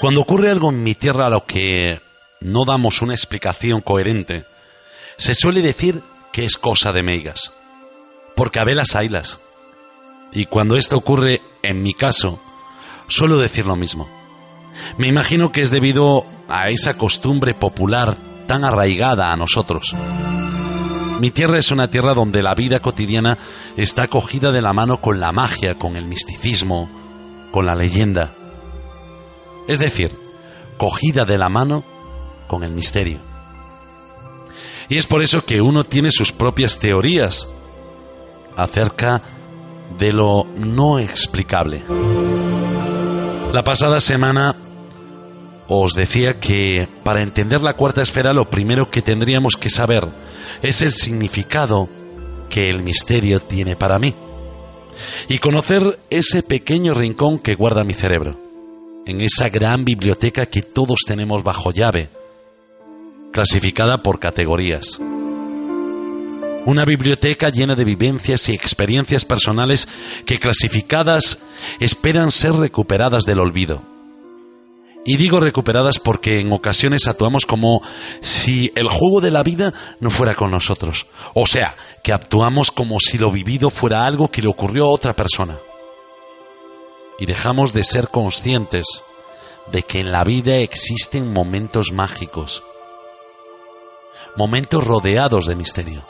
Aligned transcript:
Cuando 0.00 0.20
ocurre 0.20 0.50
algo 0.50 0.70
en 0.70 0.84
mi 0.84 0.94
tierra 0.94 1.26
a 1.26 1.30
lo 1.30 1.44
que 1.44 2.00
no 2.40 2.64
damos 2.64 3.02
una 3.02 3.14
explicación 3.14 3.80
coherente, 3.80 4.44
se 5.16 5.34
suele 5.34 5.60
decir 5.60 6.02
que 6.32 6.44
es 6.44 6.56
cosa 6.56 6.92
de 6.92 7.02
meigas, 7.02 7.52
porque 8.36 8.60
a 8.60 8.64
velas 8.64 8.94
haylas. 8.94 9.40
Y 10.32 10.46
cuando 10.46 10.76
esto 10.76 10.96
ocurre 10.96 11.42
en 11.62 11.82
mi 11.82 11.94
caso, 11.94 12.40
suelo 13.08 13.38
decir 13.38 13.66
lo 13.66 13.74
mismo. 13.74 14.08
Me 14.98 15.08
imagino 15.08 15.50
que 15.50 15.62
es 15.62 15.72
debido 15.72 16.24
a 16.48 16.68
esa 16.68 16.96
costumbre 16.96 17.54
popular 17.54 18.16
tan 18.46 18.64
arraigada 18.64 19.32
a 19.32 19.36
nosotros. 19.36 19.96
Mi 21.18 21.32
tierra 21.32 21.58
es 21.58 21.72
una 21.72 21.90
tierra 21.90 22.14
donde 22.14 22.44
la 22.44 22.54
vida 22.54 22.78
cotidiana 22.78 23.36
está 23.76 24.06
cogida 24.06 24.52
de 24.52 24.62
la 24.62 24.72
mano 24.72 25.00
con 25.00 25.18
la 25.18 25.32
magia, 25.32 25.74
con 25.74 25.96
el 25.96 26.04
misticismo, 26.04 26.88
con 27.50 27.66
la 27.66 27.74
leyenda. 27.74 28.37
Es 29.68 29.78
decir, 29.78 30.16
cogida 30.76 31.24
de 31.24 31.38
la 31.38 31.48
mano 31.48 31.84
con 32.48 32.64
el 32.64 32.72
misterio. 32.72 33.18
Y 34.88 34.96
es 34.96 35.06
por 35.06 35.22
eso 35.22 35.44
que 35.44 35.60
uno 35.60 35.84
tiene 35.84 36.10
sus 36.10 36.32
propias 36.32 36.78
teorías 36.78 37.48
acerca 38.56 39.22
de 39.98 40.12
lo 40.12 40.44
no 40.56 40.98
explicable. 40.98 41.84
La 43.52 43.62
pasada 43.62 44.00
semana 44.00 44.56
os 45.68 45.92
decía 45.92 46.40
que 46.40 46.88
para 47.04 47.20
entender 47.20 47.60
la 47.60 47.74
cuarta 47.74 48.02
esfera 48.02 48.32
lo 48.32 48.48
primero 48.48 48.90
que 48.90 49.02
tendríamos 49.02 49.56
que 49.56 49.68
saber 49.68 50.08
es 50.62 50.80
el 50.80 50.92
significado 50.92 51.88
que 52.48 52.68
el 52.68 52.82
misterio 52.82 53.40
tiene 53.40 53.76
para 53.76 53.98
mí 53.98 54.14
y 55.28 55.38
conocer 55.38 55.98
ese 56.10 56.42
pequeño 56.42 56.94
rincón 56.94 57.38
que 57.38 57.54
guarda 57.54 57.84
mi 57.84 57.92
cerebro, 57.94 58.38
en 59.08 59.22
esa 59.22 59.48
gran 59.48 59.86
biblioteca 59.86 60.44
que 60.44 60.60
todos 60.60 61.00
tenemos 61.06 61.42
bajo 61.42 61.72
llave, 61.72 62.10
clasificada 63.32 64.02
por 64.02 64.20
categorías. 64.20 65.00
Una 66.66 66.84
biblioteca 66.84 67.48
llena 67.48 67.74
de 67.74 67.84
vivencias 67.84 68.50
y 68.50 68.52
experiencias 68.52 69.24
personales 69.24 69.88
que 70.26 70.38
clasificadas 70.38 71.40
esperan 71.80 72.30
ser 72.30 72.52
recuperadas 72.52 73.24
del 73.24 73.40
olvido. 73.40 73.82
Y 75.06 75.16
digo 75.16 75.40
recuperadas 75.40 75.98
porque 75.98 76.40
en 76.40 76.52
ocasiones 76.52 77.08
actuamos 77.08 77.46
como 77.46 77.80
si 78.20 78.72
el 78.74 78.88
juego 78.88 79.22
de 79.22 79.30
la 79.30 79.42
vida 79.42 79.72
no 80.00 80.10
fuera 80.10 80.34
con 80.34 80.50
nosotros. 80.50 81.06
O 81.32 81.46
sea, 81.46 81.74
que 82.04 82.12
actuamos 82.12 82.70
como 82.70 83.00
si 83.00 83.16
lo 83.16 83.32
vivido 83.32 83.70
fuera 83.70 84.04
algo 84.04 84.30
que 84.30 84.42
le 84.42 84.48
ocurrió 84.48 84.84
a 84.84 84.90
otra 84.90 85.14
persona. 85.16 85.56
Y 87.18 87.26
dejamos 87.26 87.72
de 87.72 87.84
ser 87.84 88.08
conscientes 88.08 89.02
de 89.70 89.82
que 89.82 90.00
en 90.00 90.12
la 90.12 90.24
vida 90.24 90.56
existen 90.56 91.32
momentos 91.32 91.92
mágicos, 91.92 92.62
momentos 94.36 94.84
rodeados 94.84 95.46
de 95.46 95.56
misterio. 95.56 96.02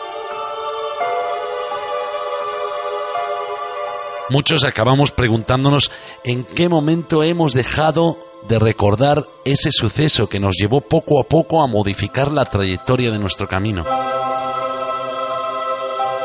Muchos 4.30 4.64
acabamos 4.64 5.10
preguntándonos 5.10 5.90
en 6.22 6.44
qué 6.44 6.68
momento 6.68 7.22
hemos 7.24 7.54
dejado 7.54 8.18
de 8.46 8.58
recordar 8.58 9.26
ese 9.44 9.70
suceso 9.72 10.28
que 10.28 10.38
nos 10.38 10.56
llevó 10.56 10.82
poco 10.82 11.20
a 11.20 11.24
poco 11.24 11.62
a 11.62 11.66
modificar 11.66 12.30
la 12.30 12.44
trayectoria 12.44 13.10
de 13.10 13.18
nuestro 13.18 13.48
camino. 13.48 13.84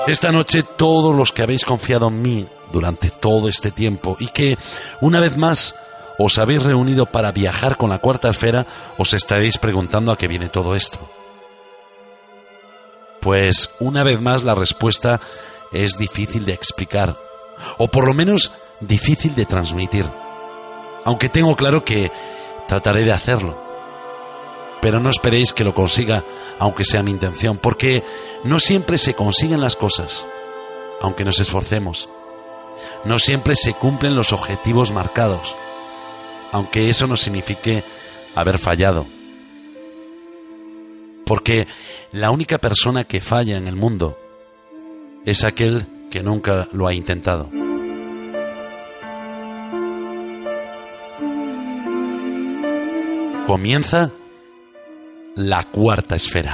Esta 0.05 0.33
noche 0.33 0.63
todos 0.63 1.15
los 1.15 1.31
que 1.31 1.43
habéis 1.43 1.63
confiado 1.63 2.09
en 2.09 2.21
mí 2.21 2.47
durante 2.73 3.09
todo 3.09 3.47
este 3.47 3.71
tiempo 3.71 4.17
y 4.19 4.27
que 4.27 4.57
una 4.99 5.21
vez 5.21 5.37
más 5.37 5.75
os 6.19 6.37
habéis 6.39 6.61
reunido 6.61 7.05
para 7.05 7.31
viajar 7.31 7.77
con 7.77 7.89
la 7.89 7.99
cuarta 7.99 8.29
esfera, 8.29 8.67
os 8.97 9.13
estaréis 9.13 9.57
preguntando 9.57 10.11
a 10.11 10.17
qué 10.17 10.27
viene 10.27 10.49
todo 10.49 10.75
esto. 10.75 10.99
Pues 13.21 13.73
una 13.79 14.03
vez 14.03 14.19
más 14.19 14.43
la 14.43 14.55
respuesta 14.55 15.21
es 15.71 15.97
difícil 15.97 16.43
de 16.43 16.53
explicar 16.53 17.17
o 17.77 17.87
por 17.87 18.05
lo 18.05 18.13
menos 18.13 18.51
difícil 18.81 19.33
de 19.35 19.45
transmitir. 19.45 20.05
Aunque 21.05 21.29
tengo 21.29 21.55
claro 21.55 21.85
que 21.85 22.11
trataré 22.67 23.05
de 23.05 23.13
hacerlo. 23.13 23.62
Pero 24.83 24.99
no 24.99 25.09
esperéis 25.09 25.53
que 25.53 25.63
lo 25.63 25.73
consiga, 25.73 26.25
aunque 26.59 26.83
sea 26.83 27.03
mi 27.03 27.11
intención, 27.11 27.57
porque 27.57 28.03
no 28.43 28.59
siempre 28.59 28.97
se 28.97 29.13
consiguen 29.13 29.61
las 29.61 29.77
cosas, 29.77 30.25
aunque 30.99 31.23
nos 31.23 31.39
esforcemos. 31.39 32.09
No 33.05 33.17
siempre 33.17 33.55
se 33.55 33.73
cumplen 33.75 34.13
los 34.13 34.33
objetivos 34.33 34.91
marcados, 34.91 35.55
aunque 36.51 36.89
eso 36.89 37.07
no 37.07 37.15
signifique 37.15 37.81
haber 38.35 38.59
fallado. 38.59 39.05
Porque 41.25 41.65
la 42.11 42.31
única 42.31 42.57
persona 42.57 43.05
que 43.05 43.21
falla 43.21 43.55
en 43.55 43.69
el 43.69 43.77
mundo 43.77 44.19
es 45.23 45.45
aquel 45.45 45.85
que 46.11 46.23
nunca 46.23 46.67
lo 46.73 46.87
ha 46.87 46.93
intentado. 46.93 47.49
Comienza 53.47 54.11
la 55.35 55.63
cuarta 55.71 56.15
esfera. 56.15 56.53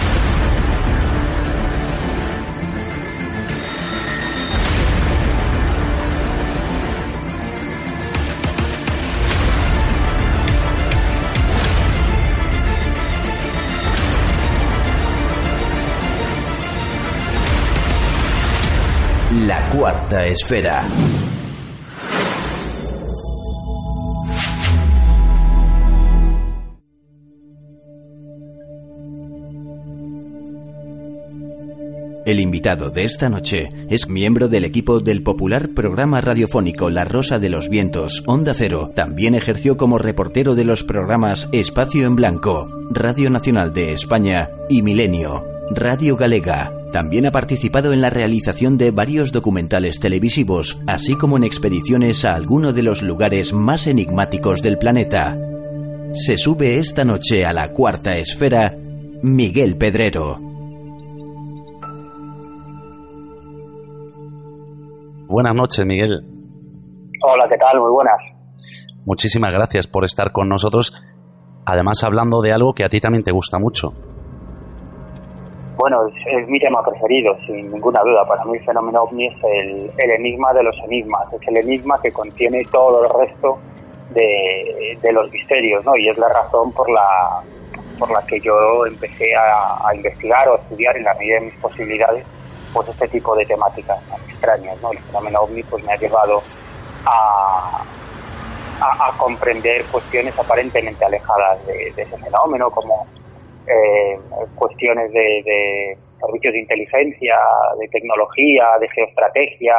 La 19.46 19.70
cuarta 19.70 20.26
esfera. 20.26 20.82
El 32.30 32.40
invitado 32.40 32.92
de 32.92 33.06
esta 33.06 33.28
noche 33.28 33.70
es 33.90 34.08
miembro 34.08 34.50
del 34.50 34.64
equipo 34.64 35.00
del 35.00 35.24
popular 35.24 35.70
programa 35.70 36.22
radiofónico 36.22 36.92
La 36.92 37.04
Rosa 37.04 37.40
de 37.40 37.50
los 37.50 37.70
Vientos, 37.70 38.22
Onda 38.28 38.54
Cero. 38.56 38.92
También 38.94 39.34
ejerció 39.34 39.78
como 39.78 39.98
reportero 39.98 40.54
de 40.54 40.64
los 40.64 40.84
programas 40.84 41.50
Espacio 41.54 42.06
en 42.06 42.16
Blanco, 42.16 42.70
Radio 42.92 43.32
Nacional 43.32 43.74
de 43.74 43.94
España 43.94 44.48
y 44.70 44.84
Milenio, 44.84 45.44
Radio 45.72 46.18
Galega. 46.18 46.72
También 46.92 47.26
ha 47.26 47.32
participado 47.32 47.94
en 47.94 48.02
la 48.02 48.12
realización 48.12 48.78
de 48.78 48.92
varios 48.92 49.32
documentales 49.32 50.00
televisivos, 50.00 50.78
así 50.86 51.16
como 51.16 51.36
en 51.36 51.46
expediciones 51.46 52.26
a 52.26 52.36
alguno 52.36 52.74
de 52.74 52.84
los 52.84 53.02
lugares 53.02 53.54
más 53.54 53.88
enigmáticos 53.88 54.62
del 54.62 54.78
planeta. 54.78 55.36
Se 56.14 56.38
sube 56.38 56.78
esta 56.78 57.04
noche 57.04 57.44
a 57.44 57.54
la 57.54 57.70
cuarta 57.70 58.12
esfera 58.20 58.76
Miguel 59.24 59.78
Pedrero. 59.78 60.49
Buenas 65.30 65.54
noches, 65.54 65.86
Miguel. 65.86 66.22
Hola, 67.22 67.46
¿qué 67.48 67.58
tal? 67.58 67.80
Muy 67.80 67.92
buenas. 67.92 68.18
Muchísimas 69.06 69.52
gracias 69.52 69.86
por 69.86 70.04
estar 70.04 70.32
con 70.32 70.50
nosotros, 70.50 70.92
además 71.68 72.04
hablando 72.04 72.42
de 72.42 72.52
algo 72.52 72.74
que 72.74 72.84
a 72.84 72.90
ti 72.90 73.00
también 73.00 73.24
te 73.24 73.32
gusta 73.32 73.60
mucho. 73.60 73.94
Bueno, 75.78 75.98
es, 76.08 76.50
mi 76.50 76.60
tema 76.60 76.84
preferido, 76.84 77.38
sin 77.46 77.72
ninguna 77.72 78.02
duda. 78.02 78.28
Para 78.28 78.44
mí 78.44 78.58
el 78.58 78.66
fenómeno 78.66 79.04
ovni 79.04 79.28
es 79.28 79.36
el, 79.44 79.92
enigma 80.00 80.52
de 80.52 80.64
los 80.64 80.76
enigmas, 80.86 81.32
es 81.32 81.48
el 81.48 81.58
enigma 81.58 82.02
que 82.02 82.12
contiene 82.12 82.64
todo 82.72 83.04
el 83.04 83.28
resto 83.28 83.60
de, 84.10 85.14
los 85.14 85.32
misterios, 85.32 85.86
¿no? 85.86 85.96
Y 85.96 86.10
es 86.10 86.18
la 86.18 86.30
razón 86.30 86.72
por 86.72 86.90
la, 86.90 87.44
por 88.00 88.10
la 88.10 88.26
que 88.26 88.40
yo 88.40 88.84
empecé 88.88 89.36
a, 89.36 89.94
investigar 89.94 90.50
o 90.50 90.54
a 90.54 90.58
estudiar 90.58 90.98
en 90.98 91.04
la 91.04 91.14
medida 91.14 91.36
de 91.36 91.46
mis 91.46 91.56
posibilidades 91.58 92.26
pues 92.74 92.90
este 92.90 93.08
tipo 93.08 93.36
de 93.36 93.46
temáticas 93.46 94.00
extrañas, 94.30 94.82
¿no? 94.82 94.92
El 94.92 95.00
fenómeno 95.00 95.40
ovni 95.42 95.64
pues 95.64 95.84
me 95.86 95.94
ha 95.94 95.98
llevado 95.98 96.42
a, 97.06 97.84
a, 98.82 99.18
comprender 99.18 99.86
cuestiones 99.92 100.38
aparentemente 100.38 101.04
alejadas 101.04 101.66
de, 101.68 101.88
ese 101.88 102.06
fenómeno, 102.06 102.70
como 102.72 103.06
eh, 103.68 104.20
cuestiones 104.56 105.12
de, 105.12 105.98
servicios 106.20 106.54
de 106.54 106.60
inteligencia, 106.60 107.36
de 107.80 107.88
tecnología, 107.88 108.78
de 108.80 108.90
geoestrategia 108.90 109.76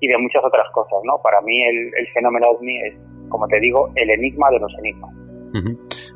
y 0.00 0.08
de 0.08 0.18
muchas 0.18 0.42
otras 0.44 0.66
cosas, 0.72 1.00
¿no? 1.04 1.20
Para 1.22 1.40
mí 1.40 1.62
el, 1.62 2.06
fenómeno 2.14 2.48
ovni 2.50 2.78
es, 2.86 2.94
como 3.28 3.46
te 3.48 3.58
digo, 3.60 3.90
el 3.96 4.10
enigma 4.10 4.50
de 4.50 4.58
los 4.58 4.72
enigmas. 4.78 5.10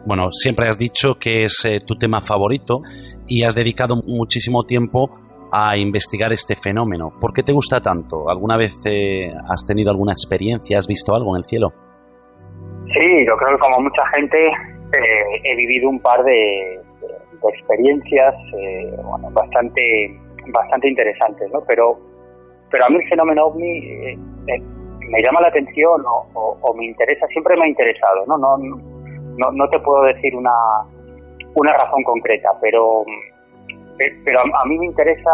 Bueno, 0.07 0.31
siempre 0.31 0.69
has 0.69 0.79
dicho 0.79 1.17
que 1.19 1.45
es 1.45 1.65
eh, 1.65 1.81
tu 1.85 1.97
tema 1.97 2.21
favorito 2.21 2.83
y 3.27 3.43
has 3.43 3.55
dedicado 3.55 3.97
muchísimo 4.07 4.65
tiempo 4.65 5.11
a 5.57 5.77
investigar 5.77 6.33
este 6.33 6.57
fenómeno. 6.57 7.13
¿Por 7.21 7.33
qué 7.33 7.43
te 7.43 7.53
gusta 7.53 7.81
tanto? 7.81 8.29
¿Alguna 8.29 8.57
vez 8.57 8.73
eh, 8.85 9.33
has 9.49 9.65
tenido 9.65 9.91
alguna 9.91 10.13
experiencia? 10.13 10.79
¿Has 10.79 10.89
visto 10.89 11.15
algo 11.15 11.37
en 11.37 11.43
el 11.43 11.49
cielo? 11.49 11.69
Sí, 12.93 13.27
yo 13.27 13.37
creo 13.37 13.57
que 13.57 13.63
como 13.63 13.79
mucha 13.81 14.03
gente 14.15 14.37
eh, 14.49 15.41
he 15.45 15.57
vivido 15.57 15.89
un 15.89 16.01
par 16.01 16.23
de, 16.25 16.81
experiencias 17.47 18.35
eh, 18.59 18.97
bastante 19.33 19.83
bastante 20.49 20.89
interesantes, 20.89 21.51
¿no? 21.53 21.61
Pero 21.69 21.99
pero 22.71 22.87
a 22.87 22.89
mí 22.89 22.97
el 22.97 23.09
fenómeno 23.09 23.47
ovni 23.47 23.79
eh, 23.79 24.19
me 24.47 25.23
llama 25.23 25.41
la 25.43 25.49
atención 25.49 26.03
o, 26.07 26.75
me 26.75 26.87
interesa, 26.87 27.27
siempre 27.29 27.57
me 27.57 27.67
ha 27.67 27.69
interesado, 27.69 28.25
¿no? 28.27 28.39
No, 28.39 28.57
no, 28.59 29.53
no 29.53 29.69
te 29.69 29.79
puedo 29.79 30.03
decir 30.05 30.35
una, 30.35 30.51
una 31.55 31.73
razón 31.73 32.03
concreta, 32.03 32.51
pero, 32.61 33.05
pero 34.25 34.41
a, 34.41 34.65
mí 34.67 34.79
me 34.79 34.87
interesa, 34.87 35.31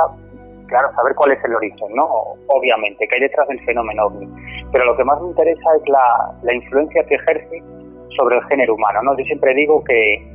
claro, 0.68 0.92
saber 0.94 1.14
cuál 1.14 1.32
es 1.32 1.44
el 1.44 1.54
origen, 1.54 1.94
¿no? 1.94 2.06
Obviamente, 2.48 3.06
que 3.06 3.16
hay 3.16 3.22
detrás 3.22 3.48
del 3.48 3.60
fenómeno 3.64 4.06
ovni. 4.06 4.28
Pero 4.72 4.84
lo 4.84 4.96
que 4.96 5.04
más 5.04 5.20
me 5.20 5.28
interesa 5.28 5.76
es 5.76 5.88
la, 5.88 6.34
la 6.42 6.54
influencia 6.54 7.04
que 7.04 7.14
ejerce 7.14 7.62
sobre 8.18 8.36
el 8.36 8.44
género 8.44 8.74
humano, 8.74 9.02
¿no? 9.02 9.16
Yo 9.16 9.24
siempre 9.24 9.54
digo 9.54 9.82
que, 9.84 10.26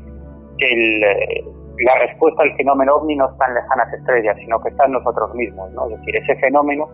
la 1.77 1.95
respuesta 1.99 2.43
al 2.43 2.55
fenómeno 2.55 2.95
ovni 2.95 3.17
no 3.17 3.29
está 3.29 3.47
en 3.47 3.55
lejanas 3.55 3.93
estrellas, 3.93 4.37
sino 4.39 4.61
que 4.61 4.69
está 4.69 4.85
en 4.85 4.93
nosotros 4.93 5.35
mismos, 5.35 5.69
¿no? 5.73 5.89
Es 5.89 5.99
decir, 5.99 6.15
ese 6.21 6.35
fenómeno 6.37 6.87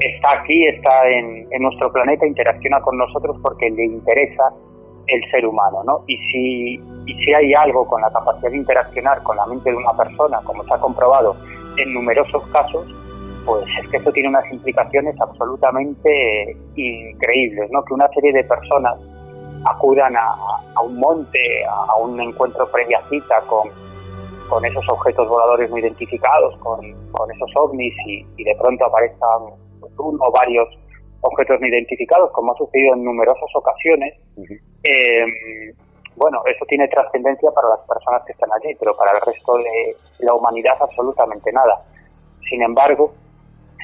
está 0.00 0.40
aquí, 0.40 0.66
está 0.66 1.08
en, 1.08 1.46
en 1.50 1.62
nuestro 1.62 1.92
planeta, 1.92 2.26
interacciona 2.26 2.80
con 2.80 2.98
nosotros 2.98 3.36
porque 3.42 3.70
le 3.70 3.84
interesa 3.84 4.52
el 5.08 5.30
ser 5.30 5.46
humano, 5.46 5.82
¿no? 5.84 6.04
Y 6.06 6.16
si, 6.16 6.74
y 7.06 7.24
si 7.24 7.34
hay 7.34 7.54
algo 7.54 7.86
con 7.86 8.00
la 8.00 8.10
capacidad 8.10 8.50
de 8.50 8.56
interaccionar 8.56 9.22
con 9.22 9.36
la 9.36 9.46
mente 9.46 9.70
de 9.70 9.76
una 9.76 9.92
persona, 9.96 10.40
como 10.44 10.62
se 10.64 10.74
ha 10.74 10.78
comprobado 10.78 11.36
en 11.76 11.94
numerosos 11.94 12.46
casos, 12.48 12.86
pues 13.44 13.64
es 13.80 13.88
que 13.88 13.96
eso 13.96 14.12
tiene 14.12 14.28
unas 14.28 14.50
implicaciones 14.52 15.18
absolutamente 15.20 16.56
increíbles, 16.76 17.70
¿no? 17.70 17.82
Que 17.84 17.94
una 17.94 18.08
serie 18.08 18.32
de 18.32 18.44
personas 18.44 18.98
acudan 19.64 20.14
a, 20.16 20.82
un 20.82 20.96
monte, 20.98 21.64
a, 21.66 21.96
un 21.96 22.20
encuentro 22.20 22.70
previa 22.70 23.00
cita 23.08 23.40
con, 23.46 23.68
con 24.48 24.64
esos 24.64 24.86
objetos 24.88 25.28
voladores 25.28 25.70
no 25.70 25.78
identificados, 25.78 26.56
con, 26.58 26.80
con 27.12 27.30
esos 27.30 27.50
ovnis 27.56 27.94
y, 28.06 28.26
y 28.36 28.44
de 28.44 28.54
pronto 28.56 28.84
aparezcan 28.84 29.54
uno 29.98 30.18
o 30.20 30.32
varios 30.32 30.68
objetos 31.20 31.60
no 31.60 31.66
identificados, 31.66 32.30
como 32.32 32.52
ha 32.52 32.56
sucedido 32.56 32.94
en 32.94 33.04
numerosas 33.04 33.50
ocasiones, 33.54 34.14
eh, 34.84 35.24
bueno, 36.16 36.42
eso 36.46 36.64
tiene 36.66 36.88
trascendencia 36.88 37.50
para 37.52 37.68
las 37.68 37.80
personas 37.86 38.22
que 38.24 38.32
están 38.32 38.50
allí, 38.52 38.74
pero 38.78 38.96
para 38.96 39.12
el 39.12 39.20
resto 39.20 39.56
de 39.58 39.96
la 40.18 40.34
humanidad 40.34 40.74
absolutamente 40.80 41.52
nada. 41.52 41.80
Sin 42.48 42.62
embargo, 42.62 43.12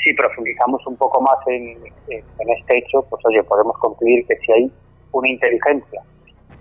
si 0.03 0.13
profundizamos 0.15 0.85
un 0.87 0.97
poco 0.97 1.21
más 1.21 1.39
en, 1.47 1.79
este 2.09 2.79
hecho, 2.79 3.03
pues 3.09 3.25
oye, 3.27 3.43
podemos 3.45 3.77
concluir 3.79 4.27
que 4.27 4.37
si 4.37 4.53
hay 4.53 4.73
una 5.13 5.29
inteligencia 5.29 6.03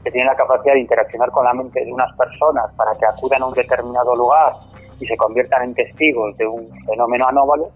que 0.04 0.12
tiene 0.12 0.28
la 0.28 0.36
capacidad 0.36 0.74
de 0.74 0.82
interaccionar 0.82 1.32
con 1.32 1.46
la 1.46 1.54
mente 1.54 1.84
de 1.84 1.92
unas 1.92 2.16
personas 2.18 2.72
para 2.76 2.94
que 2.98 3.06
acudan 3.06 3.42
a 3.42 3.48
un 3.48 3.54
determinado 3.54 4.16
lugar 4.16 4.54
y 5.00 5.08
se 5.08 5.18
conviertan 5.18 5.64
en 5.64 5.76
testigos 5.76 6.38
de 6.38 6.46
un 6.46 6.70
fenómeno 6.86 7.26
anómalo, 7.28 7.72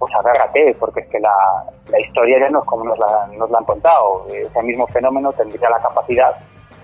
pues 0.00 0.12
agárrate, 0.16 0.74
porque 0.80 1.00
es 1.00 1.08
que 1.08 1.20
la, 1.20 1.30
la 1.90 2.00
historia 2.00 2.40
ya 2.40 2.48
no 2.48 2.60
es 2.60 2.64
como 2.64 2.84
nos 2.84 2.98
la, 2.98 3.28
nos 3.36 3.50
la 3.50 3.58
han 3.58 3.64
contado. 3.66 4.26
Ese 4.32 4.62
mismo 4.62 4.86
fenómeno 4.86 5.30
tendría 5.34 5.68
la 5.68 5.78
capacidad 5.78 6.34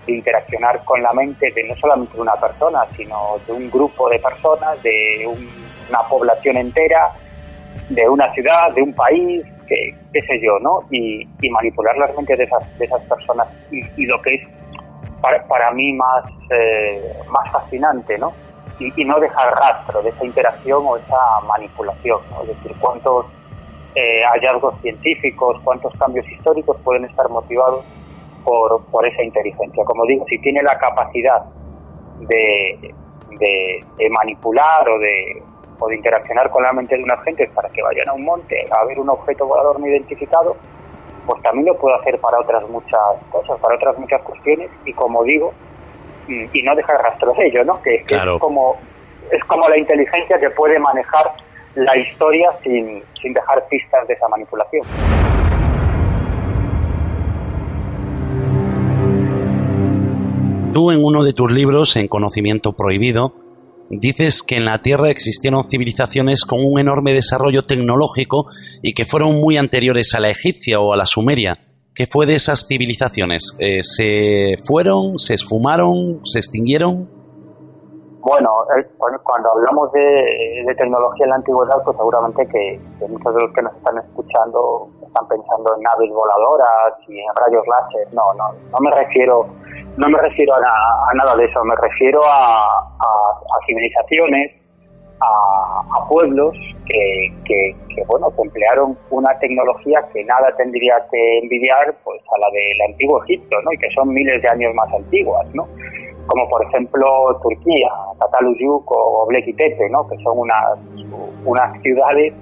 de 0.05 0.13
interaccionar 0.13 0.85
con 0.85 1.01
la 1.01 1.11
mente 1.13 1.51
de 1.51 1.63
no 1.63 1.75
solamente 1.77 2.13
de 2.13 2.21
una 2.21 2.35
persona, 2.35 2.85
sino 2.95 3.37
de 3.47 3.53
un 3.53 3.71
grupo 3.71 4.07
de 4.07 4.19
personas, 4.19 4.81
de 4.83 5.27
una 5.89 5.99
población 6.07 6.57
entera, 6.57 7.11
de 7.89 8.07
una 8.07 8.31
ciudad, 8.33 8.71
de 8.75 8.83
un 8.83 8.93
país, 8.93 9.43
que, 9.67 9.95
qué 10.13 10.21
sé 10.21 10.39
yo, 10.39 10.59
¿no? 10.59 10.83
Y, 10.91 11.27
y, 11.41 11.49
manipular 11.49 11.97
las 11.97 12.15
mentes 12.15 12.37
de 12.37 12.43
esas, 12.43 12.77
de 12.77 12.85
esas 12.85 13.01
personas. 13.01 13.47
Y, 13.71 14.05
lo 14.05 14.21
que 14.21 14.35
es 14.35 14.41
para, 15.21 15.43
para 15.47 15.71
mí 15.71 15.91
más, 15.93 16.23
eh, 16.51 17.13
más 17.31 17.51
fascinante, 17.51 18.15
¿no? 18.19 18.31
Y, 18.79 19.05
no 19.05 19.19
dejar 19.19 19.53
rastro 19.55 20.01
de 20.01 20.09
esa 20.09 20.25
interacción 20.25 20.83
o 20.85 20.97
esa 20.97 21.17
manipulación, 21.47 22.19
es 22.41 22.47
decir, 22.49 22.75
cuántos 22.79 23.25
eh, 23.95 24.21
hallazgos 24.23 24.79
científicos, 24.81 25.59
cuántos 25.63 25.93
cambios 25.95 26.29
históricos 26.29 26.77
pueden 26.83 27.05
estar 27.05 27.27
motivados 27.29 27.83
por, 28.43 28.85
por 28.85 29.05
esa 29.07 29.23
inteligencia. 29.23 29.83
Como 29.83 30.05
digo, 30.05 30.25
si 30.29 30.37
tiene 30.39 30.61
la 30.61 30.77
capacidad 30.77 31.43
de, 32.19 32.93
de, 33.39 34.09
manipular 34.09 34.87
o 34.87 34.99
de, 34.99 35.41
o 35.79 35.87
de 35.87 35.95
interaccionar 35.95 36.49
con 36.51 36.63
la 36.63 36.73
mente 36.73 36.95
de 36.95 37.03
una 37.03 37.17
gente 37.23 37.49
para 37.53 37.69
que 37.69 37.81
vayan 37.81 38.09
a 38.09 38.13
un 38.13 38.25
monte 38.25 38.67
a 38.71 38.85
ver 38.85 38.99
un 38.99 39.09
objeto 39.09 39.45
volador 39.45 39.79
no 39.79 39.87
identificado, 39.87 40.55
pues 41.25 41.41
también 41.43 41.65
lo 41.67 41.77
puede 41.77 41.95
hacer 41.97 42.19
para 42.19 42.39
otras 42.39 42.67
muchas 42.69 42.99
cosas, 43.31 43.59
para 43.59 43.75
otras 43.75 43.97
muchas 43.97 44.21
cuestiones 44.21 44.69
y 44.85 44.93
como 44.93 45.23
digo, 45.23 45.53
y 46.27 46.61
no 46.63 46.75
dejar 46.75 46.97
rastro 47.01 47.33
de 47.33 47.47
ello, 47.47 47.63
¿no? 47.63 47.81
Que, 47.81 47.95
es 47.95 48.39
como 48.39 48.77
es 49.31 49.43
como 49.45 49.67
la 49.67 49.77
inteligencia 49.77 50.37
que 50.39 50.49
puede 50.51 50.79
manejar 50.79 51.25
la 51.75 51.97
historia 51.97 52.49
sin, 52.63 53.03
sin 53.21 53.33
dejar 53.33 53.67
pistas 53.69 54.07
de 54.07 54.13
esa 54.13 54.27
manipulación. 54.27 54.83
Tú 60.73 60.91
en 60.91 61.03
uno 61.03 61.23
de 61.23 61.33
tus 61.33 61.51
libros, 61.51 61.95
en 61.97 62.07
Conocimiento 62.07 62.73
Prohibido, 62.73 63.33
dices 63.89 64.43
que 64.43 64.57
en 64.57 64.65
la 64.65 64.79
Tierra 64.79 65.09
existieron 65.09 65.63
civilizaciones 65.63 66.45
con 66.45 66.59
un 66.63 66.79
enorme 66.79 67.13
desarrollo 67.13 67.65
tecnológico 67.65 68.45
y 68.81 68.93
que 68.93 69.05
fueron 69.05 69.39
muy 69.39 69.57
anteriores 69.57 70.13
a 70.15 70.19
la 70.19 70.29
egipcia 70.29 70.79
o 70.79 70.93
a 70.93 70.97
la 70.97 71.05
sumeria. 71.05 71.66
¿Qué 71.97 72.05
fue 72.05 72.27
de 72.27 72.35
esas 72.35 72.67
civilizaciones? 72.67 73.57
Eh, 73.57 73.81
¿Se 73.81 74.53
fueron, 74.63 75.17
se 75.17 75.33
esfumaron, 75.33 76.21
se 76.25 76.37
extinguieron? 76.37 77.09
Bueno, 78.21 78.51
cuando 79.23 79.49
hablamos 79.49 79.91
de, 79.93 80.75
tecnología 80.77 81.25
en 81.25 81.29
la 81.31 81.35
antigüedad, 81.37 81.81
pues 81.83 81.97
seguramente 81.97 82.47
que, 82.53 82.79
muchos 83.01 83.33
de 83.33 83.41
los 83.41 83.51
que 83.51 83.63
nos 83.63 83.73
están 83.77 83.97
escuchando 83.97 84.87
están 85.07 85.27
pensando 85.27 85.73
en 85.75 85.81
naves 85.81 86.11
voladoras 86.13 86.93
y 87.07 87.17
en 87.17 87.33
rayos 87.33 87.65
láser. 87.65 88.13
No, 88.13 88.31
no, 88.35 88.53
no 88.53 88.77
me 88.79 88.91
refiero, 88.91 89.47
no 89.97 90.07
me 90.07 90.19
refiero 90.19 90.53
a, 90.53 91.13
nada 91.15 91.35
de 91.35 91.45
eso. 91.45 91.63
Me 91.63 91.75
refiero 91.81 92.21
a, 92.23 92.77
a 93.01 93.65
civilizaciones 93.65 94.66
a, 95.21 96.07
pueblos 96.09 96.55
que, 96.85 97.75
bueno 98.07 98.29
que 98.35 98.41
emplearon 98.41 98.97
una 99.09 99.37
tecnología 99.39 99.99
que 100.13 100.23
nada 100.23 100.55
tendría 100.57 100.95
que 101.11 101.39
envidiar 101.39 101.95
pues 102.03 102.21
a 102.33 102.39
la 102.39 102.47
del 102.51 102.91
antiguo 102.91 103.21
Egipto 103.25 103.61
¿no? 103.63 103.73
y 103.73 103.77
que 103.77 103.89
son 103.91 104.09
miles 104.09 104.41
de 104.41 104.47
años 104.47 104.73
más 104.73 104.87
antiguas 104.93 105.45
¿no? 105.53 105.67
como 106.27 106.47
por 106.49 106.63
ejemplo 106.63 107.37
Turquía 107.41 107.89
Tataluyuk 108.19 108.89
o 108.89 109.27
Göbekli 109.27 109.53
Tepe 109.53 109.89
¿no? 109.89 110.07
que 110.07 110.15
son 110.23 110.39
unas 110.39 110.79
unas 111.45 111.81
ciudades 111.81 112.33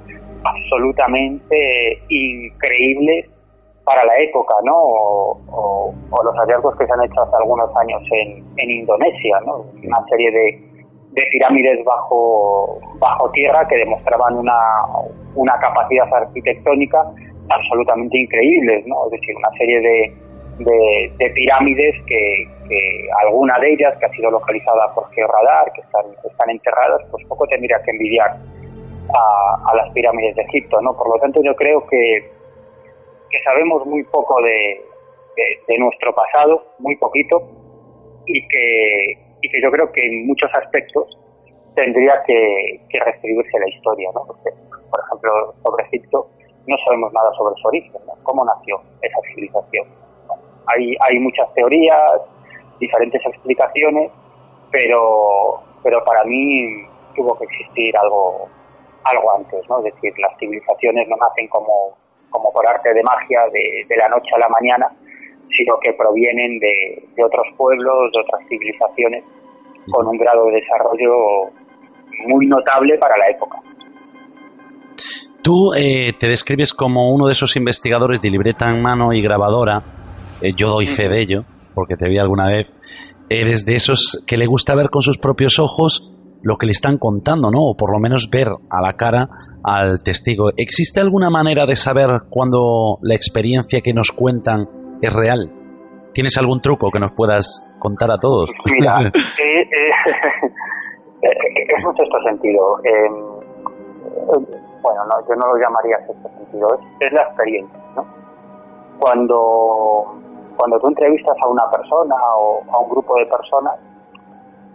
absolutamente 0.44 2.00
increíbles 2.10 3.26
para 3.84 4.04
la 4.04 4.18
época, 4.18 4.56
¿no? 4.64 4.76
O, 4.76 5.94
o, 6.12 6.24
los 6.24 6.36
hallazgos 6.36 6.76
que 6.76 6.88
se 6.88 6.92
han 6.92 7.04
hecho 7.04 7.22
hace 7.22 7.36
algunos 7.36 7.70
años 7.78 8.02
en, 8.12 8.44
en 8.58 8.72
Indonesia, 8.72 9.40
¿no? 9.46 9.58
Una 9.84 10.04
serie 10.10 10.32
de, 10.32 10.75
de 11.16 11.24
pirámides 11.32 11.84
bajo, 11.86 12.80
bajo 13.00 13.32
tierra 13.32 13.66
que 13.68 13.78
demostraban 13.78 14.36
una, 14.36 14.60
una 15.36 15.58
capacidad 15.60 16.14
arquitectónica 16.14 17.00
absolutamente 17.50 18.18
increíble, 18.18 18.84
¿no? 18.86 19.06
Es 19.06 19.12
decir, 19.12 19.36
una 19.38 19.50
serie 19.58 19.80
de, 19.80 20.14
de, 21.18 21.30
pirámides 21.30 21.96
que, 22.06 22.48
que, 22.68 23.08
alguna 23.24 23.58
de 23.60 23.74
ellas 23.74 23.96
que 23.98 24.06
ha 24.06 24.10
sido 24.10 24.30
localizada 24.32 24.94
por 24.94 25.10
georradar, 25.14 25.72
que 25.74 25.82
están, 25.82 26.06
están 26.30 26.50
enterradas, 26.50 27.02
pues 27.12 27.26
poco 27.28 27.48
tendría 27.48 27.82
que 27.84 27.92
envidiar 27.92 28.32
a, 28.32 29.72
a, 29.72 29.76
las 29.76 29.90
pirámides 29.94 30.36
de 30.36 30.42
Egipto, 30.42 30.82
¿no? 30.82 30.98
Por 30.98 31.10
lo 31.10 31.20
tanto, 31.20 31.42
yo 31.44 31.56
creo 31.56 31.86
que, 31.88 32.30
que 33.30 33.44
sabemos 33.44 33.86
muy 33.86 34.04
poco 34.04 34.42
de, 34.42 34.82
de 35.68 35.78
nuestro 35.78 36.14
pasado, 36.14 36.76
muy 36.80 36.98
poquito, 36.98 37.42
y 38.26 38.46
que, 38.48 39.25
y 39.46 39.50
que 39.50 39.62
yo 39.62 39.70
creo 39.70 39.92
que 39.92 40.04
en 40.04 40.26
muchos 40.26 40.50
aspectos 40.56 41.06
tendría 41.76 42.24
que, 42.26 42.82
que 42.90 43.00
reescribirse 43.00 43.60
la 43.60 43.70
historia, 43.70 44.10
¿no? 44.16 44.26
Porque, 44.26 44.50
por 44.90 45.00
ejemplo, 45.06 45.54
sobre 45.64 45.84
Egipto 45.86 46.28
no 46.66 46.78
sabemos 46.84 47.14
nada 47.14 47.32
sobre 47.38 47.54
su 47.62 47.68
origen. 47.68 48.02
¿Cómo 48.24 48.44
nació 48.44 48.82
esa 49.04 49.18
civilización? 49.28 49.86
Hay, 50.74 50.96
hay 51.08 51.20
muchas 51.20 51.54
teorías, 51.54 52.22
diferentes 52.80 53.22
explicaciones, 53.24 54.12
pero, 54.72 55.62
pero 55.84 56.04
para 56.04 56.24
mí 56.24 56.88
tuvo 57.16 57.38
que 57.38 57.46
existir 57.46 57.96
algo, 57.98 58.50
algo 59.04 59.32
antes, 59.38 59.62
¿no? 59.70 59.78
Es 59.86 59.94
decir, 59.94 60.12
las 60.18 60.36
civilizaciones 60.40 61.08
no 61.08 61.18
nacen 61.18 61.48
como, 61.50 61.96
como 62.32 62.52
por 62.52 62.68
arte 62.68 62.96
de 62.96 63.04
magia 63.04 63.42
de 63.54 63.96
la 63.96 64.10
noche 64.10 64.32
a 64.34 64.40
la 64.40 64.50
mañana, 64.50 64.92
sino 65.50 65.76
que 65.82 65.94
provienen 65.94 66.60
de, 66.60 67.04
de 67.16 67.24
otros 67.24 67.48
pueblos, 67.58 68.12
de 68.14 68.20
otras 68.20 68.48
civilizaciones, 68.48 69.24
con 69.90 70.08
un 70.08 70.18
grado 70.18 70.48
de 70.48 70.62
desarrollo 70.62 71.52
muy 72.28 72.48
notable 72.48 72.98
para 72.98 73.18
la 73.18 73.30
época. 73.30 73.62
Tú 75.42 75.74
eh, 75.76 76.14
te 76.20 76.28
describes 76.28 76.74
como 76.74 77.14
uno 77.14 77.28
de 77.28 77.34
esos 77.34 77.56
investigadores 77.56 78.22
de 78.22 78.32
libreta 78.32 78.68
en 78.68 78.82
mano 78.82 79.14
y 79.14 79.22
grabadora, 79.22 79.84
eh, 80.42 80.54
yo 80.58 80.70
doy 80.70 80.88
fe 80.88 81.08
de 81.08 81.22
ello, 81.22 81.46
porque 81.76 81.96
te 81.96 82.10
vi 82.10 82.18
alguna 82.18 82.48
vez, 82.48 82.68
eres 83.30 83.64
de 83.64 83.76
esos 83.76 84.24
que 84.26 84.38
le 84.38 84.48
gusta 84.48 84.74
ver 84.74 84.90
con 84.90 85.02
sus 85.02 85.18
propios 85.18 85.60
ojos 85.60 86.12
lo 86.42 86.58
que 86.58 86.66
le 86.66 86.72
están 86.72 86.98
contando, 86.98 87.52
¿no? 87.52 87.60
O 87.62 87.76
por 87.76 87.92
lo 87.92 88.00
menos 88.00 88.30
ver 88.32 88.48
a 88.48 88.82
la 88.82 88.94
cara 88.94 89.28
al 89.64 90.04
testigo. 90.04 90.50
¿Existe 90.58 91.00
alguna 91.00 91.30
manera 91.30 91.66
de 91.66 91.76
saber 91.76 92.10
cuando 92.30 92.98
la 93.02 93.16
experiencia 93.16 93.82
que 93.82 93.94
nos 93.94 94.12
cuentan 94.12 94.68
es 95.06 95.14
real? 95.14 95.52
¿Tienes 96.14 96.38
algún 96.38 96.62
truco 96.62 96.90
que 96.92 97.00
nos 97.00 97.12
puedas 97.12 97.68
contar 97.80 98.12
a 98.12 98.18
todos? 98.18 98.50
Mira, 98.66 99.02
eh, 99.04 99.12
eh, 99.72 99.86
es 101.22 101.86
un 101.86 101.96
sexto 101.96 102.22
sentido. 102.24 102.80
Em, 102.84 103.14
bueno, 104.82 105.06
no, 105.06 105.28
yo 105.28 105.36
no 105.36 105.54
lo 105.54 105.58
llamaría 105.58 105.98
sexto 106.08 106.30
sentido, 106.38 106.68
es, 106.76 107.08
es 107.08 107.14
la 107.14 107.24
experiencia, 107.24 107.80
¿no? 107.96 108.06
Cuando, 109.00 110.16
cuando 110.58 110.80
tú 110.80 110.88
entrevistas 110.88 111.36
a 111.44 111.50
una 111.50 111.70
persona 111.70 112.16
o 112.38 112.64
a 112.72 112.80
un 112.80 112.90
grupo 112.90 113.16
de 113.18 113.26
personas, 113.26 113.76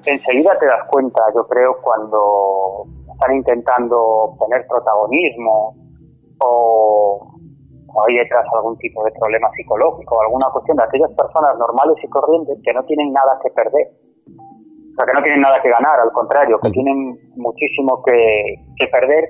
enseguida 0.06 0.58
te 0.58 0.66
das 0.66 0.86
cuenta, 0.88 1.22
yo 1.34 1.46
creo, 1.46 1.76
cuando 1.82 2.84
están 3.12 3.36
intentando 3.36 3.98
obtener 3.98 4.66
protagonismo 4.66 5.74
o, 6.42 7.29
hay 8.06 8.16
detrás 8.16 8.44
algún 8.54 8.76
tipo 8.78 9.04
de 9.04 9.12
problema 9.12 9.50
psicológico 9.56 10.16
o 10.16 10.22
alguna 10.22 10.46
cuestión 10.52 10.76
de 10.76 10.84
aquellas 10.84 11.10
personas 11.12 11.58
normales 11.58 11.96
y 12.02 12.08
corrientes 12.08 12.58
que 12.64 12.72
no 12.72 12.82
tienen 12.84 13.12
nada 13.12 13.38
que 13.42 13.50
perder. 13.50 13.88
O 14.90 14.94
sea, 14.96 15.06
que 15.06 15.14
no 15.14 15.22
tienen 15.22 15.40
nada 15.40 15.60
que 15.62 15.70
ganar, 15.70 16.00
al 16.00 16.12
contrario, 16.12 16.58
que 16.60 16.70
tienen 16.70 17.18
muchísimo 17.36 18.02
que, 18.02 18.54
que 18.78 18.86
perder 18.88 19.24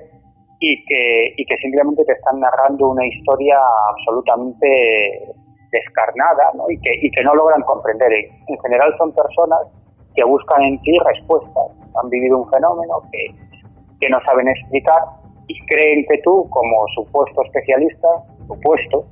y 0.59 0.85
que, 0.85 1.33
y 1.37 1.45
que 1.45 1.57
simplemente 1.57 2.03
te 2.05 2.13
están 2.13 2.39
narrando 2.39 2.89
una 2.89 3.05
historia 3.05 3.57
absolutamente 3.89 5.33
descarnada 5.71 6.51
¿no? 6.55 6.69
y, 6.69 6.79
que, 6.81 6.91
y 7.01 7.09
que 7.11 7.23
no 7.23 7.33
logran 7.33 7.61
comprender. 7.63 8.11
En 8.47 8.59
general 8.59 8.93
son 8.97 9.13
personas 9.13 9.59
que 10.15 10.23
buscan 10.25 10.61
en 10.63 10.81
ti 10.81 10.97
respuestas. 11.05 11.71
Han 12.01 12.09
vivido 12.09 12.37
un 12.37 12.49
fenómeno 12.51 13.01
que, 13.11 13.33
que 13.99 14.09
no 14.09 14.19
saben 14.27 14.49
explicar 14.49 15.01
y 15.47 15.65
creen 15.65 16.05
que 16.07 16.17
tú, 16.23 16.47
como 16.49 16.85
supuesto 16.95 17.43
especialista, 17.43 18.07
supuesto, 18.55 19.05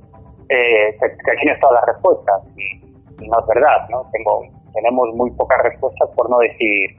eh, 0.48 0.96
que, 1.00 1.32
tienes 1.40 1.60
todas 1.60 1.80
las 1.80 1.94
respuestas. 1.94 2.42
Y, 2.56 2.90
no 3.28 3.38
es 3.38 3.46
verdad, 3.46 3.86
¿no? 3.90 4.06
Tengo, 4.12 4.42
tenemos 4.72 5.14
muy 5.14 5.30
pocas 5.32 5.62
respuestas 5.62 6.08
por 6.16 6.30
no 6.30 6.38
decir 6.38 6.96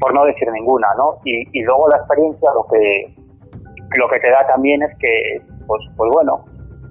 por 0.00 0.12
no 0.12 0.24
decir 0.24 0.50
ninguna, 0.52 0.88
¿no? 0.96 1.18
Y, 1.24 1.48
y 1.52 1.62
luego 1.62 1.88
la 1.88 1.98
experiencia 1.98 2.50
lo 2.52 2.64
que 2.66 3.14
lo 3.98 4.08
que 4.08 4.20
te 4.20 4.30
da 4.30 4.46
también 4.46 4.82
es 4.82 4.90
que, 4.98 5.40
pues, 5.66 5.80
pues 5.96 6.10
bueno, 6.12 6.44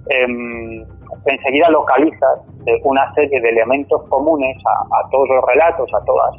eh, 0.09 0.85
enseguida 1.25 1.69
localizas 1.69 2.39
eh, 2.65 2.79
una 2.83 3.13
serie 3.13 3.41
de 3.41 3.49
elementos 3.49 4.01
comunes 4.09 4.57
a, 4.65 4.99
a, 4.99 5.09
todos 5.09 5.27
los 5.29 5.43
relatos, 5.45 5.89
a 5.93 6.05
todas 6.05 6.35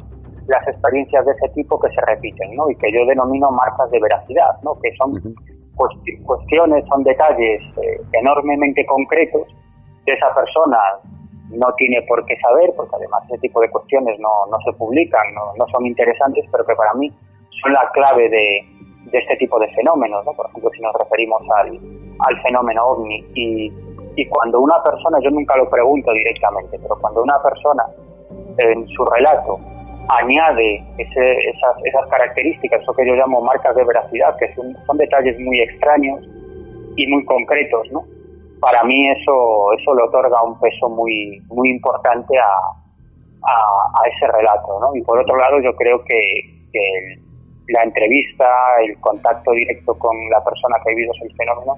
las 0.47 0.67
experiencias 0.67 1.25
de 1.25 1.31
ese 1.33 1.49
tipo 1.49 1.79
que 1.79 1.89
se 1.89 2.01
repiten, 2.01 2.55
¿no? 2.55 2.69
Y 2.69 2.75
que 2.75 2.91
yo 2.91 3.05
denomino 3.05 3.49
marcas 3.51 3.89
de 3.91 3.99
veracidad, 3.99 4.61
¿no? 4.63 4.77
Que 4.79 4.91
son 4.97 5.35
cuestiones, 5.75 6.85
son 6.87 7.03
detalles 7.03 7.61
eh, 7.77 8.01
enormemente 8.13 8.85
concretos 8.85 9.47
que 10.05 10.13
esa 10.13 10.33
persona 10.33 10.77
no 11.49 11.73
tiene 11.77 12.01
por 12.03 12.25
qué 12.25 12.35
saber, 12.37 12.73
porque 12.75 12.95
además 12.95 13.23
ese 13.29 13.37
tipo 13.39 13.59
de 13.61 13.69
cuestiones 13.69 14.19
no, 14.19 14.45
no 14.49 14.57
se 14.65 14.73
publican, 14.77 15.33
no, 15.33 15.53
no 15.57 15.65
son 15.71 15.85
interesantes, 15.85 16.45
pero 16.51 16.65
que 16.65 16.75
para 16.75 16.93
mí 16.93 17.11
son 17.61 17.73
la 17.73 17.89
clave 17.93 18.29
de, 18.29 18.65
de 19.11 19.17
este 19.19 19.35
tipo 19.37 19.59
de 19.59 19.67
fenómenos, 19.73 20.25
¿no? 20.25 20.33
Por 20.33 20.47
ejemplo, 20.47 20.69
si 20.73 20.81
nos 20.81 20.93
referimos 20.95 21.41
al, 21.57 21.79
al 22.19 22.41
fenómeno 22.41 22.85
ovni 22.85 23.23
y, 23.35 23.71
y 24.15 24.27
cuando 24.27 24.59
una 24.59 24.81
persona, 24.83 25.19
yo 25.21 25.29
nunca 25.29 25.57
lo 25.57 25.69
pregunto 25.69 26.11
directamente, 26.11 26.79
pero 26.79 26.95
cuando 26.99 27.21
una 27.23 27.41
persona 27.41 27.83
en 28.57 28.87
su 28.87 29.05
relato 29.05 29.59
añade 30.09 30.83
esas, 30.97 31.83
esas 31.83 32.09
características, 32.09 32.81
eso 32.81 32.93
que 32.93 33.07
yo 33.07 33.15
llamo 33.15 33.41
marcas 33.41 33.75
de 33.75 33.83
veracidad, 33.83 34.37
que 34.37 34.53
son, 34.55 34.75
son 34.85 34.97
detalles 34.97 35.39
muy 35.39 35.59
extraños 35.59 36.21
y 36.95 37.07
muy 37.07 37.25
concretos, 37.25 37.91
¿no? 37.91 38.05
Para 38.61 38.83
mí 38.83 39.09
eso, 39.11 39.73
eso 39.73 39.95
le 39.95 40.03
otorga 40.03 40.41
un 40.43 40.59
peso 40.59 40.89
muy, 40.89 41.41
muy 41.49 41.69
importante 41.69 42.37
a, 42.37 42.85
a, 43.47 44.07
ese 44.07 44.27
relato, 44.27 44.79
¿no? 44.79 44.95
Y 44.95 45.01
por 45.01 45.19
otro 45.19 45.35
lado, 45.37 45.59
yo 45.61 45.75
creo 45.75 46.03
que, 46.03 46.69
que 46.71 47.15
la 47.67 47.83
entrevista, 47.83 48.45
el 48.83 48.99
contacto 48.99 49.51
directo 49.51 49.97
con 49.97 50.15
la 50.29 50.43
persona 50.43 50.77
que 50.83 50.91
ha 50.91 50.95
vivido 50.95 51.13
el 51.21 51.35
fenómeno 51.35 51.77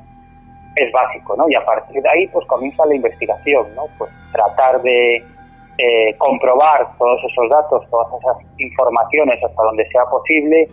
es 0.76 0.92
básico, 0.92 1.36
¿no? 1.36 1.46
Y 1.50 1.56
a 1.56 1.66
partir 1.66 2.02
de 2.02 2.10
ahí, 2.10 2.28
pues 2.28 2.46
comienza 2.48 2.86
la 2.86 2.96
investigación, 2.96 3.74
¿no? 3.76 3.86
Pues 3.98 4.12
tratar 4.32 4.82
de 4.82 5.24
eh, 5.78 6.16
comprobar 6.18 6.98
todos 6.98 7.20
esos 7.24 7.50
datos, 7.50 7.84
todas 7.90 8.08
esas 8.20 8.60
informaciones 8.60 9.44
hasta 9.44 9.64
donde 9.64 9.88
sea 9.90 10.06
posible, 10.06 10.68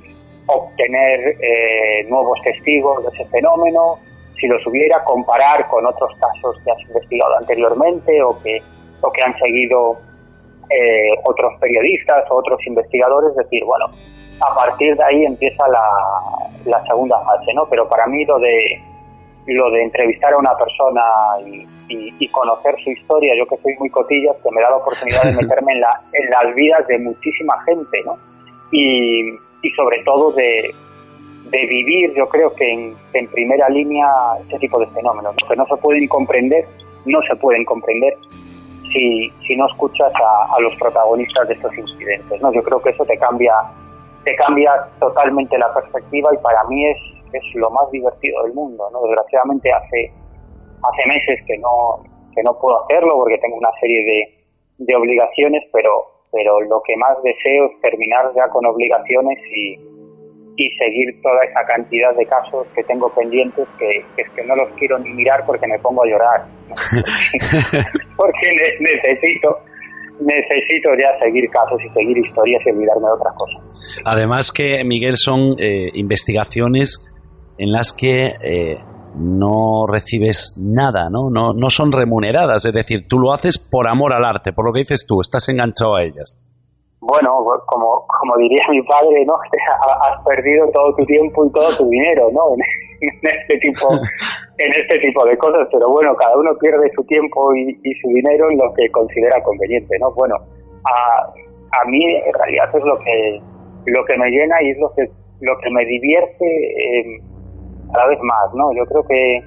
obtener 0.47 1.37
eh, 1.41 2.05
nuevos 2.09 2.41
testigos 2.43 3.03
de 3.05 3.11
ese 3.15 3.25
fenómeno, 3.31 3.99
si 4.41 4.47
los 4.47 4.67
hubiera, 4.67 5.03
comparar 5.05 5.69
con 5.69 5.87
otros 5.87 6.11
casos 6.19 6.57
que 6.65 6.71
has 6.71 6.81
investigado 6.89 7.37
anteriormente 7.39 8.23
o 8.23 8.39
que, 8.43 8.63
o 9.01 9.13
que 9.13 9.23
han 9.23 9.39
seguido 9.39 9.99
eh, 10.71 11.11
otros 11.25 11.53
periodistas 11.61 12.25
o 12.31 12.37
otros 12.37 12.59
investigadores, 12.67 13.31
es 13.31 13.37
decir, 13.37 13.65
bueno, 13.65 13.87
a 14.41 14.55
partir 14.55 14.97
de 14.97 15.05
ahí 15.05 15.25
empieza 15.25 15.69
la, 15.69 16.51
la 16.65 16.85
segunda 16.87 17.19
fase, 17.25 17.53
¿no? 17.55 17.67
Pero 17.69 17.89
para 17.89 18.07
mí 18.07 18.25
lo 18.25 18.39
de 18.39 18.83
lo 19.47 19.71
de 19.71 19.83
entrevistar 19.83 20.33
a 20.33 20.39
una 20.39 20.57
persona 20.57 21.03
y, 21.45 21.67
conocer 22.33 22.75
su 22.83 22.91
historia, 22.91 23.35
yo 23.37 23.47
que 23.47 23.57
soy 23.63 23.75
muy 23.79 23.91
cotillas, 23.91 24.37
que 24.43 24.51
me 24.51 24.61
da 24.61 24.71
la 24.71 24.77
oportunidad 24.77 25.23
de 25.25 25.33
meterme 25.43 25.73
en, 25.73 25.81
la, 25.81 26.01
en 26.13 26.31
las 26.31 26.55
vidas 26.55 26.87
de 26.89 26.99
muchísima 26.99 27.55
gente, 27.65 28.03
¿no? 28.05 28.19
Y, 28.71 29.31
y 29.63 29.71
sobre 29.77 30.03
todo 30.05 30.33
de, 30.33 30.75
de 31.51 31.67
vivir, 31.67 32.13
yo 32.15 32.29
creo 32.29 32.55
que 32.55 32.69
en, 32.69 32.97
en 33.13 33.29
primera 33.29 33.69
línea, 33.69 34.07
este 34.41 34.59
tipo 34.59 34.81
de 34.81 34.87
fenómenos, 34.89 35.35
que 35.49 35.57
no 35.57 35.67
se 35.67 35.77
pueden 35.77 36.09
comprender, 36.09 36.67
no 37.07 37.21
se 37.23 37.37
pueden 37.37 37.65
comprender 37.65 38.15
si, 38.93 39.31
si 39.47 39.57
no 39.57 39.67
escuchas 39.69 40.13
a, 40.15 40.57
a 40.57 40.61
los 40.61 40.75
protagonistas 40.77 41.49
de 41.49 41.55
estos 41.55 41.77
incidentes, 41.77 42.41
¿no? 42.41 42.53
Yo 42.53 42.63
creo 42.63 42.83
que 42.83 42.91
eso 42.91 43.05
te 43.05 43.17
cambia 43.19 43.53
te 44.25 44.35
cambia 44.37 44.73
totalmente 44.99 45.57
la 45.59 45.73
perspectiva 45.73 46.31
y 46.35 46.39
para 46.39 46.65
mí 46.65 46.85
es, 46.87 46.97
es 47.33 47.55
lo 47.55 47.71
más 47.71 47.91
divertido 47.91 48.43
del 48.45 48.55
mundo. 48.55 48.89
¿no? 48.93 49.03
Desgraciadamente 49.03 49.71
hace, 49.73 50.13
hace 50.91 51.09
meses 51.09 51.41
que 51.47 51.59
no, 51.59 52.03
que 52.35 52.43
no 52.43 52.59
puedo 52.59 52.85
hacerlo 52.85 53.17
porque 53.17 53.39
tengo 53.39 53.57
una 53.57 53.73
serie 53.81 54.05
de, 54.05 54.85
de 54.85 54.97
obligaciones, 54.97 55.63
pero, 55.73 55.91
pero 56.33 56.61
lo 56.61 56.83
que 56.83 56.97
más 56.97 57.17
deseo 57.23 57.67
es 57.67 57.81
terminar 57.81 58.27
ya 58.35 58.49
con 58.49 58.67
obligaciones 58.67 59.39
y, 59.55 59.79
y 60.57 60.71
seguir 60.77 61.21
toda 61.23 61.45
esa 61.45 61.65
cantidad 61.67 62.15
de 62.15 62.27
casos 62.27 62.67
que 62.75 62.83
tengo 62.85 63.13
pendientes 63.15 63.67
que, 63.79 64.05
que, 64.17 64.23
es 64.23 64.31
que 64.31 64.45
no 64.45 64.55
los 64.57 64.71
quiero 64.79 64.99
ni 64.99 65.11
mirar 65.11 65.45
porque 65.47 65.67
me 65.67 65.79
pongo 65.79 66.05
a 66.05 66.07
llorar. 66.07 66.45
porque 68.17 68.49
necesito 68.81 69.59
necesito 70.21 70.91
ya 70.95 71.19
seguir 71.19 71.49
casos 71.51 71.79
y 71.85 71.89
seguir 71.91 72.19
historias 72.19 72.63
y 72.67 72.71
olvidarme 72.71 73.07
de 73.07 73.13
otras 73.13 73.35
cosas. 73.37 74.03
Además 74.05 74.53
que, 74.53 74.85
Miguel, 74.85 75.17
son 75.17 75.57
eh, 75.59 75.91
investigaciones 75.95 77.05
en 77.59 77.73
las 77.73 77.93
que 77.93 78.35
eh, 78.41 78.79
no 79.17 79.87
recibes 79.87 80.57
nada, 80.59 81.09
¿no? 81.11 81.31
¿no? 81.31 81.53
No 81.55 81.71
son 81.71 81.93
remuneradas, 81.93 82.65
es 82.65 82.73
decir, 82.73 83.07
tú 83.09 83.19
lo 83.19 83.33
haces 83.33 83.59
por 83.59 83.89
amor 83.89 84.13
al 84.13 84.25
arte, 84.25 84.53
por 84.53 84.67
lo 84.67 84.73
que 84.73 84.81
dices 84.81 85.07
tú, 85.07 85.21
estás 85.21 85.49
enganchado 85.49 85.97
a 85.97 86.03
ellas. 86.03 86.41
Bueno, 87.01 87.37
como, 87.67 88.07
como 88.07 88.37
diría 88.39 88.65
mi 88.71 88.83
padre, 88.83 89.25
¿no? 89.27 89.35
Has 90.09 90.25
perdido 90.25 90.67
todo 90.73 90.95
tu 90.97 91.05
tiempo 91.05 91.45
y 91.45 91.53
todo 91.53 91.77
tu 91.77 91.89
dinero, 91.89 92.29
¿no? 92.33 92.41
en 93.01 93.11
este 93.41 93.59
tipo 93.59 93.89
en 94.59 94.71
este 94.71 94.99
tipo 95.01 95.25
de 95.25 95.37
cosas 95.37 95.69
pero 95.73 95.89
bueno 95.91 96.15
cada 96.17 96.37
uno 96.37 96.51
pierde 96.61 96.91
su 96.95 97.05
tiempo 97.05 97.55
y, 97.55 97.75
su 98.01 98.09
dinero 98.09 98.51
en 98.51 98.59
lo 98.59 98.73
que 98.75 98.91
considera 98.91 99.43
conveniente 99.43 99.99
no 99.99 100.13
bueno 100.15 100.37
a, 100.85 101.27
a 101.27 101.85
mí 101.89 102.05
en 102.05 102.33
realidad 102.33 102.69
es 102.75 102.85
lo 102.85 102.99
que 102.99 103.41
lo 103.87 104.05
que 104.05 104.17
me 104.17 104.31
llena 104.31 104.63
y 104.63 104.71
es 104.71 104.79
lo 104.79 104.93
que 104.95 105.11
lo 105.41 105.59
que 105.59 105.71
me 105.71 105.85
divierte 105.85 106.47
eh, 106.47 107.21
cada 107.93 108.07
vez 108.07 108.19
más 108.23 108.55
no 108.55 108.73
yo 108.73 108.85
creo 108.87 109.03
que, 109.05 109.43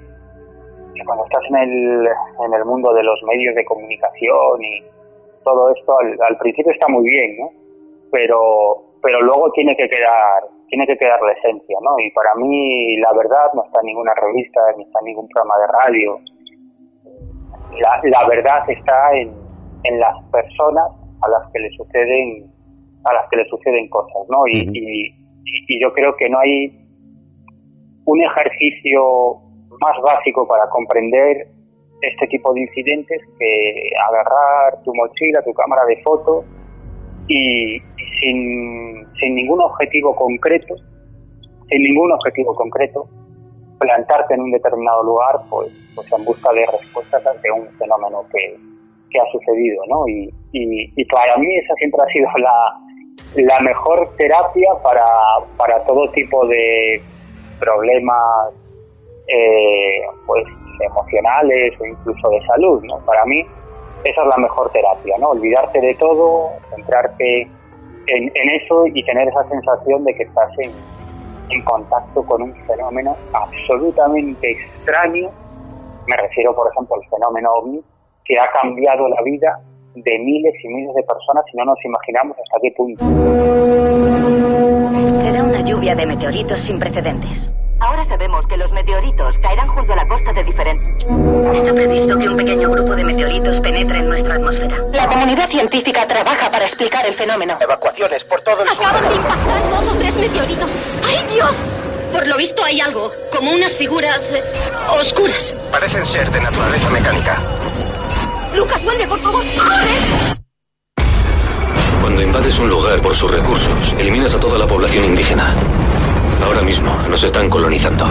cuando 1.06 1.26
estás 1.26 1.44
en 1.50 1.56
el 1.58 2.08
en 2.46 2.54
el 2.54 2.66
mundo 2.66 2.94
de 2.94 3.04
los 3.04 3.22
medios 3.24 3.56
de 3.56 3.66
comunicación 3.66 4.64
y 4.64 4.84
todo 5.44 5.72
esto 5.72 6.00
al, 6.00 6.18
al 6.28 6.38
principio 6.38 6.72
está 6.72 6.88
muy 6.88 7.08
bien 7.08 7.38
no 7.40 7.50
pero 8.12 8.84
pero 9.02 9.22
luego 9.22 9.52
tiene 9.52 9.76
que 9.76 9.88
quedar 9.88 10.44
tiene 10.68 10.86
que 10.86 10.98
quedar 10.98 11.20
la 11.22 11.32
esencia, 11.34 11.78
¿no? 11.82 12.00
Y 12.00 12.12
para 12.12 12.36
mí 12.36 12.98
la 12.98 13.14
verdad 13.14 13.52
no 13.54 13.64
está 13.66 13.80
en 13.82 13.88
ninguna 13.88 14.14
revista, 14.16 14.60
ni 14.76 14.84
está 14.84 15.00
en 15.00 15.06
ningún 15.06 15.28
programa 15.30 15.56
de 15.60 15.68
radio. 15.68 16.20
La, 17.80 18.02
la 18.04 18.28
verdad 18.28 18.70
está 18.70 19.14
en, 19.14 19.34
en 19.84 20.00
las 20.00 20.16
personas 20.32 20.88
a 21.22 21.30
las 21.30 21.52
que 21.52 21.60
le 21.60 21.70
suceden 21.72 22.52
a 23.06 23.14
las 23.14 23.30
que 23.30 23.38
le 23.38 23.46
suceden 23.46 23.88
cosas, 23.90 24.28
¿no? 24.30 24.46
Y, 24.48 24.68
y, 24.74 25.16
y 25.46 25.82
yo 25.82 25.94
creo 25.94 26.16
que 26.18 26.30
no 26.30 26.40
hay 26.40 26.87
un 28.08 28.24
ejercicio 28.24 29.36
más 29.82 30.02
básico 30.02 30.48
para 30.48 30.68
comprender 30.70 31.48
este 32.02 32.28
tipo 32.28 32.54
de 32.54 32.62
incidentes 32.62 33.22
que 33.38 33.90
agarrar 34.08 34.82
tu 34.84 34.96
mochila, 34.96 35.42
tu 35.44 35.54
cámara 35.54 35.86
de 35.86 36.02
fotos 36.04 36.46
y, 37.28 37.82
sin, 38.22 39.06
sin 39.20 39.36
ningún 39.36 39.62
objetivo 39.62 40.16
concreto, 40.16 40.76
sin 41.70 41.84
ningún 41.84 42.12
objetivo 42.14 42.56
concreto, 42.56 43.10
plantarte 43.80 44.36
en 44.36 44.42
un 44.42 44.52
determinado 44.52 45.04
lugar, 45.04 45.42
pues, 45.50 45.70
pues 45.94 46.08
en 46.14 46.24
busca 46.24 46.52
de 46.54 46.66
respuestas 46.66 47.26
ante 47.28 47.52
un 47.52 47.68
fenómeno 47.78 48.24
que, 48.32 48.56
que 49.10 49.20
ha 49.20 49.26
sucedido, 49.34 49.84
¿no? 49.90 50.08
Y, 50.08 50.34
y, 50.54 51.06
para 51.06 51.36
mí 51.38 51.56
esa 51.58 51.74
siempre 51.76 52.00
ha 52.04 52.14
sido 52.14 52.30
la, 52.38 53.44
la 53.44 53.60
mejor 53.60 54.16
terapia 54.18 54.70
para, 54.82 55.06
para 55.58 55.84
todo 55.84 56.10
tipo 56.12 56.48
de 56.48 57.02
problemas, 57.60 58.54
eh, 59.28 60.02
pues 60.26 60.46
emocionales 60.80 61.74
o 61.80 61.86
incluso 61.86 62.30
de 62.30 62.46
salud, 62.48 62.84
¿no? 62.84 63.00
Para 63.00 63.26
mí 63.26 63.46
esa 64.04 64.22
es 64.22 64.28
la 64.28 64.38
mejor 64.38 64.72
terapia, 64.72 65.16
¿no? 65.20 65.30
Olvidarte 65.30 65.82
de 65.82 65.96
todo, 65.96 66.52
centrarte 66.74 67.48
en, 68.08 68.50
eso 68.62 68.86
y 68.88 69.04
tener 69.04 69.28
esa 69.28 69.48
sensación 69.50 70.04
de 70.06 70.16
que 70.16 70.24
estás 70.24 70.50
en 71.50 71.62
contacto 71.64 72.24
con 72.24 72.42
un 72.42 72.56
fenómeno 72.66 73.16
absolutamente 73.34 74.52
extraño, 74.52 75.30
me 76.08 76.16
refiero 76.18 76.56
por 76.56 76.72
ejemplo 76.72 76.96
al 76.96 77.10
fenómeno 77.10 77.52
ovni, 77.52 77.84
que 78.24 78.40
ha 78.40 78.50
cambiado 78.62 79.08
la 79.10 79.22
vida 79.24 79.60
de 80.04 80.20
miles 80.20 80.54
y 80.64 80.68
miles 80.68 80.94
de 80.96 81.04
personas 81.04 81.44
y 81.54 81.58
no 81.58 81.66
nos 81.66 81.78
imaginamos 81.84 82.38
hasta 82.38 82.60
qué 82.62 82.72
punto. 82.76 83.04
Será 85.22 85.44
una 85.44 85.62
lluvia 85.62 85.96
de 85.96 86.06
meteoritos 86.06 86.60
sin 86.66 86.80
precedentes. 86.80 87.50
Ahora 87.80 88.04
sabemos 88.06 88.46
que 88.48 88.58
los 88.58 88.72
meteoritos 88.72 89.38
caerán 89.38 89.68
junto 89.68 89.94
a 89.94 89.96
la 89.98 90.08
costa 90.08 90.34
de 90.34 90.44
diferentes. 90.44 91.06
Está 91.54 91.74
previsto 91.74 92.18
que 92.18 92.28
un 92.28 92.36
pequeño 92.36 92.70
grupo 92.72 92.96
de 92.96 93.04
meteoritos 93.04 93.60
penetre 93.60 94.00
en 94.00 94.10
nuestra 94.10 94.36
atmósfera. 94.36 94.78
La 94.94 95.08
comunidad 95.08 95.48
científica 95.50 96.08
trabaja 96.08 96.50
para 96.50 96.66
explicar 96.66 97.06
el 97.06 97.14
fenómeno. 97.14 97.56
Evacuaciones 97.60 98.24
por 98.24 98.42
todo 98.42 98.64
el 98.64 98.70
Acaban 98.70 99.08
de 99.10 99.16
impactar 99.16 99.70
dos 99.70 99.94
o 99.94 99.98
tres 100.00 100.16
meteoritos. 100.16 100.72
¡Ay, 101.04 101.28
Dios! 101.32 101.56
Por 102.12 102.26
lo 102.26 102.38
visto 102.38 102.64
hay 102.64 102.80
algo, 102.80 103.12
como 103.32 103.52
unas 103.52 103.76
figuras 103.78 104.22
eh, 104.34 104.42
oscuras. 105.00 105.56
Parecen 105.72 106.06
ser 106.06 106.32
de 106.32 106.42
naturaleza 106.42 106.90
mecánica. 106.90 107.97
Lucas, 108.58 108.84
vuelve, 108.84 109.08
por 109.08 109.20
favor. 109.20 109.44
¡Corre! 109.56 110.36
Cuando 112.02 112.24
invades 112.24 112.58
un 112.58 112.70
lugar 112.70 113.00
por 113.04 113.16
sus 113.16 113.30
recursos, 113.30 113.94
eliminas 114.00 114.34
a 114.34 114.40
toda 114.40 114.58
la 114.58 114.66
población 114.66 115.06
indígena. 115.06 115.56
Ahora 116.44 116.64
mismo 116.64 116.92
nos 117.08 117.24
están 117.24 117.52
colonizando. 117.52 118.06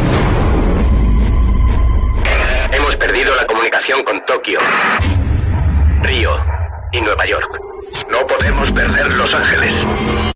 Hemos 2.72 2.96
perdido 2.96 3.34
la 3.34 3.44
comunicación 3.46 4.04
con 4.04 4.24
Tokio, 4.24 4.60
Río 6.02 6.30
y 6.92 7.00
Nueva 7.00 7.26
York. 7.26 7.58
No 8.08 8.24
podemos 8.28 8.70
perder 8.70 9.12
Los 9.14 9.34
Ángeles. 9.34 10.35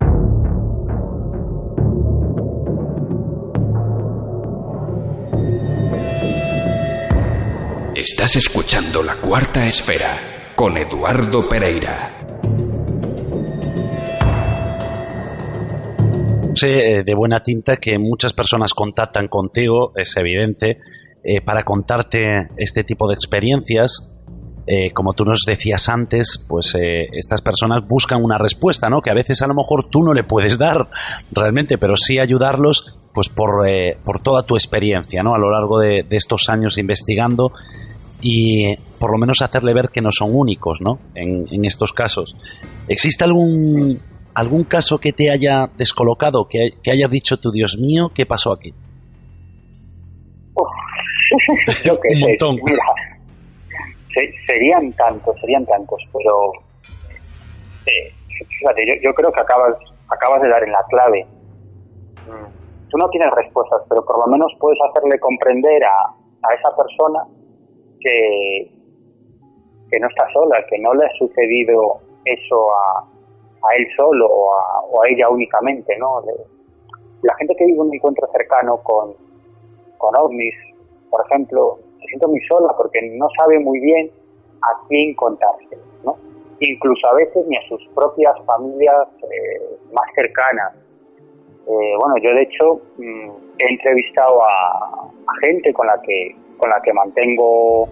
Estás 8.12 8.34
escuchando 8.36 9.04
La 9.04 9.14
Cuarta 9.14 9.66
Esfera 9.68 10.52
con 10.56 10.76
Eduardo 10.76 11.48
Pereira. 11.48 12.10
Sé 16.54 16.98
eh, 16.98 17.02
de 17.04 17.14
buena 17.14 17.40
tinta 17.40 17.76
que 17.76 17.98
muchas 18.00 18.32
personas 18.32 18.74
contactan 18.74 19.28
contigo, 19.28 19.92
es 19.94 20.14
evidente, 20.16 20.80
eh, 21.22 21.40
para 21.40 21.62
contarte 21.62 22.48
este 22.56 22.82
tipo 22.82 23.08
de 23.08 23.14
experiencias. 23.14 24.10
Eh, 24.66 24.90
como 24.92 25.14
tú 25.14 25.24
nos 25.24 25.44
decías 25.46 25.88
antes, 25.88 26.44
pues 26.48 26.74
estas 27.12 27.40
personas 27.40 27.86
buscan 27.88 28.22
una 28.22 28.38
respuesta, 28.38 28.90
¿no? 28.90 29.02
Que 29.02 29.10
a 29.10 29.14
veces 29.14 29.40
a 29.40 29.46
lo 29.46 29.54
mejor 29.54 29.88
tú 29.88 30.02
no 30.02 30.12
le 30.12 30.24
puedes 30.24 30.58
dar 30.58 30.88
realmente, 31.30 31.78
pero 31.78 31.94
sí 31.96 32.18
ayudarlos, 32.18 32.98
pues 33.14 33.28
por, 33.28 33.64
por 34.04 34.20
toda 34.20 34.42
tu 34.42 34.56
experiencia, 34.56 35.22
¿no? 35.22 35.34
A 35.34 35.38
lo 35.38 35.50
largo 35.50 35.78
de, 35.78 36.02
de 36.02 36.16
estos 36.16 36.48
años 36.48 36.76
investigando 36.76 37.52
y 38.20 38.76
por 38.98 39.12
lo 39.12 39.18
menos 39.18 39.42
hacerle 39.42 39.72
ver 39.72 39.88
que 39.88 40.00
no 40.00 40.10
son 40.10 40.34
únicos, 40.34 40.80
¿no? 40.80 40.98
En, 41.14 41.46
en 41.50 41.64
estos 41.64 41.92
casos. 41.92 42.36
¿Existe 42.88 43.24
algún 43.24 44.00
algún 44.34 44.64
caso 44.64 44.98
que 44.98 45.12
te 45.12 45.30
haya 45.30 45.68
descolocado, 45.76 46.46
que, 46.48 46.70
que 46.82 46.90
hayas 46.90 47.10
dicho 47.10 47.36
tú, 47.38 47.50
Dios 47.50 47.76
mío, 47.78 48.10
¿qué 48.14 48.26
pasó 48.26 48.52
aquí? 48.52 48.72
yo 51.84 51.94
sé, 52.02 52.18
mira, 52.64 52.84
serían 54.46 54.92
tantos, 54.92 55.38
serían 55.40 55.64
tantos, 55.66 56.02
pero 56.12 56.52
eh, 57.86 58.12
fíjate, 58.26 58.86
yo, 58.86 58.94
yo, 59.02 59.14
creo 59.14 59.32
que 59.32 59.40
acabas, 59.40 59.76
acabas 60.08 60.42
de 60.42 60.48
dar 60.48 60.62
en 60.64 60.72
la 60.72 60.84
clave. 60.88 61.26
Mm, 62.26 62.88
tú 62.88 62.98
no 62.98 63.08
tienes 63.10 63.30
respuestas, 63.34 63.82
pero 63.88 64.04
por 64.04 64.18
lo 64.18 64.26
menos 64.26 64.52
puedes 64.58 64.78
hacerle 64.90 65.18
comprender 65.20 65.84
a, 65.84 66.10
a 66.10 66.54
esa 66.54 66.76
persona 66.76 67.39
que, 68.00 68.70
no 69.98 70.08
está 70.08 70.30
sola, 70.32 70.64
que 70.68 70.78
no 70.78 70.94
le 70.94 71.06
ha 71.06 71.10
sucedido 71.18 72.00
eso 72.24 72.72
a, 72.72 73.00
a 73.00 73.76
él 73.76 73.86
solo 73.96 74.26
o 74.28 75.02
a, 75.02 75.08
ella 75.08 75.28
únicamente, 75.28 75.96
¿no? 75.98 76.22
la 77.22 77.34
gente 77.36 77.54
que 77.56 77.66
vive 77.66 77.80
un 77.80 77.94
encuentro 77.94 78.26
cercano 78.32 78.78
con, 78.82 79.14
con 79.98 80.14
ovnis, 80.16 80.54
por 81.10 81.24
ejemplo, 81.26 81.78
se 82.00 82.06
siente 82.06 82.26
muy 82.26 82.40
sola 82.48 82.74
porque 82.76 83.00
no 83.16 83.28
sabe 83.38 83.58
muy 83.58 83.78
bien 83.80 84.10
a 84.62 84.86
quién 84.88 85.14
contarse, 85.14 85.76
¿no? 86.04 86.16
Incluso 86.60 87.06
a 87.08 87.14
veces 87.14 87.46
ni 87.46 87.56
a 87.56 87.68
sus 87.68 87.86
propias 87.94 88.34
familias 88.44 89.08
eh, 89.22 89.78
más 89.92 90.06
cercanas. 90.14 90.74
Eh, 91.66 91.94
bueno, 91.98 92.14
yo 92.22 92.30
de 92.34 92.42
hecho 92.42 92.80
mm, 92.98 93.30
he 93.58 93.72
entrevistado 93.72 94.42
a, 94.42 95.10
gente 95.42 95.72
con 95.72 95.86
la 95.86 96.00
que 96.02 96.34
con 96.60 96.70
la 96.70 96.80
que 96.82 96.92
mantengo 96.92 97.88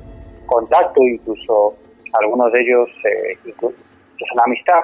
contacto, 0.46 1.02
incluso 1.02 1.74
algunos 2.20 2.52
de 2.52 2.60
ellos 2.60 2.88
eh, 3.04 3.52
son 3.58 4.40
amistad, 4.44 4.80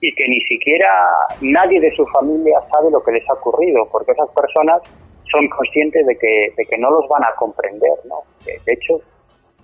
y 0.00 0.14
que 0.14 0.24
ni 0.28 0.40
siquiera 0.42 0.88
nadie 1.42 1.80
de 1.80 1.94
su 1.94 2.06
familia 2.06 2.58
sabe 2.72 2.90
lo 2.90 3.02
que 3.02 3.12
les 3.12 3.28
ha 3.28 3.34
ocurrido, 3.34 3.86
porque 3.92 4.12
esas 4.12 4.30
personas 4.30 4.80
son 5.30 5.48
conscientes 5.48 6.06
de 6.06 6.16
que, 6.16 6.52
de 6.56 6.64
que 6.64 6.78
no 6.78 6.90
los 6.90 7.06
van 7.08 7.22
a 7.24 7.34
comprender, 7.36 7.92
¿no? 8.04 8.22
De 8.44 8.72
hecho, 8.72 9.00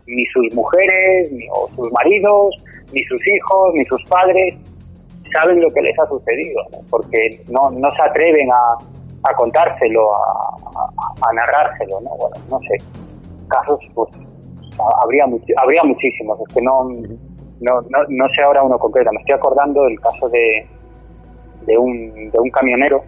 ni 0.07 0.25
sus 0.27 0.55
mujeres, 0.55 1.33
ni 1.33 1.47
sus 1.75 1.91
maridos, 1.93 2.55
ni 2.93 3.03
sus 3.05 3.21
hijos, 3.27 3.75
ni 3.75 3.85
sus 3.87 4.03
padres 4.05 4.55
saben 5.33 5.61
lo 5.61 5.71
que 5.73 5.81
les 5.81 5.99
ha 5.99 6.07
sucedido, 6.07 6.63
porque 6.91 7.41
no, 7.49 7.71
no 7.71 7.91
se 7.91 8.03
atreven 8.03 8.49
a, 8.53 8.77
a 9.29 9.35
contárselo, 9.35 10.15
a, 10.15 10.55
a, 11.29 11.33
narrárselo, 11.33 12.01
¿no? 12.01 12.11
Bueno, 12.11 12.37
no 12.49 12.61
sé, 12.61 12.77
casos, 13.49 13.81
pues 13.95 14.11
habría, 15.03 15.25
habría 15.57 15.85
muchísimos, 15.85 16.39
es 16.41 16.55
que 16.55 16.63
no 16.63 16.89
no, 17.61 17.81
no, 17.89 17.99
no 18.09 18.29
sé 18.35 18.43
ahora 18.43 18.63
uno 18.63 18.79
concreto, 18.79 19.11
me 19.13 19.21
estoy 19.21 19.35
acordando 19.35 19.83
del 19.85 19.99
caso 20.01 20.29
de, 20.29 20.67
de, 21.63 21.79
un, 21.79 22.31
de 22.31 22.39
un 22.39 22.51
camionero 22.51 23.03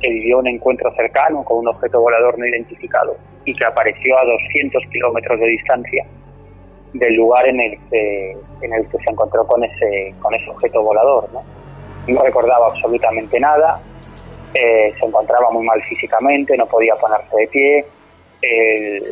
que 0.00 0.10
vivió 0.10 0.38
un 0.38 0.46
encuentro 0.46 0.92
cercano 0.94 1.44
con 1.44 1.58
un 1.58 1.68
objeto 1.68 2.00
volador 2.00 2.38
no 2.38 2.46
identificado 2.46 3.16
y 3.44 3.54
que 3.54 3.66
apareció 3.66 4.18
a 4.18 4.24
200 4.24 4.82
kilómetros 4.90 5.40
de 5.40 5.46
distancia 5.46 6.06
del 6.92 7.14
lugar 7.14 7.46
en 7.48 7.60
el 7.60 7.78
que 7.88 8.36
en 8.62 8.72
el 8.72 8.88
que 8.88 8.98
se 8.98 9.10
encontró 9.10 9.46
con 9.46 9.62
ese 9.62 10.14
con 10.20 10.34
ese 10.34 10.50
objeto 10.50 10.82
volador 10.82 11.28
no, 11.32 11.42
no 12.08 12.22
recordaba 12.22 12.68
absolutamente 12.68 13.38
nada 13.38 13.80
eh, 14.54 14.92
se 14.98 15.06
encontraba 15.06 15.50
muy 15.52 15.64
mal 15.64 15.80
físicamente 15.82 16.56
no 16.56 16.66
podía 16.66 16.96
ponerse 16.96 17.36
de 17.36 17.46
pie 17.48 17.84
eh, 18.42 19.02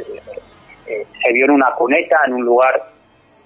se 1.22 1.33
vio 1.33 1.44
en 1.46 1.53
una 1.53 1.74
cuneta 1.74 2.18
en 2.27 2.35
un 2.35 2.44
lugar 2.44 2.83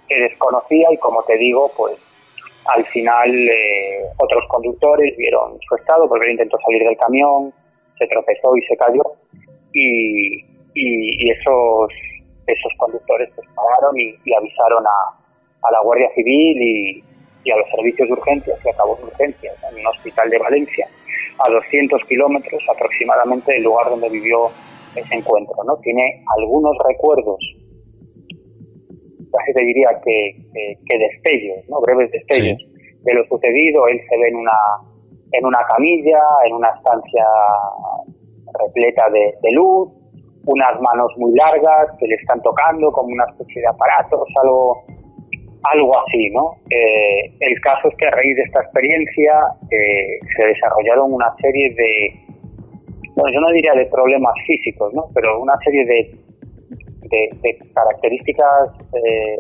que 0.09 0.19
desconocía 0.19 0.89
y 0.93 0.97
como 0.99 1.23
te 1.25 1.37
digo, 1.37 1.71
pues 1.77 1.97
al 2.67 2.85
final 2.87 3.29
eh, 3.29 4.03
otros 4.19 4.45
conductores 4.49 5.17
vieron 5.17 5.59
su 5.69 5.75
estado 5.75 6.09
porque 6.09 6.31
intentó 6.31 6.59
salir 6.65 6.83
del 6.85 6.97
camión, 6.97 7.53
se 7.99 8.07
tropezó 8.07 8.57
y 8.57 8.63
se 8.63 8.77
cayó. 8.77 9.03
Y, 9.73 10.45
y, 10.75 11.31
esos 11.31 11.93
esos 12.47 12.73
conductores 12.77 13.31
pues 13.35 13.49
pararon 13.55 13.99
y, 13.99 14.15
avisaron 14.37 14.85
a, 14.87 15.67
a, 15.67 15.73
la 15.73 15.81
Guardia 15.81 16.11
Civil 16.15 16.61
y, 16.61 17.05
y, 17.45 17.51
a 17.51 17.57
los 17.57 17.69
servicios 17.71 18.09
de 18.09 18.13
urgencias 18.13 18.59
y 18.65 18.69
acabó 18.69 18.97
de 18.97 19.05
urgencias 19.05 19.57
en 19.71 19.79
un 19.79 19.87
hospital 19.87 20.29
de 20.29 20.39
Valencia 20.39 20.89
a 21.39 21.51
200 21.51 22.05
kilómetros 22.05 22.63
aproximadamente 22.69 23.53
del 23.53 23.63
lugar 23.63 23.89
donde 23.89 24.11
vivió 24.11 24.51
ese 24.97 25.15
encuentro. 25.15 25.55
¿no? 25.65 25.77
Tiene 25.79 26.25
algunos 26.37 26.77
recuerdos 26.87 27.39
casi 29.33 29.53
te 29.55 29.65
diría 29.65 29.89
que, 30.05 30.37
que, 30.53 30.99
destellos, 30.99 31.69
¿no? 31.69 31.81
breves 31.81 32.11
destellos 32.13 32.59
de 33.03 33.15
lo 33.15 33.25
sucedido. 33.27 33.89
Él 33.89 34.01
se 34.09 34.17
ve 34.19 34.29
en 34.29 34.37
una, 34.37 34.59
en 35.33 35.47
una 35.47 35.59
camilla, 35.69 36.21
en 36.47 36.55
una 36.55 36.69
estancia 36.69 37.25
repleta 38.59 39.09
de, 39.11 39.53
luz, 39.53 39.89
unas 40.45 40.81
manos 40.81 41.13
muy 41.17 41.35
largas 41.35 41.97
que 41.99 42.07
le 42.07 42.17
están 42.17 42.41
tocando 42.43 42.93
como 42.93 43.09
una 43.09 43.25
especie 43.31 43.63
de 43.63 43.69
aparatos, 43.69 44.29
algo, 44.43 44.85
algo 45.63 45.93
así, 46.01 46.31
¿no? 46.31 46.57
Eh, 46.69 47.33
el 47.41 47.61
caso 47.61 47.89
es 47.89 47.97
que 47.97 48.09
a 48.09 48.11
raíz 48.11 48.37
de 48.37 48.43
esta 48.43 48.61
experiencia 48.63 49.33
eh, 49.71 50.19
se 50.37 50.47
desarrollaron 50.47 51.13
una 51.13 51.35
serie 51.41 51.75
de, 51.75 52.32
bueno, 53.15 53.35
yo 53.35 53.41
no 53.41 53.53
diría 53.53 53.75
de 53.75 53.87
problemas 53.87 54.35
físicos, 54.47 54.93
¿no? 54.95 55.07
Pero 55.15 55.41
una 55.41 55.57
serie 55.65 55.85
de, 55.85 56.17
de, 57.03 57.59
características 57.75 58.71
eh, 58.95 59.37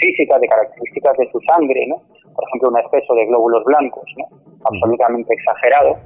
físicas, 0.00 0.40
de 0.40 0.48
características 0.48 1.16
de 1.18 1.30
su 1.30 1.40
sangre, 1.40 1.86
¿no? 1.86 1.96
Por 2.34 2.44
ejemplo, 2.48 2.70
un 2.70 2.78
exceso 2.78 3.14
de 3.14 3.26
glóbulos 3.26 3.64
blancos, 3.64 4.04
¿no? 4.16 4.24
Absolutamente 4.64 5.34
exagerado 5.34 5.98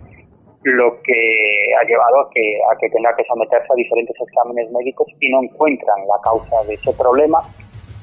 lo 0.62 1.00
que 1.02 1.32
ha 1.78 1.84
llevado 1.86 2.20
a 2.22 2.30
que, 2.30 2.58
a 2.72 2.76
que 2.78 2.90
tenga 2.90 3.14
que 3.14 3.22
someterse 3.24 3.68
a 3.70 3.76
diferentes 3.76 4.16
exámenes 4.20 4.68
médicos 4.72 5.06
y 5.20 5.30
no 5.30 5.42
encuentran 5.44 5.98
la 6.08 6.20
causa 6.22 6.64
de 6.66 6.74
ese 6.74 6.92
problema 6.94 7.40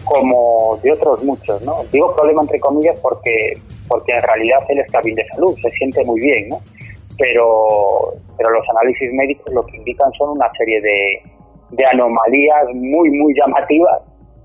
como 0.05 0.77
de 0.81 0.91
otros 0.91 1.23
muchos, 1.23 1.61
¿no? 1.63 1.83
Digo 1.91 2.15
problema 2.15 2.41
entre 2.41 2.59
comillas 2.59 2.97
porque, 3.01 3.53
porque 3.87 4.13
en 4.13 4.21
realidad 4.21 4.59
él 4.69 4.79
está 4.79 5.01
bien 5.01 5.15
de 5.15 5.27
salud, 5.27 5.57
se 5.61 5.69
siente 5.71 6.03
muy 6.05 6.21
bien, 6.21 6.49
¿no? 6.49 6.59
Pero, 7.17 8.13
pero 8.37 8.49
los 8.49 8.65
análisis 8.69 9.13
médicos 9.13 9.53
lo 9.53 9.65
que 9.65 9.77
indican 9.77 10.11
son 10.13 10.31
una 10.31 10.51
serie 10.57 10.81
de, 10.81 11.21
de 11.71 11.85
anomalías 11.85 12.65
muy, 12.73 13.09
muy 13.11 13.33
llamativas 13.35 14.01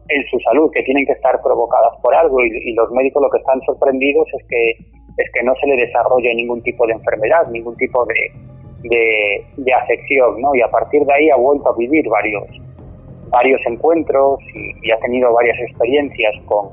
en 0.08 0.24
su 0.30 0.38
salud 0.40 0.70
que 0.72 0.82
tienen 0.82 1.06
que 1.06 1.12
estar 1.12 1.40
provocadas 1.42 1.92
por 2.02 2.14
algo 2.14 2.40
y, 2.44 2.48
y 2.48 2.74
los 2.74 2.90
médicos 2.92 3.22
lo 3.22 3.30
que 3.30 3.38
están 3.38 3.60
sorprendidos 3.62 4.26
es 4.38 4.46
que 4.48 4.76
es 5.18 5.30
que 5.32 5.42
no 5.42 5.52
se 5.60 5.66
le 5.66 5.76
desarrolle 5.76 6.34
ningún 6.34 6.62
tipo 6.62 6.86
de 6.86 6.92
enfermedad, 6.92 7.48
ningún 7.50 7.76
tipo 7.76 8.06
de, 8.06 8.32
de, 9.56 9.74
afección, 9.74 10.40
¿no? 10.40 10.54
Y 10.54 10.62
a 10.62 10.70
partir 10.70 11.04
de 11.04 11.12
ahí 11.12 11.30
ha 11.30 11.36
vuelto 11.36 11.70
a 11.70 11.76
vivir 11.76 12.08
varios, 12.08 12.44
varios 13.28 13.60
encuentros 13.66 14.38
y, 14.54 14.92
ha 14.92 14.98
tenido 15.00 15.32
varias 15.32 15.58
experiencias 15.60 16.34
con, 16.46 16.70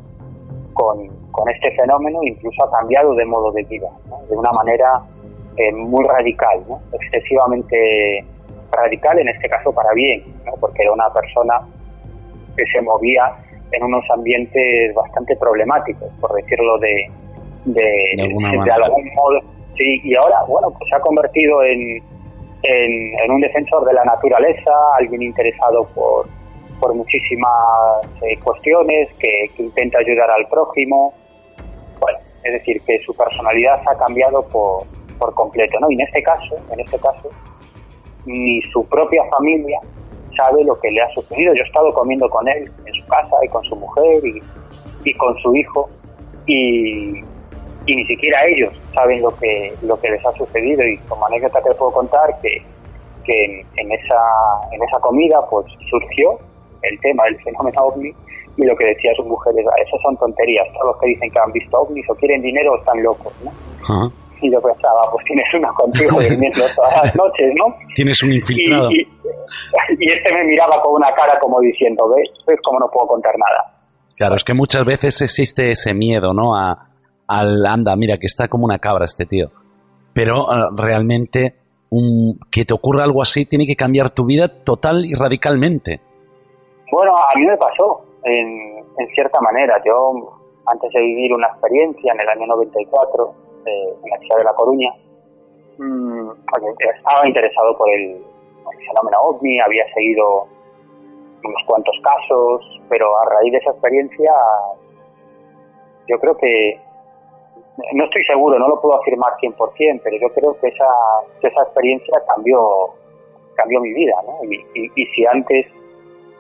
con, 0.74 1.50
este 1.50 1.72
fenómeno, 1.76 2.20
incluso 2.24 2.64
ha 2.66 2.72
cambiado 2.72 3.14
de 3.16 3.26
modo 3.26 3.52
de 3.52 3.64
vida, 3.64 3.90
de 4.30 4.38
una 4.38 4.52
manera 4.52 5.02
eh, 5.58 5.72
muy 5.72 6.06
radical, 6.06 6.64
¿no? 6.68 6.82
excesivamente 6.94 8.26
radical, 8.72 9.20
en 9.20 9.30
este 9.30 9.48
caso 9.50 9.74
para 9.74 9.94
bien, 9.94 10.24
¿no? 10.46 10.54
porque 10.60 10.84
era 10.84 10.92
una 10.92 11.12
persona 11.14 11.62
que 12.58 12.66
se 12.66 12.82
movía 12.82 13.32
en 13.72 13.84
unos 13.84 14.06
ambientes 14.12 14.94
bastante 14.94 15.36
problemáticos, 15.36 16.10
por 16.20 16.34
decirlo 16.34 16.78
de, 16.80 17.10
de, 17.66 18.72
algún 18.72 19.14
modo. 19.16 19.40
Sí, 19.78 20.02
y 20.04 20.16
ahora, 20.16 20.44
bueno, 20.48 20.72
pues 20.72 20.90
se 20.90 20.96
ha 20.96 21.00
convertido 21.00 21.62
en, 21.64 22.02
en, 22.64 23.32
un 23.32 23.42
defensor 23.42 23.86
de 23.86 23.94
la 23.94 24.06
naturaleza, 24.06 24.72
alguien 24.98 25.22
interesado 25.22 25.86
por, 25.94 26.28
por 26.80 26.94
muchísimas 26.94 28.06
eh, 28.22 28.38
cuestiones, 28.44 29.10
que, 29.20 29.50
intenta 29.58 30.00
ayudar 30.00 30.32
al 30.32 30.48
prójimo. 30.48 31.14
Bueno, 32.00 32.20
es 32.44 32.54
decir, 32.54 32.82
que 32.86 33.00
su 33.00 33.16
personalidad 33.16 33.78
se 33.84 33.92
ha 33.92 33.98
cambiado 33.98 34.48
por, 34.48 34.84
por 35.18 35.34
completo, 35.34 35.80
¿no? 35.80 35.90
Y 35.90 35.96
en 35.96 36.02
este 36.02 36.22
caso, 36.24 36.56
en 36.72 36.80
este 36.80 36.98
caso, 37.00 37.30
ni 38.26 38.62
su 38.74 38.86
propia 38.88 39.24
familia 39.38 39.80
sabe 40.38 40.64
lo 40.64 40.80
que 40.80 40.92
le 40.92 41.02
ha 41.02 41.10
sucedido. 41.10 41.54
Yo 41.54 41.64
he 41.64 41.68
estado 41.68 41.92
comiendo 41.94 42.30
con 42.30 42.48
él 42.48 42.72
en 42.86 42.94
su 42.94 43.06
casa 43.08 43.36
y 43.44 43.48
con 43.50 43.64
su 43.64 43.76
mujer 43.76 44.22
y, 44.26 45.14
con 45.14 45.38
su 45.38 45.56
hijo 45.56 45.90
y, 46.48 47.24
ni 47.88 48.06
siquiera 48.08 48.40
ellos 48.48 48.74
saben 48.96 49.22
lo 49.22 49.30
que 49.38 49.72
lo 49.84 50.00
que 50.00 50.10
les 50.10 50.26
ha 50.26 50.32
sucedido 50.32 50.84
y 50.88 50.98
como 51.08 51.28
anécdota 51.28 51.62
te 51.62 51.76
puedo 51.76 51.92
contar 51.92 52.36
que, 52.42 52.64
que 53.24 53.66
en, 53.78 53.92
esa 53.92 54.22
en 54.72 54.82
esa 54.82 55.00
comida 55.02 55.38
pues 55.52 55.68
surgió 55.88 56.40
el 56.82 57.00
tema 57.02 57.26
del 57.26 57.40
fenómeno 57.44 57.80
ovni 57.82 58.12
y 58.58 58.66
lo 58.66 58.76
que 58.76 58.88
decía 58.88 59.14
su 59.16 59.24
mujer 59.26 59.54
era 59.56 59.70
eso 59.86 59.98
son 60.04 60.18
tonterías 60.18 60.68
todos 60.74 60.94
los 60.94 60.98
que 61.00 61.08
dicen 61.10 61.30
que 61.30 61.40
han 61.40 61.52
visto 61.52 61.80
ovnis 61.80 62.10
o 62.10 62.16
quieren 62.16 62.42
dinero 62.42 62.74
o 62.74 62.78
están 62.80 63.04
locos 63.04 63.34
¿no? 63.44 64.12
Y 64.42 64.52
yo 64.52 64.62
pensaba 64.62 65.10
pues 65.12 65.26
tienes 65.26 65.46
uno 65.54 65.74
contigo 65.74 66.22
durmiendo 66.22 66.64
todas 66.76 67.04
las 67.04 67.16
noches 67.22 67.54
¿no? 67.58 67.76
tienes 67.94 68.22
un 68.24 68.34
infiltrado 68.34 68.92
y, 68.92 69.08
y, 70.00 70.12
este 70.12 70.34
me 70.34 70.44
miraba 70.46 70.82
con 70.82 70.96
una 70.96 71.12
cara 71.12 71.40
como 71.40 71.60
diciendo 71.60 72.08
ves 72.16 72.30
ves 72.48 72.60
como 72.64 72.80
no 72.80 72.88
puedo 72.92 73.08
contar 73.08 73.34
nada 73.38 73.76
Claro, 74.16 74.36
es 74.36 74.44
que 74.46 74.54
muchas 74.54 74.86
veces 74.86 75.22
existe 75.22 75.72
ese 75.72 75.94
miedo, 75.94 76.34
¿no? 76.34 76.56
A, 76.56 76.88
al 77.28 77.66
anda, 77.66 77.96
mira 77.96 78.18
que 78.18 78.28
está 78.28 78.48
como 78.48 78.66
una 78.66 78.80
cabra 78.80 79.06
este 79.06 79.26
tío. 79.26 79.50
Pero 80.14 80.44
eh, 80.44 80.70
realmente 80.76 81.56
un, 81.90 82.40
que 82.50 82.64
te 82.64 82.74
ocurra 82.74 83.04
algo 83.04 83.22
así 83.22 83.46
tiene 83.46 83.68
que 83.68 83.76
cambiar 83.76 84.12
tu 84.12 84.26
vida 84.26 84.48
total 84.64 85.06
y 85.06 85.14
radicalmente. 85.14 86.00
Bueno, 86.92 87.12
a 87.12 87.38
mí 87.38 87.46
me 87.46 87.58
pasó, 87.58 88.06
en, 88.24 88.78
en 88.98 89.08
cierta 89.16 89.40
manera. 89.42 89.82
Yo, 89.86 90.14
antes 90.72 90.90
de 90.94 91.02
vivir 91.02 91.34
una 91.34 91.48
experiencia 91.48 92.14
en 92.14 92.20
el 92.22 92.30
año 92.30 92.48
94 92.48 93.34
en 93.66 94.10
la 94.10 94.18
ciudad 94.20 94.38
de 94.38 94.44
La 94.44 94.54
Coruña, 94.54 94.94
mmm, 95.78 96.30
estaba 96.80 97.28
interesado 97.28 97.78
por 97.78 97.90
el, 97.90 98.24
fenómeno 98.88 99.22
OVNI, 99.22 99.60
había 99.60 99.86
seguido 99.94 100.48
unos 101.44 101.62
cuantos 101.68 101.96
casos, 102.04 102.82
pero 102.90 103.16
a 103.20 103.26
raíz 103.26 103.52
de 103.52 103.60
esa 103.60 103.72
experiencia 103.72 104.32
yo 106.08 106.20
creo 106.20 106.36
que 106.38 106.80
no 107.94 108.06
estoy 108.06 108.24
seguro, 108.26 108.58
no 108.58 108.70
lo 108.70 108.82
puedo 108.82 109.00
afirmar 109.00 109.34
100%, 109.38 110.02
pero 110.04 110.18
yo 110.18 110.30
creo 110.34 110.60
que 110.60 110.68
esa, 110.68 110.88
esa 111.42 111.62
experiencia 111.64 112.22
cambió, 112.28 112.90
cambió 113.56 113.82
mi 113.82 113.94
vida. 113.94 114.16
¿no? 114.26 114.44
Y, 114.46 114.92
y, 114.96 115.06
si 115.08 115.26
antes 115.26 115.68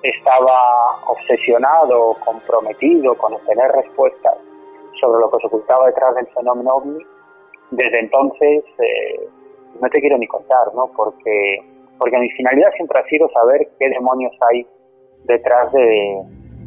estaba 0.01 1.01
obsesionado, 1.07 2.15
comprometido 2.25 3.15
con 3.17 3.33
obtener 3.33 3.71
respuestas 3.71 4.37
sobre 5.01 5.19
lo 5.19 5.29
que 5.31 5.41
se 5.41 5.47
ocultaba 5.47 5.87
detrás 5.87 6.15
del 6.15 6.27
fenómeno 6.27 6.75
ovni, 6.75 7.03
desde 7.71 7.99
entonces 7.99 8.63
eh, 8.79 9.27
no 9.81 9.89
te 9.89 9.99
quiero 9.99 10.17
ni 10.17 10.27
contar, 10.27 10.73
¿no? 10.73 10.89
Porque, 10.95 11.59
porque 11.99 12.17
mi 12.17 12.29
finalidad 12.31 12.69
siempre 12.75 13.01
ha 13.01 13.07
sido 13.07 13.27
saber 13.29 13.67
qué 13.79 13.89
demonios 13.89 14.33
hay 14.49 14.65
detrás 15.25 15.71
de, 15.73 16.21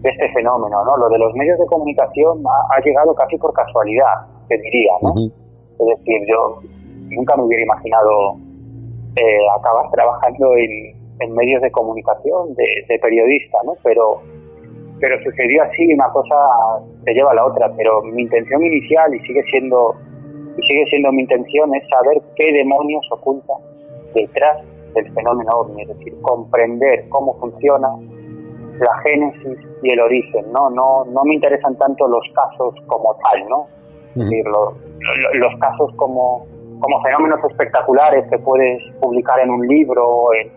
este 0.04 0.32
fenómeno, 0.32 0.84
¿no? 0.84 0.96
Lo 0.96 1.08
de 1.08 1.18
los 1.18 1.34
medios 1.34 1.58
de 1.58 1.66
comunicación 1.66 2.42
ha 2.46 2.80
llegado 2.80 3.14
casi 3.14 3.36
por 3.36 3.52
casualidad 3.52 4.26
te 4.48 4.56
diría, 4.58 4.92
¿no? 5.02 5.14
Es 5.18 5.98
decir, 5.98 6.26
yo 6.30 6.60
nunca 7.10 7.36
me 7.36 7.44
hubiera 7.44 7.62
imaginado 7.64 8.36
eh, 9.16 9.46
acabar 9.58 9.90
trabajando 9.90 10.56
en, 10.56 10.96
medios 11.34 11.60
de 11.62 11.70
comunicación, 11.72 12.54
de, 12.54 12.98
periodista, 13.00 13.58
¿no? 13.64 13.74
Pero, 13.82 14.22
pero 15.00 15.20
sucedió 15.24 15.64
así, 15.64 15.92
una 15.92 16.08
cosa 16.12 16.36
te 17.04 17.12
lleva 17.12 17.32
a 17.32 17.34
la 17.34 17.46
otra, 17.46 17.72
pero 17.76 18.02
mi 18.02 18.22
intención 18.22 18.62
inicial 18.64 19.12
y 19.14 19.18
sigue 19.26 19.42
siendo 19.50 19.96
y 20.58 20.66
sigue 20.66 20.84
siendo 20.90 21.12
mi 21.12 21.22
intención 21.22 21.74
es 21.74 21.84
saber 21.88 22.20
qué 22.36 22.52
demonios 22.52 23.06
oculta 23.12 23.54
detrás 24.14 24.58
del 24.94 25.12
fenómeno 25.12 25.50
ovni, 25.54 25.82
es 25.82 25.88
decir, 25.88 26.14
comprender 26.22 27.08
cómo 27.08 27.38
funciona 27.38 27.88
la 28.80 28.98
génesis 29.02 29.58
y 29.82 29.92
el 29.92 30.00
origen, 30.00 30.52
¿no? 30.52 30.70
No, 30.70 31.04
no 31.04 31.24
me 31.24 31.34
interesan 31.34 31.76
tanto 31.76 32.08
los 32.08 32.24
casos 32.34 32.74
como 32.86 33.16
tal, 33.24 33.48
¿no? 33.48 33.66
decir, 34.14 34.44
los, 34.46 35.60
casos 35.60 35.92
como, 35.96 36.44
como 36.80 37.02
fenómenos 37.02 37.38
espectaculares 37.44 38.28
que 38.30 38.38
puedes 38.38 38.82
publicar 39.00 39.38
en 39.40 39.50
un 39.50 39.66
libro, 39.66 40.32
en, 40.34 40.50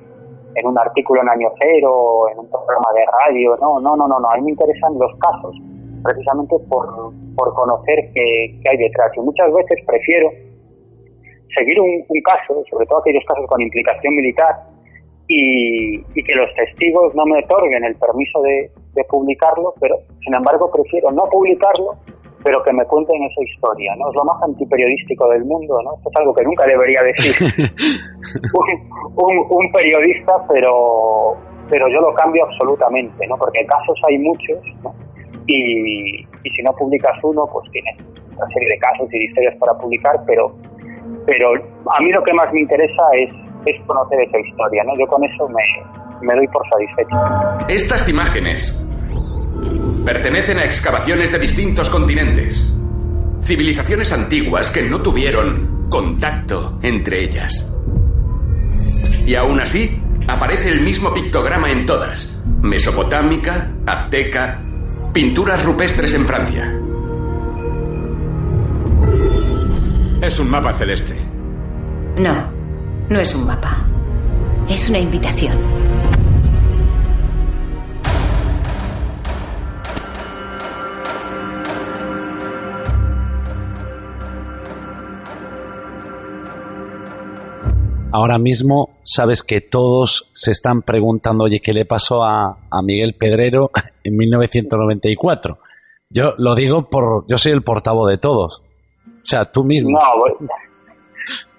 en 0.56 0.68
un 0.68 0.78
artículo 0.80 1.22
en 1.22 1.30
año 1.30 1.50
cero, 1.60 2.28
en 2.32 2.40
un 2.40 2.50
programa 2.50 2.90
de 2.96 3.06
radio, 3.06 3.58
no, 3.58 3.80
no, 3.80 3.96
no, 3.96 4.08
no, 4.08 4.20
no, 4.20 4.30
a 4.30 4.36
mí 4.38 4.44
me 4.44 4.52
interesan 4.52 4.98
los 4.98 5.12
casos, 5.20 5.56
precisamente 6.04 6.56
por, 6.70 7.14
por 7.36 7.54
conocer 7.54 8.12
qué, 8.14 8.60
qué 8.64 8.70
hay 8.70 8.78
detrás. 8.78 9.12
Y 9.16 9.20
muchas 9.22 9.52
veces 9.54 9.84
prefiero 9.86 10.30
seguir 11.56 11.80
un, 11.80 12.06
un, 12.08 12.22
caso, 12.22 12.64
sobre 12.70 12.86
todo 12.86 13.00
aquellos 13.00 13.24
casos 13.28 13.46
con 13.48 13.62
implicación 13.62 14.16
militar, 14.16 14.56
y, 15.28 15.96
y, 16.14 16.24
que 16.24 16.36
los 16.36 16.54
testigos 16.56 17.16
no 17.16 17.26
me 17.26 17.40
otorguen 17.40 17.86
el 17.86 17.96
permiso 17.96 18.42
de, 18.42 18.70
de 18.94 19.04
publicarlo, 19.06 19.74
pero 19.80 19.96
sin 20.20 20.36
embargo 20.36 20.70
prefiero 20.70 21.10
no 21.12 21.24
publicarlo 21.30 21.96
pero 22.44 22.64
que 22.64 22.74
me 22.74 22.86
cuenten 22.86 23.24
esa 23.24 23.44
historia, 23.44 23.96
¿no? 23.96 24.10
Es 24.10 24.16
lo 24.16 24.24
más 24.24 24.42
antiperiodístico 24.44 25.28
del 25.30 25.46
mundo, 25.46 25.82
¿no? 25.84 25.96
Esto 25.96 26.10
es 26.10 26.18
algo 26.18 26.34
que 26.34 26.44
nunca 26.44 26.66
debería 26.66 27.02
decir 27.04 27.36
un, 29.16 29.72
periodista, 29.72 30.34
pero, 30.50 31.38
pero 31.70 31.88
yo 31.90 32.02
lo 32.02 32.14
cambio 32.14 32.46
absolutamente, 32.46 33.28
¿no? 33.28 33.38
Porque 33.38 33.66
casos 33.66 34.00
hay 34.08 34.18
muchos, 34.20 34.60
¿no? 34.84 34.94
Y, 35.48 36.22
y 36.22 36.50
si 36.56 36.64
no 36.64 36.72
publicas 36.74 37.18
uno, 37.24 37.48
pues 37.52 37.70
tienes 37.72 37.98
una 38.36 38.48
serie 38.54 38.70
de 38.70 38.78
casos 38.78 39.08
y 39.12 39.20
de 39.20 39.26
historias 39.26 39.56
para 39.60 39.74
publicar, 39.74 40.16
pero, 40.26 40.56
pero 41.26 41.54
a 41.54 42.02
mí 42.02 42.12
lo 42.12 42.24
que 42.24 42.34
más 42.34 42.52
me 42.54 42.62
interesa 42.62 43.04
es, 43.18 43.30
es 43.66 43.86
conocer 43.86 44.22
esa 44.22 44.40
historia, 44.40 44.84
¿no? 44.84 44.98
Yo 44.98 45.08
con 45.08 45.24
eso 45.24 45.48
me, 45.50 46.26
me 46.26 46.36
doy 46.36 46.48
por 46.48 46.64
satisfecho. 46.70 47.16
Estas 47.68 48.10
imágenes 48.10 48.78
Pertenecen 50.06 50.58
a 50.58 50.66
excavaciones 50.66 51.32
de 51.32 51.38
distintos 51.38 51.88
continentes. 51.88 52.74
Civilizaciones 53.44 54.12
antiguas 54.12 54.72
que 54.72 54.82
no 54.82 55.00
tuvieron 55.04 55.88
contacto 55.92 56.80
entre 56.82 57.24
ellas. 57.24 57.72
Y 59.28 59.36
aún 59.36 59.60
así, 59.60 60.02
Aparece 60.28 60.70
el 60.70 60.82
mismo 60.82 61.14
pictograma 61.14 61.72
en 61.72 61.86
todas. 61.86 62.40
Mesopotámica, 62.62 63.72
azteca, 63.86 64.62
pinturas 65.14 65.64
rupestres 65.66 66.14
en 66.14 66.26
Francia. 66.26 66.74
Es 70.22 70.40
un 70.40 70.50
mapa 70.50 70.72
celeste. 70.74 71.16
No, 72.18 72.52
no 73.10 73.20
es 73.20 73.36
un 73.36 73.46
mapa. 73.46 73.86
Es 74.70 74.90
una 74.90 75.00
invitación. 75.00 75.58
Ahora 88.14 88.38
mismo 88.38 88.90
sabes 89.04 89.42
que 89.42 89.62
todos 89.62 90.30
se 90.34 90.52
están 90.52 90.82
preguntando, 90.82 91.46
oye, 91.46 91.62
¿qué 91.64 91.72
le 91.72 91.86
pasó 91.86 92.24
a, 92.24 92.58
Miguel 92.84 93.16
Pedrero 93.18 93.70
en 94.04 94.18
1994? 94.18 95.58
Yo 96.10 96.34
lo 96.38 96.56
digo 96.56 96.90
por, 96.90 97.26
yo 97.28 97.38
soy 97.38 97.54
el 97.54 97.64
portavoz 97.64 98.10
de 98.10 98.18
todos. 98.18 98.62
O 99.08 99.24
sea, 99.24 99.46
tú 99.46 99.64
mismo. 99.64 99.92
No, 99.92 100.00
pues, 100.20 100.34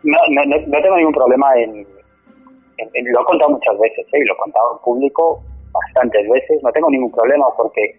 no, 0.02 0.18
no, 0.30 0.44
no- 0.44 0.82
tengo 0.82 0.96
ningún 0.96 1.14
problema 1.14 1.46
en, 1.56 1.86
Lo 1.86 3.20
he 3.20 3.24
contado 3.24 3.50
muchas 3.52 3.78
veces, 3.80 4.06
¿eh? 4.12 4.24
lo 4.26 4.34
he 4.34 4.36
contado 4.36 4.72
en 4.76 4.84
público 4.84 5.42
bastantes 5.72 6.28
veces. 6.28 6.62
No 6.62 6.70
tengo 6.72 6.90
ningún 6.90 7.12
problema 7.12 7.46
porque 7.56 7.98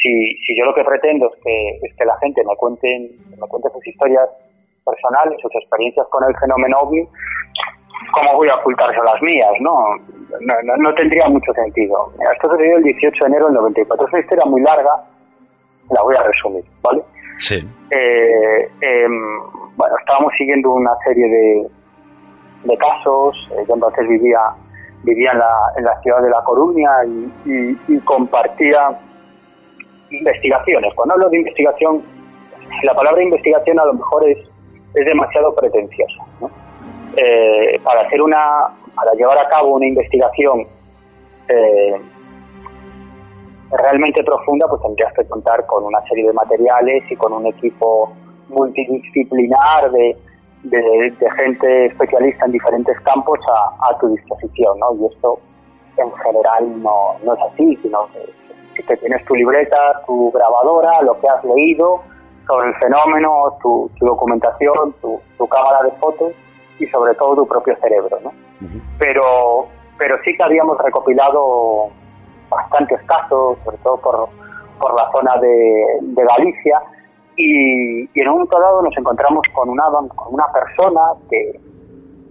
si, 0.00 0.24
si 0.46 0.56
yo 0.56 0.64
lo 0.64 0.74
que 0.74 0.84
pretendo 0.84 1.26
es 1.26 1.42
que, 1.42 1.86
es 1.86 1.94
que 1.98 2.06
la 2.06 2.16
gente 2.22 2.42
me 2.48 2.56
cuente, 2.56 3.10
me 3.30 3.46
cuente 3.46 3.68
sus 3.74 3.86
historias 3.86 4.28
personales, 4.84 5.38
sus 5.40 5.50
experiencias 5.56 6.06
con 6.10 6.22
el 6.24 6.36
fenómeno 6.38 6.76
ovni, 6.78 7.08
¿cómo 8.12 8.34
voy 8.36 8.48
a 8.48 8.54
ocultarse 8.60 8.96
las 9.04 9.20
mías? 9.22 9.50
No, 9.60 9.74
no, 10.40 10.54
no, 10.64 10.76
no 10.76 10.94
tendría 10.94 11.26
mucho 11.28 11.52
sentido. 11.54 12.12
Esto 12.32 12.50
sucedió 12.50 12.76
el 12.76 12.82
18 12.84 13.24
de 13.24 13.28
enero 13.28 13.46
del 13.46 13.54
94. 13.54 14.06
Es 14.06 14.12
una 14.12 14.22
historia 14.22 14.44
muy 14.46 14.60
larga, 14.62 14.90
la 15.90 16.02
voy 16.02 16.16
a 16.16 16.22
resumir, 16.22 16.64
¿vale? 16.82 17.02
Sí. 17.36 17.56
eh, 17.90 18.68
em, 18.80 19.38
bueno, 19.76 19.96
estábamos 19.98 20.32
siguiendo 20.38 20.70
una 20.72 20.92
serie 21.04 21.26
de, 21.28 21.68
de 22.64 22.76
casos. 22.78 23.36
eh, 23.52 23.64
yo 23.68 23.74
entonces 23.74 24.08
vivía 24.08 24.38
vivía 25.02 25.32
en 25.32 25.38
la, 25.38 25.56
en 25.76 25.84
la 25.84 26.00
ciudad 26.00 26.22
de 26.22 26.30
La 26.30 26.42
Coruña 26.44 26.88
y, 27.04 27.50
y- 27.50 27.78
y 27.88 27.98
compartía 28.00 28.88
investigaciones. 30.10 30.94
Cuando 30.94 31.14
hablo 31.14 31.28
de 31.28 31.38
investigación, 31.38 32.02
la 32.84 32.94
palabra 32.94 33.22
investigación 33.22 33.78
a 33.80 33.84
lo 33.84 33.94
mejor 33.94 34.28
es, 34.28 34.38
es 34.94 35.06
demasiado 35.06 35.54
pretenciosa. 35.54 36.24
¿no? 36.40 36.50
Eh, 37.16 37.80
para 37.84 38.02
hacer 38.02 38.20
una, 38.22 38.68
para 38.94 39.12
llevar 39.12 39.38
a 39.38 39.48
cabo 39.48 39.76
una 39.76 39.86
investigación 39.86 40.66
eh, 41.48 42.00
realmente 43.70 44.22
profunda, 44.24 44.66
pues 44.68 44.82
tendrías 44.82 45.12
que 45.14 45.24
contar 45.26 45.64
con 45.66 45.84
una 45.84 46.00
serie 46.08 46.26
de 46.26 46.32
materiales 46.32 47.04
y 47.10 47.16
con 47.16 47.32
un 47.32 47.46
equipo 47.46 48.12
multidisciplinar 48.48 49.90
de, 49.90 50.16
gente 51.38 51.86
especialista 51.86 52.46
en 52.46 52.52
diferentes 52.52 52.98
campos 53.00 53.38
a, 53.48 53.90
a 53.90 53.98
tu 53.98 54.08
disposición, 54.08 54.78
¿no? 54.78 54.94
Y 54.94 55.12
esto 55.12 55.38
en 55.98 56.10
general 56.12 56.82
no, 56.82 57.16
no 57.22 57.34
es 57.34 57.40
así, 57.52 57.76
sino 57.82 58.08
que, 58.12 58.82
que 58.82 58.96
tienes 58.96 59.24
tu 59.26 59.34
libreta, 59.34 60.02
tu 60.06 60.30
grabadora, 60.32 61.02
lo 61.02 61.20
que 61.20 61.28
has 61.28 61.44
leído 61.44 62.00
sobre 62.46 62.68
el 62.68 62.74
fenómeno, 62.76 63.56
tu, 63.62 63.90
tu 63.98 64.06
documentación, 64.06 64.94
tu, 65.00 65.20
tu 65.38 65.46
cámara 65.48 65.82
de 65.84 65.90
fotos 65.92 66.32
y 66.78 66.86
sobre 66.88 67.14
todo 67.14 67.36
tu 67.36 67.46
propio 67.46 67.76
cerebro, 67.80 68.18
¿no? 68.22 68.32
Pero, 68.98 69.66
pero 69.98 70.16
sí 70.24 70.36
que 70.36 70.42
habíamos 70.42 70.78
recopilado 70.78 71.88
bastantes 72.48 73.00
casos, 73.02 73.58
sobre 73.64 73.76
todo 73.78 73.96
por, 73.98 74.28
por 74.80 74.94
la 74.94 75.10
zona 75.12 75.36
de, 75.40 75.98
de 76.00 76.24
Galicia, 76.24 76.82
y, 77.36 78.04
y 78.04 78.20
en 78.20 78.28
un 78.28 78.34
momento 78.34 78.60
dado 78.60 78.82
nos 78.82 78.96
encontramos 78.96 79.42
con 79.52 79.68
una, 79.68 79.84
con 80.14 80.34
una 80.34 80.46
persona 80.52 81.00
que, 81.28 81.60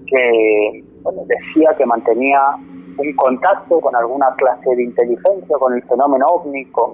que 0.08 0.84
bueno, 1.02 1.24
decía 1.26 1.76
que 1.78 1.86
mantenía 1.86 2.40
un 2.98 3.16
contacto 3.16 3.82
con 3.82 3.96
alguna 3.96 4.34
clase 4.36 4.76
de 4.76 4.84
inteligencia, 4.84 5.58
con 5.58 5.74
el 5.74 5.84
fenómeno 5.84 6.28
ovni, 6.28 6.66
con, 6.66 6.94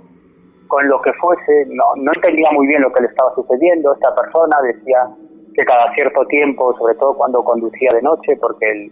con 0.69 0.87
lo 0.87 1.01
que 1.01 1.11
fuese. 1.13 1.65
No, 1.67 1.83
no 1.97 2.11
entendía 2.13 2.51
muy 2.53 2.67
bien 2.67 2.81
lo 2.83 2.93
que 2.93 3.01
le 3.01 3.07
estaba 3.07 3.33
sucediendo. 3.35 3.91
Esta 3.93 4.15
persona 4.15 4.57
decía 4.61 5.09
que 5.55 5.65
cada 5.65 5.91
cierto 5.93 6.25
tiempo, 6.27 6.73
sobre 6.77 6.95
todo 6.95 7.15
cuando 7.15 7.43
conducía 7.43 7.89
de 7.93 8.01
noche, 8.01 8.37
porque 8.39 8.71
él 8.71 8.91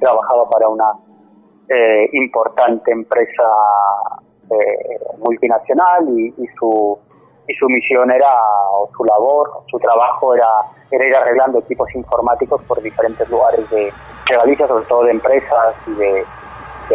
trabajaba 0.00 0.50
para 0.50 0.68
una 0.68 0.92
eh, 1.68 2.10
importante 2.12 2.90
empresa 2.90 3.44
eh, 4.50 4.98
multinacional 5.18 6.08
y, 6.18 6.34
y 6.36 6.46
su 6.58 6.98
y 7.48 7.54
su 7.54 7.68
misión 7.68 8.10
era 8.10 8.30
o 8.72 8.88
su 8.96 9.04
labor 9.04 9.50
su 9.68 9.78
trabajo 9.78 10.34
era 10.34 10.48
era 10.90 11.06
ir 11.06 11.16
arreglando 11.16 11.58
equipos 11.58 11.88
informáticos 11.94 12.62
por 12.64 12.80
diferentes 12.82 13.28
lugares 13.30 13.68
de, 13.70 13.92
de 14.28 14.36
Galicia 14.36 14.68
sobre 14.68 14.84
todo 14.86 15.04
de 15.04 15.10
empresas 15.10 15.74
y 15.86 15.94
de, 15.94 16.24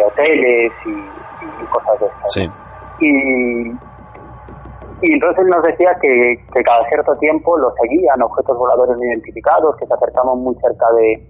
hoteles 0.02 0.72
y, 0.86 0.90
y 0.90 1.66
cosas 1.66 2.00
de 2.00 2.06
estas 2.06 2.32
Sí. 2.32 2.50
Y, 3.00 3.72
entonces 5.02 5.46
nos 5.46 5.62
decía 5.62 5.96
que, 6.00 6.36
que 6.54 6.62
cada 6.64 6.84
cierto 6.88 7.16
tiempo 7.18 7.56
lo 7.58 7.72
seguían 7.80 8.20
objetos 8.22 8.56
voladores 8.58 8.96
no 8.96 9.04
identificados 9.04 9.76
que 9.76 9.86
se 9.86 9.94
acercaban 9.94 10.38
muy 10.38 10.54
cerca 10.56 10.86
de 10.96 11.22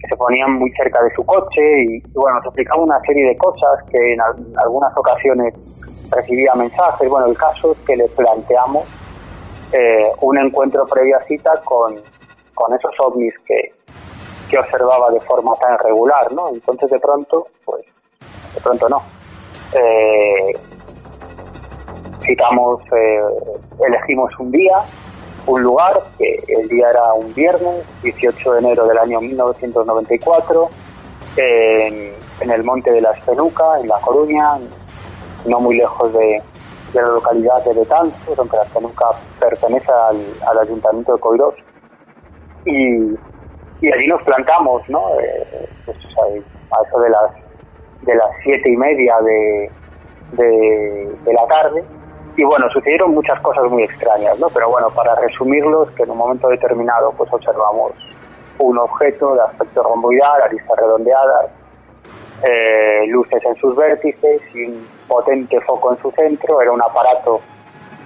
que 0.00 0.08
se 0.08 0.16
ponían 0.16 0.52
muy 0.52 0.70
cerca 0.72 1.02
de 1.02 1.10
su 1.14 1.24
coche 1.24 1.62
y, 1.84 1.96
y, 1.96 2.02
bueno 2.14 2.36
nos 2.36 2.46
explicaba 2.46 2.82
una 2.82 3.00
serie 3.00 3.26
de 3.28 3.36
cosas 3.36 3.82
que 3.90 4.12
en 4.14 4.20
al- 4.20 4.54
algunas 4.62 4.96
ocasiones 4.96 5.54
recibía 6.10 6.54
mensajes. 6.54 7.08
Bueno 7.08 7.26
el 7.26 7.36
caso 7.36 7.72
es 7.72 7.78
que 7.86 7.96
le 7.96 8.08
planteamos 8.08 8.84
eh, 9.72 10.10
un 10.20 10.38
encuentro 10.38 10.86
previa 10.86 11.20
cita 11.22 11.52
con, 11.64 11.94
con 12.54 12.72
esos 12.74 12.92
ovnis 13.00 13.34
que, 13.46 13.72
que 14.50 14.58
observaba 14.58 15.10
de 15.10 15.20
forma 15.20 15.54
tan 15.56 15.78
regular 15.78 16.32
no 16.32 16.48
entonces 16.50 16.90
de 16.90 17.00
pronto 17.00 17.48
pues 17.66 17.84
de 18.54 18.60
pronto 18.62 18.88
no. 18.88 19.02
Eh, 19.76 20.52
citamos, 22.24 22.80
eh, 22.92 23.20
elegimos 23.86 24.30
un 24.38 24.50
día, 24.50 24.78
un 25.46 25.62
lugar, 25.62 26.00
que 26.18 26.42
el 26.48 26.68
día 26.68 26.90
era 26.90 27.12
un 27.14 27.32
viernes, 27.34 27.84
18 28.02 28.52
de 28.52 28.58
enero 28.60 28.86
del 28.86 28.98
año 28.98 29.20
1994, 29.20 30.68
en, 31.36 32.12
en 32.40 32.50
el 32.50 32.64
Monte 32.64 32.92
de 32.92 33.00
la 33.00 33.12
Espeluca, 33.12 33.78
en 33.80 33.88
La 33.88 34.00
Coruña, 34.00 34.58
no 35.46 35.60
muy 35.60 35.76
lejos 35.76 36.12
de, 36.14 36.42
de 36.92 37.02
la 37.02 37.08
localidad 37.08 37.62
de 37.64 37.74
Betanzos, 37.74 38.38
aunque 38.38 38.56
la 38.56 38.62
Espeluca 38.62 39.06
pertenece 39.38 39.92
al, 39.92 40.16
al 40.48 40.58
Ayuntamiento 40.60 41.14
de 41.14 41.20
Coirós. 41.20 41.54
Y, 42.64 43.12
y 43.80 43.92
allí 43.92 44.06
nos 44.08 44.22
plantamos, 44.22 44.82
¿no? 44.88 45.20
Eh, 45.20 45.68
pues, 45.84 45.98
a, 45.98 46.82
eso 46.88 47.00
de 47.00 47.10
las 47.10 47.30
de 48.02 48.14
las 48.14 48.28
siete 48.42 48.70
y 48.70 48.76
media 48.76 49.16
de, 49.22 49.70
de 50.32 51.32
la 51.32 51.46
tarde 51.46 51.84
y 52.36 52.44
bueno, 52.44 52.68
sucedieron 52.70 53.14
muchas 53.14 53.40
cosas 53.40 53.64
muy 53.70 53.84
extrañas, 53.84 54.38
¿no? 54.38 54.48
Pero 54.50 54.68
bueno, 54.70 54.88
para 54.90 55.14
resumirlos, 55.14 55.90
que 55.92 56.02
en 56.02 56.10
un 56.10 56.18
momento 56.18 56.48
determinado 56.48 57.12
pues 57.16 57.32
observamos 57.32 57.92
un 58.58 58.78
objeto 58.78 59.34
de 59.34 59.42
aspecto 59.42 59.82
romboidal, 59.82 60.42
aristas 60.42 60.76
redondeadas, 60.76 61.50
eh, 62.42 63.06
luces 63.06 63.42
en 63.44 63.54
sus 63.56 63.76
vértices 63.76 64.42
y 64.54 64.64
un 64.66 64.86
potente 65.06 65.60
foco 65.60 65.92
en 65.92 66.02
su 66.02 66.10
centro, 66.12 66.60
era 66.60 66.72
un 66.72 66.82
aparato 66.82 67.40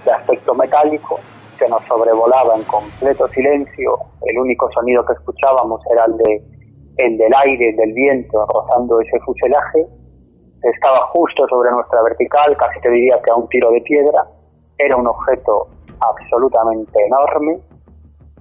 de 0.05 0.13
aspecto 0.13 0.55
metálico 0.55 1.19
que 1.59 1.69
nos 1.69 1.83
sobrevolaba 1.87 2.55
en 2.55 2.63
completo 2.65 3.27
silencio, 3.29 3.99
el 4.27 4.39
único 4.39 4.71
sonido 4.73 5.05
que 5.05 5.15
escuchábamos 5.15 5.81
era 5.91 6.05
el 6.05 6.17
de 6.19 6.43
el 6.99 7.17
del 7.17 7.33
aire, 7.45 7.71
el 7.71 7.77
del 7.77 7.93
viento 7.93 8.45
rozando 8.47 9.01
ese 9.01 9.21
fuselaje, 9.21 9.87
estaba 10.63 11.07
justo 11.13 11.47
sobre 11.49 11.71
nuestra 11.71 12.03
vertical, 12.03 12.57
casi 12.57 12.81
te 12.81 12.91
diría 12.91 13.21
que 13.23 13.31
a 13.31 13.37
un 13.37 13.49
tiro 13.49 13.71
de 13.71 13.81
piedra, 13.83 14.27
era 14.79 14.97
un 14.97 15.07
objeto 15.07 15.69
absolutamente 16.01 16.93
enorme, 17.07 17.59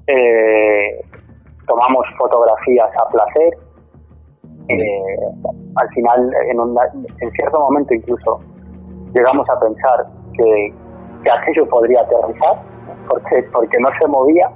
eh, 0.08 1.02
tomamos 1.68 2.06
fotografías 2.18 2.90
a 2.98 3.10
placer, 3.10 3.58
eh, 4.70 5.18
al 5.76 5.90
final 5.90 6.32
en, 6.50 6.60
un, 6.60 6.78
en 7.22 7.32
cierto 7.32 7.60
momento 7.60 7.94
incluso 7.94 8.40
llegamos 9.14 9.48
a 9.50 9.60
pensar 9.60 10.06
que, 10.34 10.74
que 11.24 11.32
aquello 11.32 11.68
podría 11.70 12.02
aterrizar, 12.02 12.62
porque, 13.10 13.44
porque 13.54 13.80
no 13.80 13.90
se 14.00 14.08
movía, 14.08 14.52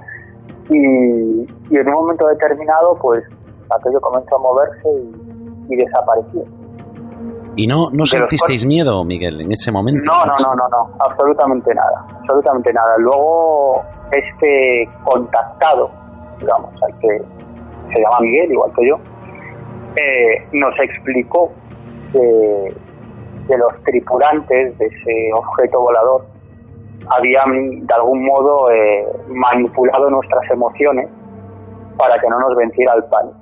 y, 0.68 1.42
y 1.70 1.76
en 1.76 1.88
un 1.88 1.94
momento 1.94 2.26
determinado 2.28 2.96
pues 3.00 3.24
aquello 3.70 4.00
comenzó 4.00 4.36
a 4.36 4.38
moverse 4.38 4.88
y, 4.88 5.74
y 5.74 5.76
desapareció. 5.76 6.44
¿Y 7.56 7.66
no, 7.66 7.90
no 7.92 8.06
sentisteis 8.06 8.64
miedo, 8.66 9.04
Miguel, 9.04 9.42
en 9.42 9.52
ese 9.52 9.70
momento? 9.70 10.10
No, 10.10 10.24
no, 10.24 10.34
no, 10.38 10.54
no, 10.54 10.68
no, 10.68 10.90
absolutamente 11.00 11.74
nada, 11.74 12.06
absolutamente 12.20 12.72
nada. 12.72 12.96
Luego, 12.98 13.82
este 14.10 14.88
contactado, 15.04 15.90
digamos, 16.38 16.70
al 16.82 16.98
que 16.98 17.22
se 17.94 18.00
llama 18.00 18.20
Miguel, 18.20 18.52
igual 18.52 18.72
que 18.74 18.88
yo, 18.88 18.96
eh, 19.96 20.46
nos 20.52 20.74
explicó 20.80 21.52
que, 22.12 22.74
los 23.48 23.84
tripulantes 23.84 24.78
de 24.78 24.86
ese 24.86 25.30
objeto 25.34 25.80
volador 25.80 26.24
habían 27.10 27.84
de 27.84 27.94
algún 27.94 28.24
modo 28.24 28.70
eh, 28.70 29.04
manipulado 29.28 30.08
nuestras 30.08 30.48
emociones 30.50 31.10
para 31.98 32.18
que 32.18 32.28
no 32.30 32.38
nos 32.38 32.56
venciera 32.56 32.94
el 32.94 33.04
pánico. 33.04 33.41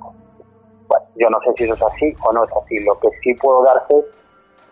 Bueno, 0.91 1.05
yo 1.15 1.29
no 1.29 1.39
sé 1.39 1.51
si 1.55 1.63
eso 1.63 1.73
es 1.73 1.83
así 1.83 2.13
o 2.21 2.33
no 2.33 2.43
es 2.43 2.51
así. 2.51 2.77
Lo 2.79 2.99
que 2.99 3.07
sí 3.23 3.33
puedo 3.35 3.63
darte 3.63 3.95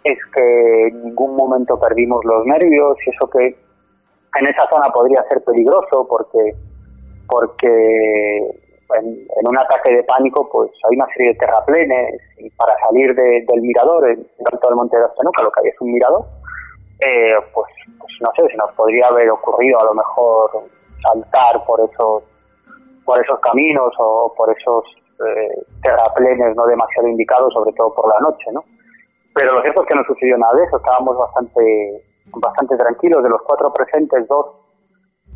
es 0.03 0.17
que 0.35 0.87
en 0.87 1.05
ningún 1.05 1.33
momento 1.37 1.79
perdimos 1.79 2.25
los 2.25 2.45
nervios 2.45 2.97
y 3.05 3.09
eso 3.09 3.29
que 3.29 3.47
en 3.47 4.47
esa 4.47 4.67
zona 4.69 4.91
podría 4.91 5.23
ser 5.29 5.41
peligroso 5.45 6.05
porque 6.09 6.55
porque 7.27 7.67
en, 8.99 9.47
un 9.47 9.57
ataque 9.57 9.93
de 9.93 10.03
pánico 10.03 10.49
pues 10.51 10.71
hay 10.89 10.97
una 10.97 11.07
serie 11.13 11.29
de 11.29 11.39
terraplenes 11.39 12.21
y 12.37 12.49
para 12.51 12.77
salir 12.79 13.15
del 13.15 13.61
mirador 13.61 14.09
en 14.09 14.19
el 14.19 14.45
alto 14.51 14.67
del 14.67 14.75
monte 14.75 14.97
de 14.97 15.05
Astenuca 15.05 15.43
lo 15.43 15.51
que 15.51 15.61
hay 15.61 15.67
es 15.69 15.81
un 15.81 15.91
mirador 15.93 16.25
eh, 16.99 17.35
pues, 17.53 17.71
pues, 17.97 18.13
no 18.19 18.29
sé 18.35 18.51
si 18.51 18.57
nos 18.57 18.73
podría 18.73 19.07
haber 19.07 19.29
ocurrido 19.29 19.79
a 19.79 19.85
lo 19.85 19.93
mejor 19.93 20.65
saltar 21.01 21.63
por 21.65 21.79
esos 21.81 22.23
por 23.05 23.23
esos 23.23 23.39
caminos 23.39 23.93
o 23.99 24.33
por 24.35 24.51
esos 24.51 24.83
eh, 25.25 25.63
terraplenes 25.81 26.55
no 26.55 26.65
demasiado 26.65 27.07
indicados 27.07 27.53
sobre 27.53 27.73
todo 27.73 27.93
por 27.93 28.07
la 28.07 28.19
noche 28.19 28.51
no 28.51 28.63
pero 29.33 29.53
lo 29.53 29.61
cierto 29.61 29.81
es 29.81 29.87
que 29.87 29.95
no 29.95 30.03
sucedió 30.05 30.37
nada 30.37 30.53
de 30.55 30.63
eso 30.63 30.77
estábamos 30.77 31.17
bastante 31.17 32.03
bastante 32.33 32.77
tranquilos 32.77 33.23
de 33.23 33.29
los 33.29 33.41
cuatro 33.43 33.71
presentes 33.73 34.27
dos 34.27 34.59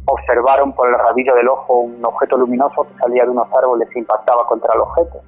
observaron 0.05 0.73
por 0.73 0.89
el 0.89 0.95
rabillo 0.95 1.35
del 1.35 1.47
ojo 1.47 1.79
un 1.79 2.05
objeto 2.05 2.37
luminoso 2.37 2.83
que 2.83 2.93
salía 2.99 3.23
de 3.23 3.31
unos 3.31 3.47
árboles 3.55 3.87
e 3.93 3.99
impactaba 3.99 4.45
contra 4.47 4.73
el 4.73 4.81
objeto. 4.81 5.21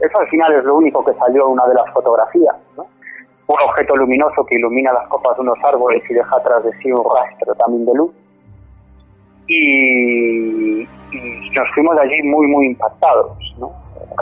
Eso 0.00 0.18
al 0.18 0.28
final 0.28 0.52
es 0.54 0.64
lo 0.64 0.76
único 0.76 1.04
que 1.04 1.14
salió 1.14 1.46
en 1.46 1.52
una 1.52 1.66
de 1.66 1.74
las 1.74 1.92
fotografías. 1.92 2.56
Un 2.76 3.56
objeto 3.68 3.96
luminoso 3.96 4.44
que 4.46 4.56
ilumina 4.56 4.92
las 4.92 5.06
copas 5.08 5.36
de 5.36 5.42
unos 5.42 5.58
árboles 5.62 6.02
y 6.08 6.14
deja 6.14 6.36
atrás 6.36 6.64
de 6.64 6.72
sí 6.78 6.90
un 6.90 7.04
rastro 7.04 7.54
también 7.56 7.86
de 7.86 7.94
luz. 7.94 8.12
Y, 9.52 10.86
nos 11.56 11.68
fuimos 11.74 11.96
de 11.96 12.02
allí 12.02 12.22
muy, 12.22 12.46
muy 12.46 12.66
impactados. 12.66 13.36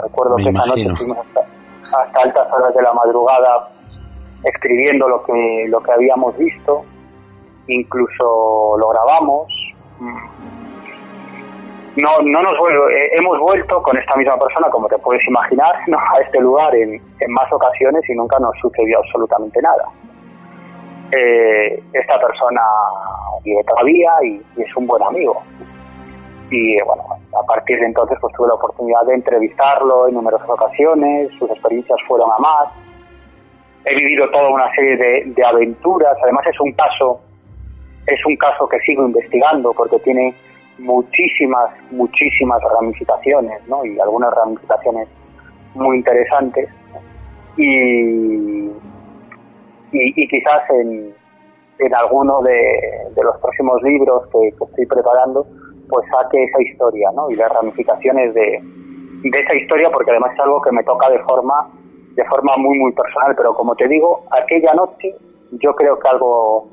Recuerdo 0.01 0.35
que 0.37 0.49
esa 0.49 0.65
noche 0.65 0.95
fuimos 0.95 1.17
hasta, 1.19 1.41
hasta 2.01 2.21
altas 2.21 2.51
horas 2.51 2.73
de 2.73 2.81
la 2.81 2.93
madrugada 2.93 3.69
escribiendo 4.43 5.07
lo 5.07 5.23
que, 5.23 5.65
lo 5.67 5.81
que 5.81 5.91
habíamos 5.91 6.37
visto, 6.37 6.83
incluso 7.67 8.77
lo 8.77 8.89
grabamos, 8.89 9.47
no, 11.95 12.09
no 12.23 12.41
nos 12.41 12.53
eh, 12.53 13.09
hemos 13.19 13.39
vuelto 13.39 13.81
con 13.81 13.97
esta 13.97 14.15
misma 14.15 14.37
persona, 14.37 14.69
como 14.69 14.87
te 14.87 14.97
puedes 14.99 15.25
imaginar, 15.27 15.73
a 16.15 16.21
este 16.21 16.39
lugar 16.39 16.73
en, 16.75 17.01
más 17.29 17.51
ocasiones 17.51 18.01
y 18.09 18.13
nunca 18.13 18.39
nos 18.39 18.55
sucedió 18.61 18.99
absolutamente 18.99 19.61
nada. 19.61 19.85
Eh, 21.15 21.83
esta 21.93 22.19
persona 22.19 22.61
vive 23.43 23.63
todavía 23.63 24.11
y, 24.23 24.41
es 24.61 24.75
un 24.75 24.87
buen 24.87 25.01
amigo. 25.03 25.41
Y 26.51 26.81
bueno, 26.83 27.03
a 27.39 27.45
partir 27.45 27.79
de 27.79 27.85
entonces 27.85 28.17
pues 28.19 28.33
tuve 28.35 28.47
la 28.47 28.55
oportunidad 28.55 29.03
de 29.05 29.15
entrevistarlo 29.15 30.07
en 30.07 30.15
numerosas 30.15 30.49
ocasiones, 30.49 31.29
sus 31.37 31.49
experiencias 31.51 31.99
fueron 32.07 32.31
a 32.31 32.37
más. 32.39 32.69
He 33.85 33.95
vivido 33.95 34.29
toda 34.31 34.49
una 34.49 34.69
serie 34.73 34.97
de, 34.97 35.23
de 35.33 35.45
aventuras, 35.45 36.17
además 36.23 36.45
es 36.47 36.59
un 36.59 36.73
caso 36.73 37.21
es 38.07 38.25
un 38.25 38.35
caso 38.37 38.67
que 38.67 38.79
sigo 38.79 39.05
investigando 39.05 39.71
porque 39.73 39.99
tiene 39.99 40.33
muchísimas, 40.79 41.69
muchísimas 41.91 42.61
ramificaciones, 42.63 43.61
¿no? 43.67 43.85
Y 43.85 43.99
algunas 43.99 44.33
ramificaciones 44.33 45.07
muy 45.75 45.97
interesantes. 45.97 46.69
Y, 47.57 48.68
y, 49.91 50.27
quizás 50.27 50.69
en, 50.69 51.13
en 51.79 51.95
alguno 51.95 52.41
de, 52.41 53.11
de, 53.15 53.23
los 53.23 53.37
próximos 53.41 53.81
libros 53.83 54.27
que, 54.31 54.49
estoy 54.49 54.85
preparando, 54.85 55.45
pues 55.87 56.07
saque 56.09 56.43
esa 56.43 56.61
historia, 56.61 57.09
¿no? 57.15 57.29
Y 57.29 57.35
las 57.35 57.51
ramificaciones 57.51 58.33
de, 58.33 58.59
de 59.23 59.39
esa 59.39 59.55
historia, 59.55 59.89
porque 59.91 60.11
además 60.11 60.31
es 60.33 60.43
algo 60.43 60.61
que 60.61 60.71
me 60.71 60.83
toca 60.83 61.09
de 61.09 61.19
forma, 61.23 61.69
de 62.15 62.25
forma 62.25 62.53
muy, 62.57 62.77
muy 62.77 62.91
personal. 62.93 63.33
Pero 63.35 63.53
como 63.53 63.75
te 63.75 63.87
digo, 63.87 64.23
aquella 64.31 64.73
noche 64.73 65.15
yo 65.51 65.71
creo 65.73 65.97
que 65.97 66.09
algo 66.09 66.67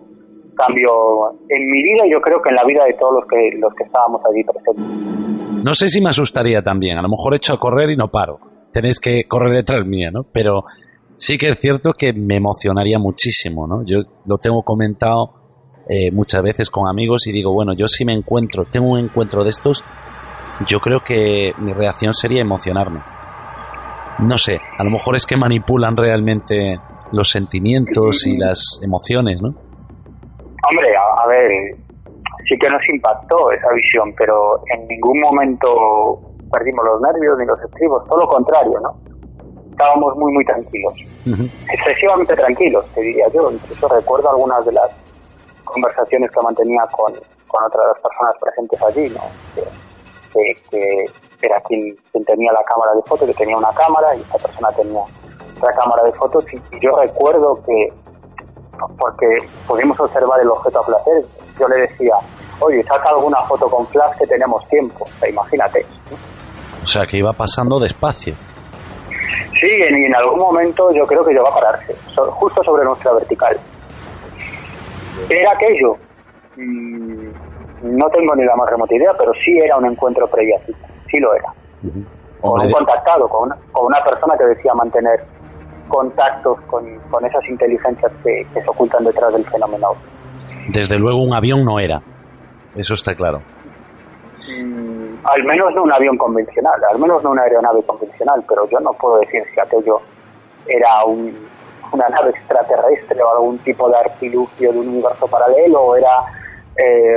cambio 0.56 1.32
en 1.48 1.70
mi 1.70 1.82
vida 1.82 2.06
y 2.06 2.12
yo 2.12 2.20
creo 2.20 2.40
que 2.40 2.48
en 2.48 2.56
la 2.56 2.64
vida 2.64 2.84
de 2.84 2.94
todos 2.94 3.14
los 3.14 3.24
que, 3.26 3.50
los 3.58 3.72
que 3.74 3.84
estábamos 3.84 4.22
allí 4.24 4.42
presentes. 4.42 5.62
No 5.62 5.74
sé 5.74 5.88
si 5.88 6.00
me 6.00 6.10
asustaría 6.10 6.62
también, 6.62 6.96
a 6.98 7.02
lo 7.02 7.08
mejor 7.08 7.34
he 7.34 7.36
hecho 7.36 7.54
a 7.54 7.58
correr 7.58 7.90
y 7.90 7.96
no 7.96 8.08
paro. 8.08 8.38
Tenéis 8.72 9.00
que 9.00 9.24
correr 9.28 9.52
detrás 9.52 9.86
mía, 9.86 10.10
¿no? 10.12 10.22
Pero 10.32 10.64
sí 11.16 11.38
que 11.38 11.48
es 11.48 11.58
cierto 11.60 11.92
que 11.92 12.12
me 12.12 12.36
emocionaría 12.36 12.98
muchísimo, 12.98 13.66
¿no? 13.66 13.82
Yo 13.84 14.02
lo 14.26 14.38
tengo 14.38 14.62
comentado 14.62 15.34
eh, 15.88 16.10
muchas 16.10 16.42
veces 16.42 16.70
con 16.70 16.88
amigos 16.88 17.26
y 17.26 17.32
digo, 17.32 17.52
bueno, 17.52 17.72
yo 17.74 17.86
si 17.86 18.04
me 18.04 18.12
encuentro, 18.12 18.64
tengo 18.64 18.90
un 18.90 18.98
encuentro 18.98 19.44
de 19.44 19.50
estos, 19.50 19.84
yo 20.66 20.80
creo 20.80 21.00
que 21.00 21.52
mi 21.58 21.72
reacción 21.72 22.12
sería 22.12 22.40
emocionarme. 22.40 23.00
No 24.18 24.38
sé, 24.38 24.58
a 24.78 24.82
lo 24.82 24.90
mejor 24.90 25.14
es 25.16 25.26
que 25.26 25.36
manipulan 25.36 25.96
realmente 25.96 26.78
los 27.12 27.30
sentimientos 27.30 28.26
y 28.26 28.36
las 28.36 28.80
emociones, 28.82 29.40
¿no? 29.40 29.48
Hombre, 30.68 30.88
a, 30.96 31.26
ver, 31.28 31.76
sí 32.48 32.56
que 32.58 32.68
nos 32.68 32.80
impactó 32.92 33.52
esa 33.52 33.68
visión, 33.74 34.12
pero 34.18 34.62
en 34.74 34.88
ningún 34.88 35.20
momento 35.20 35.68
perdimos 36.50 36.84
los 36.84 37.00
nervios 37.00 37.38
ni 37.38 37.46
los 37.46 37.62
estribos, 37.62 38.04
todo 38.08 38.20
lo 38.20 38.28
contrario, 38.28 38.80
¿no? 38.80 39.15
Estábamos 39.76 40.16
muy, 40.16 40.32
muy 40.32 40.44
tranquilos. 40.46 40.94
Excesivamente 41.70 42.34
tranquilos, 42.34 42.86
te 42.94 43.02
diría 43.02 43.26
yo. 43.28 43.50
Incluso 43.50 43.88
recuerdo 43.88 44.30
algunas 44.30 44.64
de 44.64 44.72
las 44.72 44.90
conversaciones 45.64 46.30
que 46.30 46.40
mantenía 46.40 46.82
con, 46.92 47.12
con 47.46 47.64
otras 47.64 48.00
personas 48.00 48.36
presentes 48.40 48.82
allí, 48.82 49.10
¿no? 49.10 49.20
Que, 50.32 51.04
era 51.42 51.60
quien, 51.68 51.94
tenía 52.26 52.52
la 52.52 52.64
cámara 52.64 52.94
de 52.94 53.02
fotos, 53.02 53.28
que 53.28 53.34
tenía 53.34 53.58
una 53.58 53.70
cámara 53.72 54.16
y 54.16 54.20
esta 54.22 54.38
persona 54.38 54.68
tenía 54.72 55.02
otra 55.58 55.72
cámara 55.74 56.02
de 56.04 56.12
fotos. 56.14 56.44
y 56.52 56.80
yo 56.80 56.96
recuerdo 56.96 57.62
que 57.66 57.92
porque 58.98 59.26
pudimos 59.66 59.98
observar 60.00 60.40
el 60.40 60.48
objeto 60.48 60.80
a 60.80 60.86
placer. 60.86 61.24
Yo 61.58 61.68
le 61.68 61.76
decía, 61.82 62.14
oye, 62.60 62.82
saca 62.84 63.10
alguna 63.10 63.40
foto 63.42 63.66
con 63.68 63.86
flash 63.88 64.16
que 64.18 64.26
tenemos 64.26 64.66
tiempo, 64.68 65.06
imagínate. 65.28 65.84
O 66.82 66.86
sea, 66.86 67.04
que 67.04 67.18
iba 67.18 67.32
pasando 67.32 67.78
despacio. 67.78 68.34
Sí, 69.66 69.82
en, 69.82 69.96
en 69.96 70.14
algún 70.14 70.38
momento 70.38 70.92
yo 70.94 71.04
creo 71.06 71.24
que 71.24 71.32
llegó 71.32 71.48
a 71.48 71.54
pararse, 71.54 71.92
justo 72.14 72.62
sobre 72.62 72.84
nuestra 72.84 73.12
vertical. 73.14 73.58
¿Era 75.28 75.50
aquello? 75.50 75.96
Mm, 76.54 77.30
no 77.82 78.08
tengo 78.10 78.36
ni 78.36 78.44
la 78.44 78.54
más 78.54 78.70
remota 78.70 78.94
idea, 78.94 79.10
pero 79.18 79.32
sí 79.44 79.58
era 79.58 79.76
un 79.76 79.86
encuentro 79.86 80.28
previo 80.28 80.56
sí 81.10 81.18
lo 81.18 81.34
era. 81.34 81.52
O 82.42 82.54
un 82.54 82.70
contactado 82.70 83.28
con 83.28 83.50
con 83.72 83.86
una 83.86 83.98
persona 84.04 84.36
que 84.38 84.44
decía 84.44 84.72
mantener 84.74 85.24
contactos 85.88 86.60
con, 86.68 86.84
con 87.10 87.24
esas 87.24 87.44
inteligencias 87.48 88.12
que, 88.22 88.46
se 88.52 88.60
ocultan 88.68 89.04
detrás 89.04 89.32
del 89.32 89.44
fenómeno. 89.46 89.88
Desde 90.68 90.96
luego 90.96 91.22
un 91.22 91.34
avión 91.34 91.64
no 91.64 91.80
era, 91.80 92.02
eso 92.76 92.94
está 92.94 93.16
claro. 93.16 93.40
Mm, 94.48 94.95
al 95.28 95.44
menos 95.44 95.74
no 95.74 95.82
un 95.82 95.92
avión 95.92 96.16
convencional, 96.16 96.80
al 96.90 96.98
menos 96.98 97.22
no 97.22 97.30
una 97.30 97.42
aeronave 97.42 97.82
convencional, 97.82 98.44
pero 98.48 98.68
yo 98.68 98.80
no 98.80 98.92
puedo 98.94 99.18
decir 99.18 99.44
si 99.52 99.60
aquello 99.60 100.00
era 100.66 101.04
una 101.04 102.08
nave 102.08 102.30
extraterrestre 102.30 103.22
o 103.22 103.30
algún 103.30 103.58
tipo 103.58 103.88
de 103.88 103.96
artilugio 103.96 104.72
de 104.72 104.78
un 104.78 104.88
universo 104.88 105.26
paralelo 105.26 105.80
o 105.80 105.96
era 105.96 106.24
eh, 106.76 107.16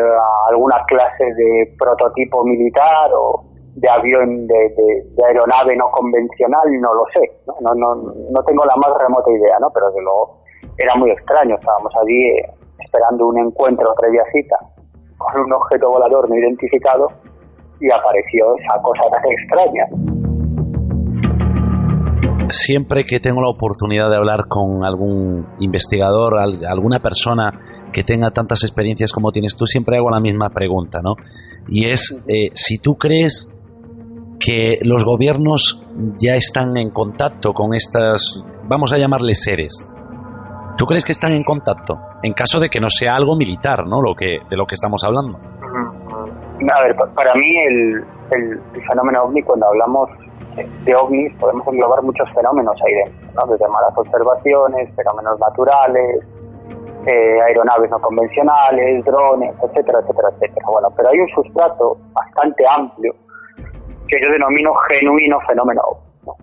alguna 0.50 0.84
clase 0.88 1.26
de 1.34 1.76
prototipo 1.78 2.44
militar 2.46 3.12
o, 3.14 3.44
de 3.76 3.90
avión, 3.90 4.48
de, 4.48 5.06
aeronave 5.26 5.76
no 5.76 5.90
convencional, 5.92 6.82
no 6.82 6.94
lo 6.94 7.06
sé, 7.14 7.32
¿no? 7.48 7.56
No, 7.62 7.76
no, 7.76 8.14
no 8.30 8.44
tengo 8.44 8.66
la 8.66 8.76
más 8.76 8.92
remota 9.00 9.32
idea, 9.32 9.58
¿no? 9.60 9.70
Pero 9.72 9.92
de 9.92 10.02
luego 10.02 10.42
era 10.78 10.96
muy 10.96 11.12
extraño, 11.12 11.56
estábamos 11.56 11.94
allí 12.02 12.28
eh, 12.30 12.52
esperando 12.80 13.28
un 13.28 13.38
encuentro 13.38 13.94
previa 13.96 14.24
cita 14.32 14.58
con 15.18 15.42
un 15.42 15.54
objeto 15.54 15.90
volador 15.90 16.30
no 16.30 16.36
identificado 16.36 17.12
y 17.80 17.92
apareció 17.92 18.56
esa 18.58 18.82
cosa 18.82 19.04
tan 19.12 19.24
extraña. 19.32 19.86
Siempre 22.50 23.04
que 23.04 23.20
tengo 23.20 23.42
la 23.42 23.50
oportunidad 23.50 24.10
de 24.10 24.18
hablar 24.18 24.48
con 24.48 24.84
algún 24.84 25.46
investigador, 25.60 26.40
alguna 26.40 27.00
persona 27.00 27.52
que 27.94 28.04
tenga 28.04 28.32
tantas 28.32 28.64
experiencias 28.64 29.12
como 29.12 29.32
tienes 29.32 29.56
tú, 29.56 29.66
siempre 29.66 29.98
hago 29.98 30.10
la 30.10 30.20
misma 30.20 30.50
pregunta, 30.50 31.00
¿no? 31.04 31.16
Y 31.68 31.90
es, 31.90 32.12
eh, 32.28 32.50
si 32.54 32.80
tú 32.80 32.96
crees 32.96 33.52
que 34.40 34.80
los 34.82 35.04
gobiernos 35.04 35.84
ya 36.18 36.36
están 36.36 36.78
en 36.78 36.90
contacto 36.90 37.54
con 37.54 37.76
estas, 37.76 38.42
vamos 38.68 38.94
a 38.94 38.98
llamarles 38.98 39.44
seres. 39.44 39.86
¿Tú 40.78 40.86
crees 40.86 41.04
que 41.04 41.12
están 41.12 41.34
en 41.34 41.44
contacto? 41.44 42.00
En 42.24 42.34
caso 42.34 42.60
de 42.60 42.70
que 42.70 42.80
no 42.80 42.90
sea 42.90 43.16
algo 43.16 43.36
militar, 43.36 43.86
¿no? 43.86 44.02
Lo 44.02 44.16
que, 44.16 44.40
de 44.50 44.56
lo 44.56 44.66
que 44.66 44.76
estamos 44.76 45.04
hablando. 45.04 45.38
A 46.68 46.84
ver, 46.84 46.96
para 47.16 47.34
mí 47.36 47.58
el, 47.58 48.06
fenómeno 48.88 49.24
ovni, 49.24 49.42
cuando 49.44 49.68
hablamos 49.68 50.10
de 50.84 50.96
ovnis 50.96 51.34
podemos 51.40 51.66
englobar 51.68 52.02
muchos 52.04 52.30
fenómenos 52.34 52.76
ahí 52.86 52.94
dentro, 52.96 53.28
¿no? 53.34 53.52
desde 53.52 53.68
malas 53.70 53.94
observaciones, 53.96 54.94
fenómenos 54.96 55.40
naturales, 55.40 56.26
eh, 57.06 57.42
aeronaves 57.48 57.90
no 57.90 58.00
convencionales, 58.00 59.06
drones, 59.06 59.56
etcétera, 59.64 60.00
etcétera, 60.02 60.30
etcétera. 60.34 60.66
Bueno, 60.70 60.90
pero 60.98 61.10
hay 61.10 61.20
un 61.20 61.30
sustrato 61.30 61.98
bastante 62.12 62.66
amplio 62.68 63.16
que 64.10 64.20
yo 64.22 64.32
denomino 64.32 64.74
genuino 64.90 65.40
fenómeno 65.48 65.82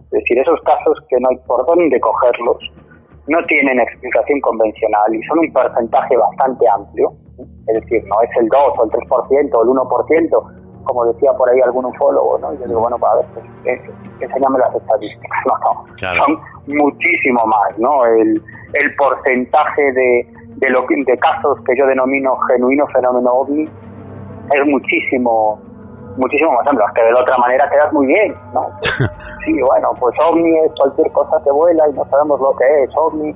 Es 0.06 0.10
decir, 0.10 0.38
esos 0.38 0.60
casos 0.62 0.98
que 1.08 1.16
no 1.20 1.28
hay 1.30 1.36
por 1.46 1.66
dónde 1.66 2.00
cogerlos, 2.00 2.58
no 3.26 3.44
tienen 3.46 3.80
explicación 3.80 4.40
convencional 4.40 5.14
y 5.14 5.22
son 5.24 5.40
un 5.40 5.52
porcentaje 5.52 6.16
bastante 6.16 6.64
amplio. 6.68 7.12
Es 7.38 7.74
decir, 7.80 8.04
no 8.06 8.20
es 8.22 8.30
el 8.38 8.48
2 8.48 8.60
o 8.78 8.84
el 8.84 8.90
3% 8.90 9.54
o 9.54 9.62
el 9.62 9.68
1%, 9.68 10.84
como 10.84 11.04
decía 11.06 11.32
por 11.32 11.50
ahí 11.50 11.60
algún 11.60 11.84
ufólogo, 11.86 12.38
¿no? 12.38 12.54
Y 12.54 12.58
yo 12.58 12.66
digo, 12.66 12.80
bueno, 12.80 12.98
para 12.98 13.16
ver, 13.16 13.26
pues, 13.34 13.80
enséñame 14.20 14.58
las 14.58 14.74
estadísticas. 14.74 15.30
No, 15.46 16.14
no, 16.14 16.24
son 16.24 16.38
muchísimo 16.66 17.40
más, 17.46 17.78
¿no? 17.78 18.04
El, 18.04 18.42
el 18.72 18.96
porcentaje 18.96 19.92
de, 19.92 20.28
de, 20.56 20.70
lo, 20.70 20.84
de 20.88 21.18
casos 21.18 21.58
que 21.66 21.76
yo 21.78 21.86
denomino 21.86 22.36
genuino 22.50 22.86
fenómeno 22.88 23.32
ovni 23.32 23.64
es 23.64 24.66
muchísimo 24.66 25.60
muchísimo 26.16 26.52
más 26.52 26.66
amplio, 26.66 26.86
que 26.94 27.02
de 27.02 27.12
la 27.12 27.20
otra 27.20 27.36
manera 27.38 27.68
quedas 27.68 27.92
muy 27.92 28.06
bien, 28.06 28.34
¿no? 28.54 28.66
sí, 29.44 29.60
bueno, 29.60 29.90
pues 30.00 30.14
ovni 30.26 30.58
es 30.60 30.72
cualquier 30.78 31.12
cosa 31.12 31.42
que 31.44 31.50
vuela 31.50 31.88
y 31.88 31.92
no 31.92 32.04
sabemos 32.10 32.40
lo 32.40 32.56
que 32.56 32.84
es, 32.84 32.90
ovni 32.96 33.34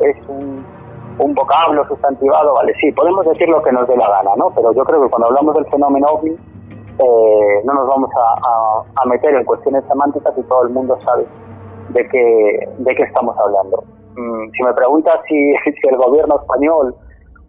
es 0.00 0.16
un, 0.28 0.64
un 1.20 1.34
vocablo 1.34 1.86
sustantivado, 1.86 2.54
vale, 2.54 2.72
sí, 2.80 2.90
podemos 2.92 3.24
decir 3.26 3.48
lo 3.48 3.62
que 3.62 3.72
nos 3.72 3.86
dé 3.86 3.96
la 3.96 4.08
gana, 4.08 4.30
¿no? 4.36 4.50
Pero 4.54 4.72
yo 4.72 4.84
creo 4.84 5.02
que 5.02 5.10
cuando 5.10 5.28
hablamos 5.28 5.54
del 5.54 5.66
fenómeno 5.66 6.06
ovni, 6.08 6.30
eh, 6.32 7.62
no 7.64 7.74
nos 7.74 7.88
vamos 7.88 8.10
a, 8.16 9.04
meter 9.06 9.34
en 9.34 9.44
cuestiones 9.44 9.82
semánticas 9.88 10.32
y 10.36 10.42
todo 10.42 10.62
el 10.64 10.70
mundo 10.70 10.96
sabe 11.04 11.26
de 11.88 12.08
qué, 12.08 12.68
de 12.78 12.94
qué 12.94 13.02
estamos 13.02 13.36
hablando. 13.38 13.82
Mm, 14.16 14.50
si 14.50 14.62
me 14.62 14.72
preguntas 14.74 15.16
si, 15.28 15.34
el 15.88 15.96
gobierno 15.96 16.40
español 16.40 16.94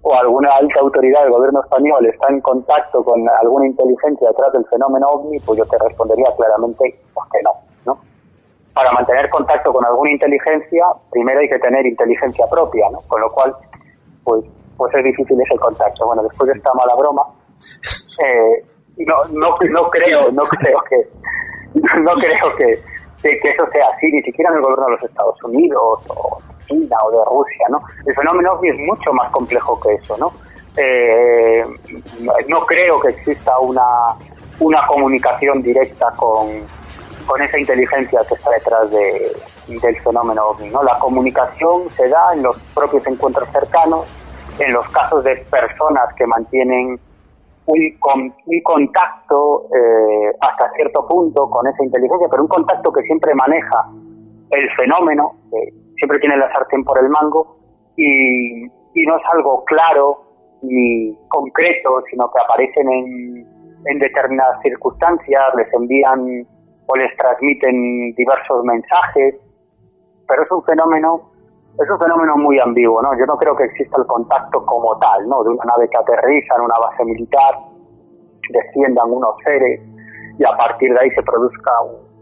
o 0.03 0.15
alguna 0.15 0.49
alta 0.49 0.80
autoridad 0.80 1.24
del 1.24 1.32
gobierno 1.32 1.61
español 1.61 2.05
está 2.07 2.30
en 2.30 2.41
contacto 2.41 3.03
con 3.03 3.28
alguna 3.41 3.67
inteligencia 3.67 4.30
detrás 4.30 4.53
del 4.53 4.65
fenómeno 4.65 5.07
ovni, 5.07 5.39
pues 5.39 5.59
yo 5.59 5.65
te 5.65 5.78
respondería 5.78 6.34
claramente 6.38 6.84
que 7.32 7.39
¿no? 7.43 7.70
Para 8.74 8.91
mantener 8.91 9.30
contacto 9.30 9.74
con 9.74 9.86
alguna 9.86 10.11
inteligencia, 10.11 10.86
primero 11.11 11.39
hay 11.39 11.49
que 11.49 11.59
tener 11.59 11.86
inteligencia 11.86 12.45
propia, 12.49 12.89
¿no? 12.91 12.99
Con 13.07 13.22
lo 13.22 13.30
cual, 13.30 13.53
pues, 14.24 14.45
pues 14.78 14.95
es 14.95 15.03
difícil 15.03 15.39
ese 15.41 15.57
contacto. 15.57 16.05
Bueno, 16.05 16.24
después 16.24 16.49
de 16.51 16.57
esta 16.57 16.74
mala 16.74 16.95
broma, 16.95 17.24
eh, 18.26 18.65
no, 18.97 19.26
no, 19.32 19.57
no 19.69 19.89
creo, 19.89 20.32
no 20.32 20.43
creo 20.43 20.80
que, 20.89 21.07
no 21.99 22.13
creo 22.13 22.55
que, 22.57 22.82
que, 23.22 23.49
eso 23.49 23.65
sea 23.72 23.88
así, 23.95 24.11
ni 24.11 24.22
siquiera 24.22 24.51
en 24.51 24.57
el 24.57 24.63
gobierno 24.63 24.86
de 24.86 24.91
los 24.91 25.03
Estados 25.03 25.43
Unidos 25.43 26.03
o 26.07 26.39
China 26.67 26.95
o 27.05 27.11
de 27.11 27.26
Rusia, 27.26 27.65
¿no? 27.69 27.82
El 28.05 28.15
fenómeno 28.15 28.59
es 28.63 28.78
mucho 28.80 29.13
más 29.13 29.32
complejo 29.32 29.80
que 29.82 29.93
eso, 29.95 30.17
¿no? 30.17 30.32
Eh, 30.78 31.65
no 32.47 32.65
creo 32.65 32.99
que 33.01 33.09
exista 33.09 33.59
una, 33.59 34.15
una 34.59 34.86
comunicación 34.88 35.61
directa 35.61 36.11
con, 36.15 36.65
con 37.26 37.41
esa 37.41 37.59
inteligencia 37.59 38.22
que 38.28 38.36
está 38.36 38.49
detrás 38.51 38.91
de, 38.91 39.32
del 39.67 40.01
fenómeno 40.01 40.55
¿no? 40.72 40.84
La 40.84 40.97
comunicación 40.99 41.89
se 41.95 42.07
da 42.09 42.34
en 42.34 42.43
los 42.43 42.57
propios 42.74 43.05
encuentros 43.07 43.47
cercanos, 43.51 44.05
en 44.59 44.74
los 44.74 44.88
casos 44.89 45.24
de 45.24 45.36
personas 45.49 46.13
que 46.15 46.26
mantienen 46.28 46.99
un, 47.65 48.34
un 48.45 48.61
contacto 48.63 49.67
eh, 49.74 50.36
hasta 50.41 50.72
cierto 50.74 51.07
punto 51.07 51.49
con 51.49 51.67
esa 51.67 51.84
inteligencia, 51.84 52.28
pero 52.30 52.43
un 52.43 52.49
contacto 52.49 52.91
que 52.91 53.01
siempre 53.03 53.34
maneja 53.36 53.88
el 54.51 54.69
fenómeno, 54.78 55.36
siempre 55.97 56.19
tiene 56.19 56.38
la 56.38 56.51
sartén 56.53 56.84
por 56.84 56.99
el 56.99 57.09
mango 57.09 57.57
y, 57.95 58.65
y, 58.65 59.05
no 59.05 59.17
es 59.17 59.24
algo 59.34 59.63
claro 59.65 60.24
ni 60.61 61.15
concreto, 61.30 62.03
sino 62.09 62.30
que 62.32 62.43
aparecen 62.43 62.91
en, 62.91 63.47
en 63.86 63.99
determinadas 63.99 64.61
circunstancias, 64.61 65.43
les 65.55 65.74
envían 65.74 66.45
o 66.92 66.96
les 66.98 67.16
transmiten 67.16 68.14
diversos 68.16 68.64
mensajes, 68.66 69.36
pero 70.28 70.44
es 70.44 70.52
un 70.52 70.64
fenómeno 70.64 71.32
es 71.80 71.89
un 71.89 72.00
fenómeno 72.00 72.36
muy 72.36 72.60
ambiguo, 72.60 73.02
¿no? 73.02 73.18
Yo 73.18 73.26
no 73.26 73.38
creo 73.38 73.56
que 73.56 73.64
exista 73.64 74.02
el 74.02 74.06
contacto 74.06 74.66
como 74.66 74.98
tal, 75.00 75.28
¿no? 75.30 75.42
De 75.42 75.50
una 75.52 75.64
nave 75.64 75.89
que 75.89 75.98
aterriza 75.98 76.56
en 76.56 76.62
una 76.64 76.76
base 76.78 77.06
militar, 77.06 77.56
desciendan 78.50 79.10
unos 79.10 79.36
seres 79.46 79.80
y 80.38 80.44
a 80.44 80.58
partir 80.58 80.94
de 80.94 81.00
ahí 81.00 81.10
se 81.12 81.24
produzca 81.24 81.72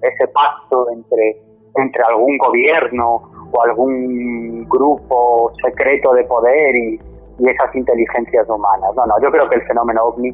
ese 0.04 0.28
pacto 0.28 0.92
entre, 0.92 1.42
entre 1.76 2.04
algún 2.08 2.38
gobierno 2.38 3.24
o 3.52 3.62
algún 3.64 4.70
grupo 4.70 5.52
secreto 5.66 6.14
de 6.14 6.24
poder 6.26 6.76
y, 6.76 7.00
y 7.40 7.50
esas 7.50 7.74
inteligencias 7.76 8.48
humanas. 8.48 8.92
No, 8.96 9.06
no, 9.08 9.16
yo 9.20 9.32
creo 9.32 9.50
que 9.50 9.58
el 9.58 9.66
fenómeno 9.66 10.04
ovni 10.04 10.30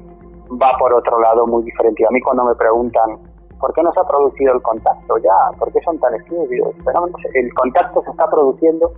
va 0.62 0.78
por 0.78 0.94
otro 0.94 1.22
lado 1.22 1.48
muy 1.48 1.64
diferente. 1.64 2.06
A 2.06 2.12
mí 2.12 2.20
cuando 2.20 2.44
me 2.44 2.56
preguntan 2.56 3.18
¿por 3.60 3.74
qué 3.74 3.82
no 3.84 3.92
se 3.94 4.02
ha 4.02 4.08
producido 4.08 4.54
el 4.54 4.62
contacto 4.62 5.18
ya? 5.18 5.58
¿Por 5.58 5.72
qué 5.72 5.80
son 5.84 5.98
tan 6.00 6.14
estudios? 6.16 6.70
El 7.34 7.54
contacto 7.54 8.02
se 8.04 8.12
está 8.12 8.30
produciendo 8.30 8.92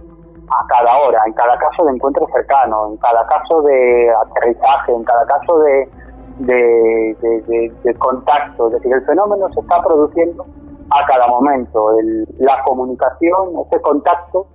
a 0.50 0.68
cada 0.68 0.98
hora, 1.00 1.22
en 1.26 1.34
cada 1.34 1.58
caso 1.58 1.86
de 1.86 1.92
encuentro 1.92 2.28
cercano, 2.34 2.88
en 2.88 2.98
cada 2.98 3.26
caso 3.28 3.62
de 3.64 4.10
aterrizaje, 4.10 4.94
en 4.94 5.04
cada 5.04 5.26
caso 5.26 5.60
de, 5.60 5.90
de, 6.40 7.96
contacto. 8.00 8.68
Es 8.68 8.74
decir, 8.74 8.94
el 8.94 9.06
fenómeno 9.06 9.50
se 9.54 9.60
está 9.60 9.82
produciendo 9.82 10.46
a 10.90 11.06
cada 11.06 11.28
momento. 11.28 11.92
la 12.40 12.64
comunicación, 12.64 13.60
ese 13.68 13.82
contacto, 13.82 14.48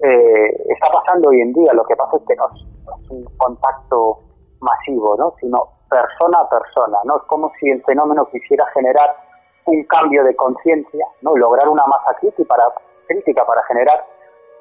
eh, 0.00 0.56
está 0.68 0.88
pasando 0.92 1.30
hoy 1.30 1.40
en 1.40 1.52
día. 1.52 1.72
Lo 1.72 1.84
que 1.84 1.96
pasa 1.96 2.16
es 2.16 2.22
que 2.26 2.36
no 2.36 2.44
es, 2.54 3.10
un 3.10 3.24
contacto 3.36 4.18
masivo, 4.60 5.16
¿no? 5.18 5.34
sino 5.40 5.68
persona 5.88 6.38
a 6.40 6.48
persona. 6.48 6.98
¿no? 7.04 7.16
Es 7.16 7.22
como 7.24 7.50
si 7.58 7.70
el 7.70 7.82
fenómeno 7.84 8.26
quisiera 8.30 8.66
generar 8.72 9.23
un 9.66 9.84
cambio 9.84 10.24
de 10.24 10.34
conciencia, 10.36 11.06
¿no? 11.22 11.36
lograr 11.36 11.68
una 11.68 11.84
masa 11.86 12.14
crítica 12.20 12.44
para, 12.48 12.64
crítica 13.06 13.44
para 13.46 13.62
generar 13.64 14.04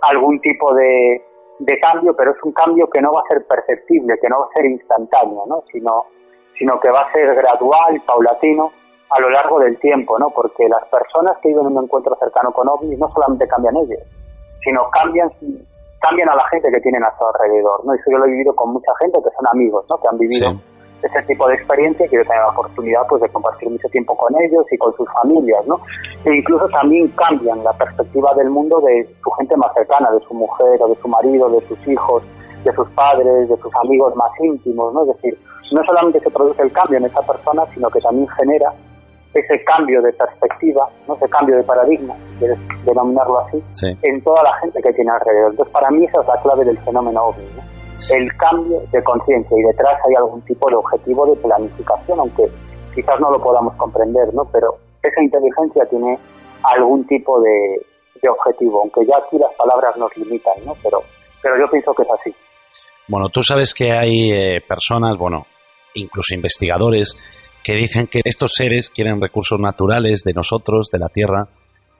algún 0.01 0.39
tipo 0.41 0.73
de, 0.73 1.23
de, 1.59 1.79
cambio, 1.79 2.15
pero 2.15 2.31
es 2.31 2.43
un 2.43 2.51
cambio 2.53 2.89
que 2.89 3.01
no 3.01 3.11
va 3.11 3.21
a 3.21 3.33
ser 3.33 3.45
perceptible, 3.45 4.17
que 4.19 4.29
no 4.29 4.39
va 4.39 4.45
a 4.45 4.53
ser 4.55 4.65
instantáneo, 4.65 5.45
¿no? 5.47 5.63
sino, 5.71 6.05
sino 6.57 6.79
que 6.79 6.89
va 6.89 7.01
a 7.01 7.11
ser 7.11 7.33
gradual, 7.35 8.01
paulatino, 8.05 8.71
a 9.09 9.19
lo 9.19 9.29
largo 9.29 9.59
del 9.59 9.77
tiempo, 9.79 10.17
¿no? 10.17 10.29
porque 10.29 10.67
las 10.67 10.85
personas 10.87 11.37
que 11.41 11.49
viven 11.49 11.67
en 11.67 11.77
un 11.77 11.83
encuentro 11.83 12.15
cercano 12.19 12.51
con 12.51 12.67
ovnis 12.67 12.97
no 12.97 13.09
solamente 13.13 13.47
cambian 13.47 13.77
ellos, 13.77 14.01
sino 14.63 14.89
cambian 14.89 15.31
cambian 16.03 16.29
a 16.29 16.35
la 16.35 16.45
gente 16.49 16.69
que 16.69 16.81
tienen 16.81 17.01
a 17.03 17.17
su 17.17 17.25
alrededor, 17.25 17.85
¿no? 17.85 17.93
Eso 17.93 18.03
yo 18.11 18.17
lo 18.17 18.25
he 18.25 18.31
vivido 18.31 18.53
con 18.53 18.73
mucha 18.73 18.91
gente 18.99 19.19
que 19.23 19.29
son 19.37 19.47
amigos, 19.47 19.85
¿no? 19.89 19.97
Que 19.97 20.07
han 20.09 20.17
vivido 20.17 20.51
ese 21.03 21.21
tipo 21.23 21.47
de 21.47 21.55
experiencia 21.55 22.07
que 22.07 22.15
yo 22.15 22.23
tengo 22.23 22.41
la 22.41 22.49
oportunidad 22.49 23.01
pues 23.07 23.21
de 23.21 23.29
compartir 23.29 23.69
mucho 23.69 23.87
tiempo 23.89 24.15
con 24.15 24.33
ellos 24.41 24.65
y 24.71 24.77
con 24.77 24.95
sus 24.95 25.07
familias, 25.21 25.65
¿no? 25.67 25.79
E 26.25 26.35
incluso 26.35 26.67
también 26.69 27.07
cambian 27.09 27.63
la 27.63 27.73
perspectiva 27.73 28.33
del 28.35 28.49
mundo 28.49 28.79
de 28.81 29.07
su 29.23 29.29
gente 29.31 29.57
más 29.57 29.73
cercana, 29.73 30.09
de 30.11 30.19
su 30.21 30.33
mujer 30.33 30.81
o 30.81 30.87
de 30.87 30.95
su 31.01 31.07
marido, 31.07 31.49
de 31.49 31.67
sus 31.67 31.87
hijos, 31.87 32.23
de 32.63 32.73
sus 32.73 32.89
padres, 32.91 33.49
de 33.49 33.57
sus 33.57 33.73
amigos 33.83 34.15
más 34.15 34.31
íntimos, 34.39 34.93
¿no? 34.93 35.01
Es 35.01 35.15
decir, 35.15 35.37
no 35.71 35.83
solamente 35.85 36.19
se 36.19 36.29
produce 36.29 36.61
el 36.61 36.71
cambio 36.71 36.97
en 36.97 37.05
esa 37.05 37.21
persona, 37.21 37.63
sino 37.73 37.89
que 37.89 37.99
también 37.99 38.27
genera 38.29 38.71
ese 39.33 39.63
cambio 39.63 40.01
de 40.01 40.13
perspectiva, 40.13 40.87
¿no? 41.07 41.15
ese 41.15 41.27
cambio 41.27 41.57
de 41.57 41.63
paradigma, 41.63 42.13
quieres 42.37 42.59
denominarlo 42.85 43.39
así, 43.39 43.63
en 44.03 44.21
toda 44.23 44.43
la 44.43 44.53
gente 44.59 44.79
que 44.81 44.93
tiene 44.93 45.11
alrededor. 45.11 45.51
Entonces, 45.51 45.73
para 45.73 45.89
mí 45.89 46.05
esa 46.05 46.21
es 46.21 46.27
la 46.27 46.41
clave 46.41 46.65
del 46.65 46.77
fenómeno 46.79 47.23
ovni, 47.23 47.45
¿no? 47.55 47.73
El 48.09 48.31
cambio 48.37 48.81
de 48.91 49.03
conciencia 49.03 49.57
y 49.57 49.63
detrás 49.63 49.95
hay 50.07 50.15
algún 50.15 50.41
tipo 50.41 50.69
de 50.69 50.75
objetivo 50.75 51.25
de 51.27 51.35
planificación, 51.41 52.19
aunque 52.19 52.43
quizás 52.93 53.19
no 53.19 53.31
lo 53.31 53.41
podamos 53.41 53.75
comprender, 53.75 54.33
¿no? 54.33 54.43
Pero 54.51 54.77
esa 55.01 55.21
inteligencia 55.21 55.85
tiene 55.89 56.17
algún 56.63 57.05
tipo 57.07 57.39
de, 57.41 57.85
objetivo, 58.29 58.81
aunque 58.81 59.05
ya 59.05 59.17
aquí 59.17 59.37
las 59.37 59.53
palabras 59.55 59.97
nos 59.97 60.15
limitan, 60.15 60.53
¿no? 60.65 60.73
Pero, 60.81 61.03
pero 61.41 61.59
yo 61.59 61.69
pienso 61.69 61.93
que 61.93 62.03
es 62.03 62.09
así. 62.09 62.33
Bueno, 63.09 63.27
tú 63.27 63.43
sabes 63.43 63.73
que 63.73 63.91
hay 63.91 64.31
eh, 64.31 64.61
personas, 64.65 65.17
bueno, 65.17 65.43
incluso 65.95 66.33
investigadores, 66.33 67.17
que 67.61 67.73
dicen 67.73 68.07
que 68.07 68.21
estos 68.23 68.53
seres 68.55 68.89
quieren 68.89 69.19
recursos 69.19 69.59
naturales 69.59 70.23
de 70.23 70.31
nosotros, 70.31 70.89
de 70.89 70.99
la 70.99 71.09
Tierra, 71.09 71.49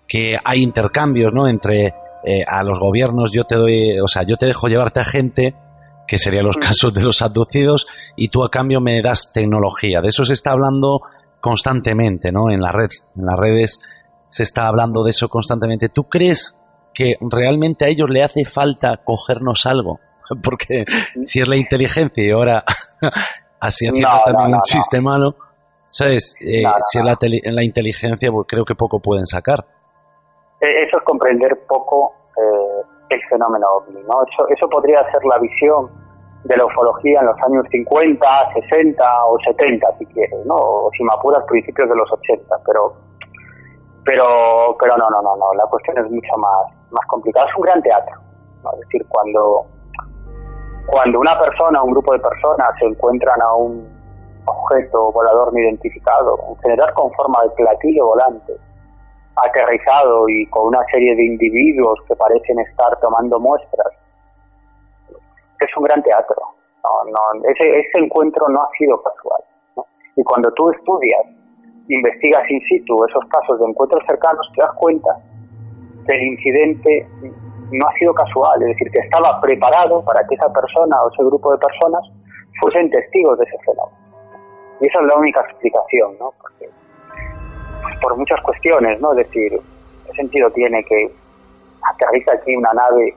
que 0.08 0.38
hay 0.42 0.62
intercambios, 0.62 1.34
¿no? 1.34 1.48
Entre 1.50 1.88
eh, 1.88 2.46
a 2.48 2.64
los 2.64 2.80
gobiernos, 2.80 3.34
yo 3.34 3.44
te 3.44 3.56
doy, 3.56 4.00
o 4.00 4.08
sea, 4.08 4.24
yo 4.24 4.38
te 4.38 4.46
dejo 4.46 4.68
llevarte 4.68 5.02
a 5.02 5.06
gente 5.06 5.54
que 6.08 6.18
serían 6.18 6.46
los 6.46 6.58
mm. 6.58 6.62
casos 6.62 6.94
de 6.94 7.02
los 7.02 7.22
abducidos, 7.22 7.88
y 8.16 8.30
tú 8.30 8.44
a 8.44 8.50
cambio 8.50 8.82
me 8.82 9.02
das 9.02 9.32
tecnología. 9.34 10.02
De 10.02 10.10
eso 10.10 10.26
se 10.26 10.34
está 10.34 10.52
hablando 10.52 11.02
constantemente, 11.40 12.32
¿no? 12.32 12.52
En 12.52 12.62
la 12.62 12.72
red, 12.72 12.90
en 13.18 13.26
las 13.26 13.38
redes 13.38 13.82
se 14.30 14.44
está 14.44 14.68
hablando 14.68 15.04
de 15.04 15.12
eso 15.12 15.30
constantemente. 15.30 15.90
¿Tú 15.90 16.06
crees 16.06 16.60
que 16.94 17.16
realmente 17.22 17.86
a 17.86 17.88
ellos 17.88 18.10
le 18.10 18.24
hace 18.24 18.46
falta 18.46 19.02
cogernos 19.04 19.66
algo? 19.66 20.00
Porque 20.44 20.86
si 21.22 21.42
es 21.42 21.48
la 21.48 21.58
inteligencia 21.58 22.24
y 22.24 22.32
ahora 22.32 22.64
así 23.60 23.88
haciendo 23.88 24.22
también 24.26 24.56
un 24.56 24.62
chiste 24.62 25.02
malo, 25.02 25.36
¿Sabes? 25.94 26.36
Eh, 26.42 26.64
si 26.90 26.98
en 26.98 27.06
la, 27.06 27.16
la, 27.54 27.64
inteligencia, 27.64 28.32
pues 28.32 28.48
creo 28.48 28.66
que 28.66 28.74
poco 28.74 29.00
pueden 29.00 29.28
sacar. 29.28 29.64
E, 30.60 30.86
eso 30.88 30.98
es 30.98 31.04
comprender 31.06 31.52
poco 31.68 32.16
eh, 32.36 32.82
el 33.14 33.22
fenómeno 33.30 33.68
ovni, 33.70 34.02
¿no? 34.04 34.24
Eso, 34.24 34.48
eso 34.50 34.70
podría 34.70 35.00
ser 35.12 35.24
la 35.26 35.38
visión 35.40 35.90
de 36.44 36.58
la 36.58 36.66
ufología 36.66 37.20
en 37.22 37.28
los 37.28 37.38
años 37.48 37.66
50, 37.72 38.28
60 38.70 39.26
o 39.26 39.38
70, 39.40 39.98
si 39.98 40.06
quieres, 40.08 40.46
¿no? 40.46 40.56
O 40.56 40.92
si 40.98 41.04
me 41.04 41.12
apuras, 41.14 41.44
principios 41.46 41.90
de 41.90 41.96
los 41.96 42.12
80, 42.12 42.56
pero 42.66 42.94
pero 44.06 44.26
pero 44.80 44.98
no, 44.98 45.10
no, 45.10 45.22
no, 45.22 45.36
no, 45.38 45.54
la 45.54 45.64
cuestión 45.66 45.98
es 45.98 46.12
mucho 46.12 46.38
más, 46.38 46.68
más 46.92 47.06
complicada. 47.08 47.48
Es 47.48 47.56
un 47.56 47.62
gran 47.64 47.82
teatro, 47.82 48.16
¿no? 48.64 48.74
Es 48.74 48.80
decir, 48.82 49.06
cuando, 49.08 49.66
cuando 50.88 51.20
una 51.20 51.40
persona, 51.40 51.82
un 51.82 51.92
grupo 51.92 52.14
de 52.14 52.20
personas 52.20 52.68
se 52.80 52.86
encuentran 52.86 53.42
a 53.42 53.54
un 53.56 53.88
objeto 54.46 55.12
volador 55.14 55.54
no 55.54 55.60
identificado, 55.60 56.38
en 56.50 56.58
general 56.58 56.94
con 56.96 57.12
forma 57.14 57.44
de 57.44 57.50
platillo 57.52 58.08
volante, 58.08 58.54
aterrizado 59.36 60.30
y 60.30 60.46
con 60.48 60.68
una 60.68 60.84
serie 60.92 61.16
de 61.16 61.26
individuos 61.26 62.00
que 62.08 62.16
parecen 62.16 62.60
estar 62.60 63.00
tomando 63.00 63.40
muestras, 63.40 63.94
es 65.60 65.78
un 65.78 65.84
gran 65.84 66.02
teatro. 66.04 66.36
No, 66.84 67.12
no, 67.12 67.50
ese, 67.50 67.80
ese 67.80 68.00
encuentro 68.00 68.48
no 68.50 68.62
ha 68.62 68.70
sido 68.78 69.02
casual. 69.02 69.42
Y 70.16 70.24
cuando 70.24 70.52
tú 70.52 70.70
estudias, 70.72 71.22
investigas 71.88 72.50
in 72.50 72.62
situ 72.68 73.04
esos 73.06 73.24
casos 73.30 73.60
de 73.60 73.66
encuentros 73.66 74.04
cercanos, 74.08 74.48
te 74.56 74.62
das 74.62 74.74
cuenta 74.76 75.18
que 76.08 76.16
el 76.16 76.24
incidente 76.24 77.08
no 77.72 77.88
ha 77.88 77.94
sido 77.98 78.14
casual, 78.14 78.62
es 78.62 78.68
decir, 78.70 78.92
que 78.92 79.00
estaba 79.00 79.40
preparado 79.42 80.04
para 80.04 80.26
que 80.28 80.36
esa 80.36 80.52
persona 80.52 81.02
o 81.04 81.10
ese 81.12 81.24
grupo 81.24 81.52
de 81.52 81.58
personas 81.58 82.02
fuesen 82.62 82.90
testigos 82.90 83.40
de 83.40 83.46
ese 83.46 83.58
fenómeno. 83.66 83.98
Y 84.82 84.88
esa 84.88 85.02
es 85.02 85.08
la 85.08 85.16
única 85.16 85.42
explicación, 85.42 86.18
¿no? 86.20 86.34
Por 88.04 88.18
muchas 88.18 88.42
cuestiones, 88.42 89.00
¿no? 89.00 89.14
Es 89.14 89.26
decir, 89.26 89.60
¿qué 90.06 90.14
sentido 90.14 90.52
tiene 90.52 90.84
que 90.84 91.10
aterriza 91.82 92.34
aquí 92.34 92.54
una 92.54 92.74
nave 92.74 93.16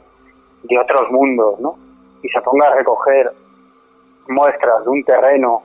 de 0.62 0.78
otros 0.78 1.10
mundos, 1.10 1.58
¿no? 1.58 1.76
Y 2.22 2.28
se 2.28 2.40
ponga 2.40 2.68
a 2.68 2.76
recoger 2.76 3.32
muestras 4.28 4.84
de 4.84 4.90
un 4.90 5.02
terreno 5.02 5.62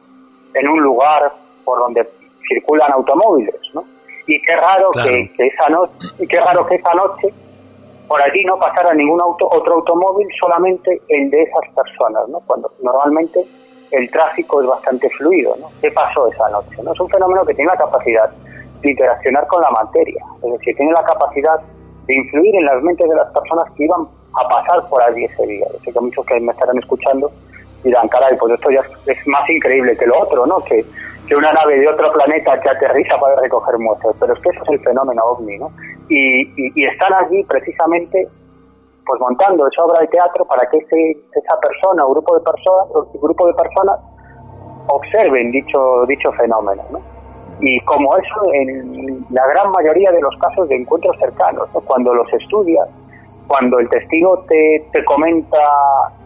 en 0.56 0.68
un 0.68 0.82
lugar 0.82 1.32
por 1.64 1.78
donde 1.78 2.10
circulan 2.48 2.92
automóviles, 2.94 3.62
¿no? 3.76 3.84
Y 4.26 4.42
qué 4.42 4.56
raro 4.56 4.90
que, 4.92 5.32
esa 5.38 5.70
noche, 5.70 5.94
y 6.18 6.28
qué 6.28 6.40
raro 6.40 6.66
que 6.66 6.76
esa 6.76 6.94
noche 6.94 7.34
por 8.08 8.22
allí 8.24 8.44
no 8.44 8.58
pasara 8.58 8.94
ningún 8.96 9.22
auto, 9.22 9.48
otro 9.52 9.76
automóvil, 9.76 10.28
solamente 10.42 11.00
el 11.10 11.30
de 11.30 11.44
esas 11.44 11.76
personas, 11.76 12.28
¿no? 12.28 12.40
Cuando 12.42 12.72
normalmente 12.82 13.40
el 13.92 14.10
tráfico 14.10 14.62
es 14.62 14.68
bastante 14.68 15.10
fluido, 15.12 15.56
¿no? 15.60 15.70
¿Qué 15.80 15.92
pasó 15.92 16.28
esa 16.28 16.50
noche? 16.50 16.82
¿no? 16.84 16.94
Es 16.94 17.00
un 17.00 17.10
fenómeno 17.10 17.46
que 17.46 17.54
tiene 17.54 17.72
la 17.72 17.78
capacidad 17.78 18.32
interaccionar 18.90 19.48
con 19.48 19.62
la 19.62 19.72
materia, 19.72 20.24
es 20.44 20.52
decir, 20.52 20.76
tiene 20.76 20.94
la 20.94 21.04
capacidad 21.04 21.60
de 22.08 22.16
influir 22.16 22.56
en 22.56 22.66
las 22.66 22.82
mentes 22.82 23.08
de 23.08 23.16
las 23.16 23.32
personas 23.32 23.66
que 23.76 23.84
iban 23.84 24.02
a 24.34 24.48
pasar 24.48 24.88
por 24.90 25.02
allí 25.04 25.26
ese 25.26 25.46
día. 25.46 25.66
Sé 25.84 25.92
muchos 26.00 26.26
que 26.26 26.40
me 26.40 26.52
estarán 26.52 26.78
escuchando 26.78 27.32
dirán, 27.84 28.08
caray, 28.10 28.38
pues 28.38 28.54
esto 28.54 28.70
ya 28.70 28.82
es 29.08 29.28
más 29.28 29.50
increíble 29.50 29.96
que 29.98 30.06
lo 30.06 30.20
otro, 30.20 30.46
¿no? 30.46 30.64
Que, 30.66 30.86
que 31.28 31.36
una 31.36 31.52
nave 31.52 31.80
de 31.80 31.88
otro 31.88 32.12
planeta 32.14 32.60
que 32.62 32.70
aterriza 32.70 33.20
para 33.20 33.36
recoger 33.38 33.78
muestras, 33.80 34.16
pero 34.20 34.34
es 34.34 34.40
que 34.42 34.50
eso 34.50 34.64
es 34.64 34.70
el 34.70 34.80
fenómeno 34.82 35.24
ovni, 35.26 35.58
¿no? 35.58 35.72
Y, 36.10 36.44
y, 36.56 36.86
están 36.86 37.14
allí 37.14 37.44
precisamente 37.46 38.28
pues 39.06 39.20
montando 39.20 39.68
esa 39.68 39.84
obra 39.84 40.02
de 40.02 40.08
teatro 40.08 40.46
para 40.46 40.70
que 40.70 40.78
ese, 40.78 41.12
esa 41.34 41.60
persona 41.60 42.06
o 42.06 42.12
grupo 42.12 42.36
de 42.36 42.42
personas 42.42 42.88
grupo 43.14 43.48
de 43.48 43.54
personas 43.54 44.00
observen 44.88 45.52
dicho 45.52 46.06
dicho 46.06 46.32
fenómeno 46.34 46.84
¿no? 46.92 47.02
Y 47.62 47.80
como 47.82 48.18
eso 48.18 48.54
en 48.54 49.26
la 49.30 49.46
gran 49.48 49.72
mayoría 49.72 50.12
de 50.12 50.22
los 50.22 50.36
casos 50.38 50.68
de 50.70 50.76
encuentros 50.76 51.16
cercanos 51.20 51.70
cuando 51.86 52.14
los 52.14 52.32
estudias 52.34 52.88
cuando 53.48 53.80
el 53.80 53.90
testigo 53.90 54.44
te, 54.48 54.86
te 54.92 55.04
comenta 55.06 55.60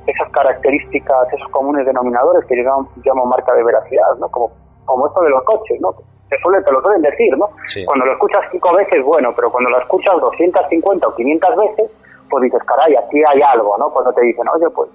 esas 0.08 0.30
características 0.32 1.34
esos 1.34 1.50
comunes 1.50 1.86
denominadores 1.86 2.46
que 2.46 2.58
yo 2.58 2.88
llamo 3.04 3.26
marca 3.26 3.54
de 3.54 3.64
veracidad 3.64 4.16
¿no? 4.20 4.28
como 4.30 4.52
como 4.86 5.08
esto 5.08 5.22
de 5.22 5.30
los 5.30 5.44
coches 5.44 5.80
no 5.82 5.94
te, 6.30 6.38
suele, 6.42 6.64
te 6.64 6.72
lo 6.72 6.82
suelen 6.82 7.02
decir 7.02 7.38
¿no? 7.38 7.50
cuando 7.86 8.06
lo 8.06 8.14
escuchas 8.14 8.42
cinco 8.52 8.74
veces 8.76 9.04
bueno 9.04 9.34
pero 9.36 9.52
cuando 9.52 9.70
lo 9.70 9.80
escuchas 9.80 10.14
250 10.20 11.08
o 11.08 11.16
500 11.16 11.56
veces 11.56 11.92
pues 12.30 12.44
dices, 12.44 12.62
caray, 12.66 12.96
aquí 12.96 13.22
hay 13.26 13.42
algo, 13.54 13.78
¿no? 13.78 13.90
Cuando 13.92 14.12
te 14.14 14.22
dicen, 14.26 14.46
oye, 14.54 14.70
pues 14.72 14.90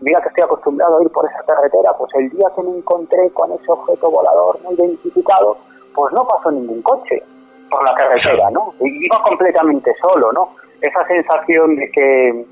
mira 0.00 0.20
que 0.20 0.28
estoy 0.28 0.44
acostumbrado 0.44 0.98
a 0.98 1.02
ir 1.02 1.10
por 1.10 1.28
esa 1.28 1.42
carretera, 1.44 1.92
pues 1.98 2.12
el 2.14 2.30
día 2.30 2.46
que 2.54 2.62
me 2.62 2.76
encontré 2.76 3.30
con 3.30 3.52
ese 3.52 3.70
objeto 3.70 4.10
volador 4.10 4.58
no 4.62 4.72
identificado, 4.72 5.56
pues 5.94 6.12
no 6.12 6.26
pasó 6.26 6.50
ningún 6.50 6.82
coche 6.82 7.22
por 7.70 7.84
la 7.84 7.94
carretera, 7.94 8.50
¿no? 8.50 8.72
Y 8.80 9.06
iba 9.06 9.22
completamente 9.22 9.94
solo, 10.00 10.32
¿no? 10.32 10.50
Esa 10.80 11.06
sensación 11.08 11.76
de 11.76 11.90
que, 11.90 12.46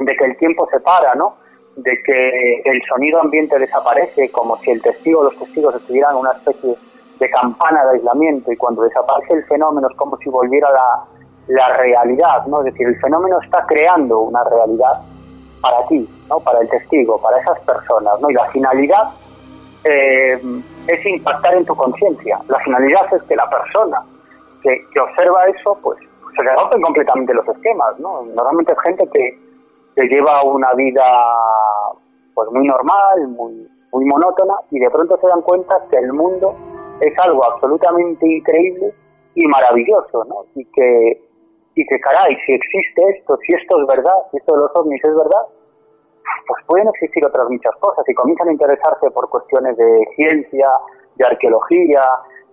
de 0.00 0.16
que 0.16 0.24
el 0.24 0.36
tiempo 0.36 0.68
se 0.70 0.80
para, 0.80 1.14
¿no? 1.14 1.36
De 1.76 2.02
que 2.04 2.62
el 2.64 2.82
sonido 2.88 3.20
ambiente 3.20 3.58
desaparece, 3.58 4.30
como 4.30 4.58
si 4.58 4.70
el 4.72 4.82
testigo, 4.82 5.22
los 5.22 5.38
testigos 5.38 5.74
estuvieran 5.76 6.12
en 6.12 6.20
una 6.20 6.32
especie 6.32 6.76
de 7.18 7.30
campana 7.30 7.84
de 7.84 7.98
aislamiento 7.98 8.50
y 8.52 8.56
cuando 8.56 8.82
desaparece 8.82 9.34
el 9.34 9.44
fenómeno 9.44 9.88
es 9.88 9.96
como 9.96 10.16
si 10.18 10.28
volviera 10.28 10.68
la, 10.72 11.04
la 11.46 11.76
realidad, 11.76 12.46
¿no? 12.46 12.58
Es 12.58 12.72
decir, 12.72 12.88
el 12.88 13.00
fenómeno 13.00 13.38
está 13.40 13.64
creando 13.66 14.20
una 14.20 14.42
realidad 14.44 15.00
para 15.62 15.86
ti, 15.86 16.06
¿no? 16.28 16.40
Para 16.40 16.60
el 16.60 16.68
testigo, 16.68 17.18
para 17.22 17.38
esas 17.40 17.58
personas, 17.60 18.20
¿no? 18.20 18.28
Y 18.30 18.34
la 18.34 18.46
finalidad 18.50 19.10
eh, 19.84 20.40
es 20.88 21.06
impactar 21.06 21.54
en 21.54 21.64
tu 21.64 21.74
conciencia. 21.74 22.38
La 22.48 22.58
finalidad 22.58 23.06
es 23.14 23.22
que 23.22 23.36
la 23.36 23.48
persona 23.48 24.02
que, 24.62 24.84
que, 24.92 25.00
observa 25.00 25.46
eso, 25.46 25.78
pues 25.82 25.98
se 26.36 26.44
le 26.44 26.54
rompen 26.56 26.82
completamente 26.82 27.32
los 27.32 27.48
esquemas, 27.48 27.98
¿no? 28.00 28.24
Normalmente 28.34 28.72
es 28.72 28.78
gente 28.80 29.08
que, 29.12 29.38
que 29.96 30.08
lleva 30.08 30.42
una 30.42 30.72
vida 30.74 31.04
pues 32.34 32.48
muy 32.50 32.66
normal, 32.66 33.28
muy, 33.28 33.68
muy 33.92 34.04
monótona, 34.04 34.54
y 34.70 34.80
de 34.80 34.90
pronto 34.90 35.16
se 35.20 35.28
dan 35.28 35.42
cuenta 35.42 35.76
que 35.90 35.98
el 35.98 36.12
mundo 36.12 36.54
es 37.00 37.16
algo 37.18 37.44
absolutamente 37.44 38.26
increíble 38.26 38.92
y 39.34 39.46
maravilloso, 39.46 40.24
¿no? 40.24 40.44
Y 40.54 40.64
que 40.66 41.31
y 41.74 41.86
que 41.86 42.00
caray, 42.00 42.36
si 42.46 42.54
existe 42.54 43.02
esto, 43.16 43.36
si 43.46 43.54
esto 43.54 43.80
es 43.80 43.86
verdad, 43.86 44.14
si 44.30 44.36
esto 44.36 44.54
de 44.54 44.60
los 44.62 44.70
ovnis 44.74 45.02
es 45.02 45.14
verdad, 45.14 45.44
pues 46.46 46.64
pueden 46.66 46.88
existir 46.88 47.24
otras 47.24 47.48
muchas 47.48 47.74
cosas 47.80 48.04
y 48.08 48.14
comienzan 48.14 48.48
a 48.48 48.52
interesarse 48.52 49.10
por 49.10 49.28
cuestiones 49.28 49.76
de 49.76 50.06
ciencia, 50.16 50.68
de 51.16 51.26
arqueología, 51.26 52.02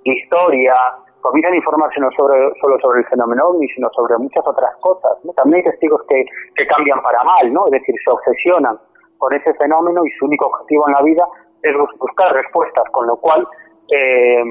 historia, 0.03 0.73
comienzan 1.21 1.53
a 1.53 1.57
informarse 1.57 1.99
no 1.99 2.09
sobre, 2.17 2.39
solo 2.61 2.79
sobre 2.81 3.01
el 3.01 3.07
fenómeno 3.07 3.49
ovni, 3.49 3.67
sino 3.69 3.89
sobre 3.93 4.17
muchas 4.17 4.45
otras 4.47 4.75
cosas. 4.79 5.17
También 5.35 5.65
hay 5.65 5.71
testigos 5.71 6.01
que, 6.09 6.25
que 6.55 6.67
cambian 6.67 7.01
para 7.01 7.23
mal, 7.23 7.53
¿no? 7.53 7.65
Es 7.65 7.71
decir, 7.71 7.95
se 8.03 8.11
obsesionan 8.11 8.79
con 9.17 9.33
ese 9.33 9.53
fenómeno 9.55 10.05
y 10.05 10.11
su 10.11 10.25
único 10.25 10.47
objetivo 10.47 10.87
en 10.87 10.93
la 10.93 11.01
vida 11.03 11.27
es 11.61 11.75
buscar 11.99 12.33
respuestas, 12.33 12.85
con 12.91 13.07
lo 13.07 13.17
cual 13.17 13.45
eh, 13.93 14.43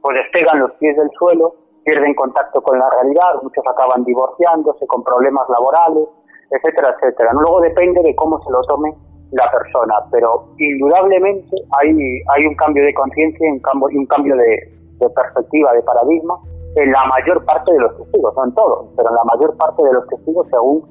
pues 0.00 0.16
despegan 0.16 0.60
los 0.60 0.72
pies 0.74 0.96
del 0.96 1.10
suelo 1.18 1.65
pierden 1.86 2.14
contacto 2.14 2.60
con 2.62 2.78
la 2.78 2.90
realidad, 2.90 3.40
muchos 3.42 3.64
acaban 3.64 4.02
divorciándose 4.04 4.86
con 4.88 5.04
problemas 5.04 5.48
laborales, 5.48 6.08
etcétera, 6.50 6.96
etcétera. 6.96 7.32
Luego 7.32 7.60
depende 7.60 8.02
de 8.02 8.14
cómo 8.16 8.42
se 8.42 8.50
lo 8.50 8.60
tome 8.62 8.92
la 9.30 9.48
persona, 9.52 9.94
pero 10.10 10.48
indudablemente 10.58 11.56
hay, 11.78 11.90
hay 12.34 12.46
un 12.46 12.56
cambio 12.56 12.84
de 12.84 12.92
conciencia 12.92 13.48
y 13.48 13.52
un 13.52 13.60
cambio, 13.60 13.88
un 13.98 14.06
cambio 14.06 14.36
de, 14.36 15.08
perspectiva, 15.14 15.72
de 15.74 15.82
paradigma 15.82 16.34
en 16.74 16.90
la 16.90 17.04
mayor 17.06 17.44
parte 17.44 17.72
de 17.72 17.78
los 17.78 17.96
testigos, 17.96 18.34
no 18.36 18.44
en 18.44 18.54
todos, 18.54 18.88
pero 18.96 19.08
en 19.08 19.14
la 19.14 19.24
mayor 19.24 19.56
parte 19.56 19.84
de 19.84 19.92
los 19.92 20.06
testigos 20.08 20.46
según 20.50 20.82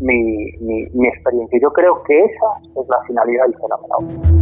mi, 0.00 0.52
mi, 0.60 0.84
mi 0.92 1.08
experiencia. 1.08 1.58
Yo 1.62 1.72
creo 1.72 2.02
que 2.02 2.18
esa 2.18 2.80
es 2.80 2.88
la 2.88 3.02
finalidad 3.06 3.44
del 3.44 3.56
fenómeno. 3.56 4.41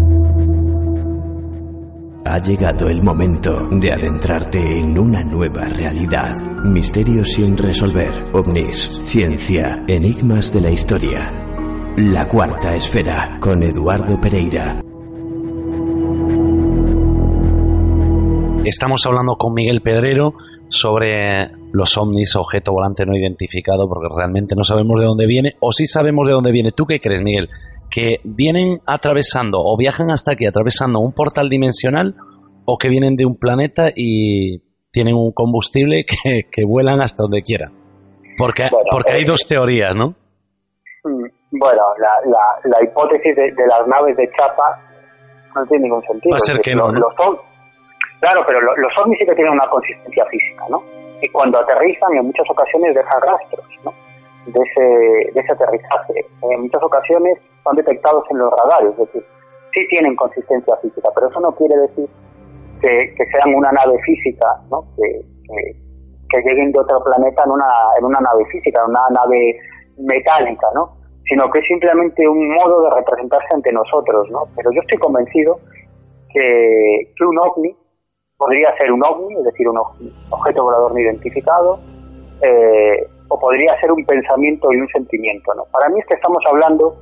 Ha 2.23 2.39
llegado 2.39 2.89
el 2.89 3.03
momento 3.03 3.67
de 3.71 3.93
adentrarte 3.93 4.59
en 4.59 4.99
una 4.99 5.25
nueva 5.25 5.65
realidad. 5.65 6.37
Misterios 6.65 7.33
sin 7.33 7.57
resolver, 7.57 8.13
ovnis, 8.35 9.01
ciencia, 9.03 9.83
enigmas 9.89 10.53
de 10.53 10.61
la 10.61 10.71
historia. 10.71 11.33
La 11.97 12.29
cuarta 12.29 12.77
esfera 12.77 13.39
con 13.41 13.63
Eduardo 13.63 14.21
Pereira. 14.21 14.83
Estamos 18.65 19.07
hablando 19.07 19.37
con 19.37 19.55
Miguel 19.55 19.81
Pedrero 19.81 20.35
sobre 20.69 21.51
los 21.73 21.97
ovnis, 21.97 22.37
objeto 22.37 22.73
volante 22.73 23.07
no 23.07 23.17
identificado, 23.17 23.89
porque 23.89 24.15
realmente 24.15 24.55
no 24.55 24.63
sabemos 24.63 25.01
de 25.01 25.07
dónde 25.07 25.27
viene, 25.27 25.57
o 25.61 25.73
sí 25.73 25.87
sabemos 25.87 26.27
de 26.27 26.35
dónde 26.35 26.53
viene. 26.53 26.71
¿Tú 26.73 26.85
qué 26.85 27.01
crees, 27.01 27.23
Miguel? 27.23 27.49
Que 27.91 28.17
vienen 28.25 28.81
atravesando 28.87 29.59
o 29.61 29.77
viajan 29.77 30.11
hasta 30.11 30.33
aquí 30.33 30.47
atravesando 30.47 31.01
un 31.01 31.13
portal 31.13 31.49
dimensional 31.49 32.15
o 32.65 32.79
que 32.79 32.89
vienen 32.89 33.17
de 33.17 33.27
un 33.27 33.37
planeta 33.37 33.91
y 33.95 34.63
tienen 34.93 35.15
un 35.15 35.33
combustible 35.33 36.05
que, 36.07 36.43
que 36.51 36.65
vuelan 36.65 37.01
hasta 37.01 37.23
donde 37.25 37.43
quieran. 37.43 37.73
Porque, 38.39 38.69
porque 38.91 39.13
hay 39.13 39.23
eh, 39.23 39.27
dos 39.27 39.47
teorías, 39.47 39.95
¿no? 39.95 40.15
Mm, 41.05 41.27
bueno, 41.53 41.83
la, 41.99 42.31
la, 42.31 42.71
la 42.71 42.85
hipótesis 42.85 43.37
de, 43.37 43.53
las 43.67 43.87
naves 43.87 44.17
de 44.17 44.31
chapa 44.39 44.81
no 45.55 45.67
tiene 45.67 45.85
ningún 45.85 46.03
sentido. 46.03 46.33
Va 46.33 46.37
a 46.37 46.41
ser 46.41 46.61
que 46.61 46.75
no, 46.75 46.91
Los, 46.93 47.15
Claro, 48.21 48.45
pero 48.47 48.61
los 48.61 48.93
ovnis 49.03 49.19
sí 49.19 49.27
que 49.27 49.35
tienen 49.35 49.55
una 49.55 49.67
consistencia 49.69 50.25
física, 50.27 50.65
¿no? 50.69 50.83
Y 51.23 51.29
cuando 51.31 51.59
aterrizan, 51.59 52.13
en 52.17 52.27
muchas 52.27 52.47
ocasiones 52.51 52.95
dejan 52.95 53.21
rastros, 53.23 53.67
¿no? 53.83 53.93
De 54.47 54.59
ese, 54.59 55.33
de 55.35 55.41
ese 55.41 55.53
aterrizaje. 55.53 56.27
En 56.51 56.63
muchas 56.63 56.83
ocasiones 56.83 57.39
son 57.63 57.77
detectados 57.77 58.25
en 58.31 58.39
los 58.39 58.51
radares, 58.51 58.93
es 58.93 58.99
decir, 58.99 59.25
sí 59.75 59.87
tienen 59.89 60.17
consistencia 60.17 60.77
física, 60.77 61.11
pero 61.15 61.29
eso 61.29 61.41
no 61.41 61.55
quiere 61.55 61.77
decir 61.77 62.09
que, 62.81 63.15
sean 63.31 63.55
una 63.55 63.71
nave 63.73 63.99
física, 64.03 64.47
¿no? 64.71 64.85
Que, 64.97 65.21
que, 66.31 66.43
lleguen 66.43 66.73
de 66.73 66.81
otro 66.81 67.03
planeta 67.05 67.45
en 67.45 67.51
una, 67.51 67.67
en 67.99 68.05
una 68.05 68.21
nave 68.21 68.45
física, 68.51 68.81
en 68.83 68.91
una 68.91 69.09
nave 69.11 69.59
metálica, 69.99 70.67
¿no? 70.75 70.97
Sino 71.29 71.51
que 71.51 71.61
es 71.61 71.67
simplemente 71.67 72.27
un 72.27 72.49
modo 72.49 72.83
de 72.83 72.91
representarse 72.97 73.49
ante 73.53 73.73
nosotros, 73.73 74.29
¿no? 74.31 74.45
Pero 74.57 74.71
yo 74.73 74.81
estoy 74.81 74.99
convencido 74.99 75.61
que, 76.33 77.13
un 77.21 77.39
ovni 77.39 77.77
podría 78.37 78.75
ser 78.79 78.91
un 78.91 79.05
ovni, 79.05 79.35
es 79.37 79.45
decir, 79.45 79.69
un 79.69 79.79
objeto 80.31 80.65
volador 80.65 80.93
no 80.93 80.99
identificado, 80.99 81.79
eh, 82.41 83.07
o 83.31 83.39
podría 83.39 83.79
ser 83.81 83.93
un 83.93 84.05
pensamiento 84.05 84.69
y 84.73 84.77
un 84.77 84.89
sentimiento. 84.89 85.55
¿no? 85.55 85.65
Para 85.73 85.89
mí 85.89 86.01
es 86.01 86.07
que 86.07 86.15
estamos 86.15 86.43
hablando 86.47 86.97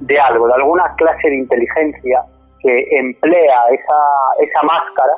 de 0.00 0.18
algo, 0.18 0.46
de 0.46 0.54
alguna 0.54 0.94
clase 0.96 1.28
de 1.28 1.36
inteligencia 1.36 2.24
que 2.60 2.86
emplea 2.98 3.58
esa, 3.70 3.98
esa 4.38 4.62
máscara 4.62 5.12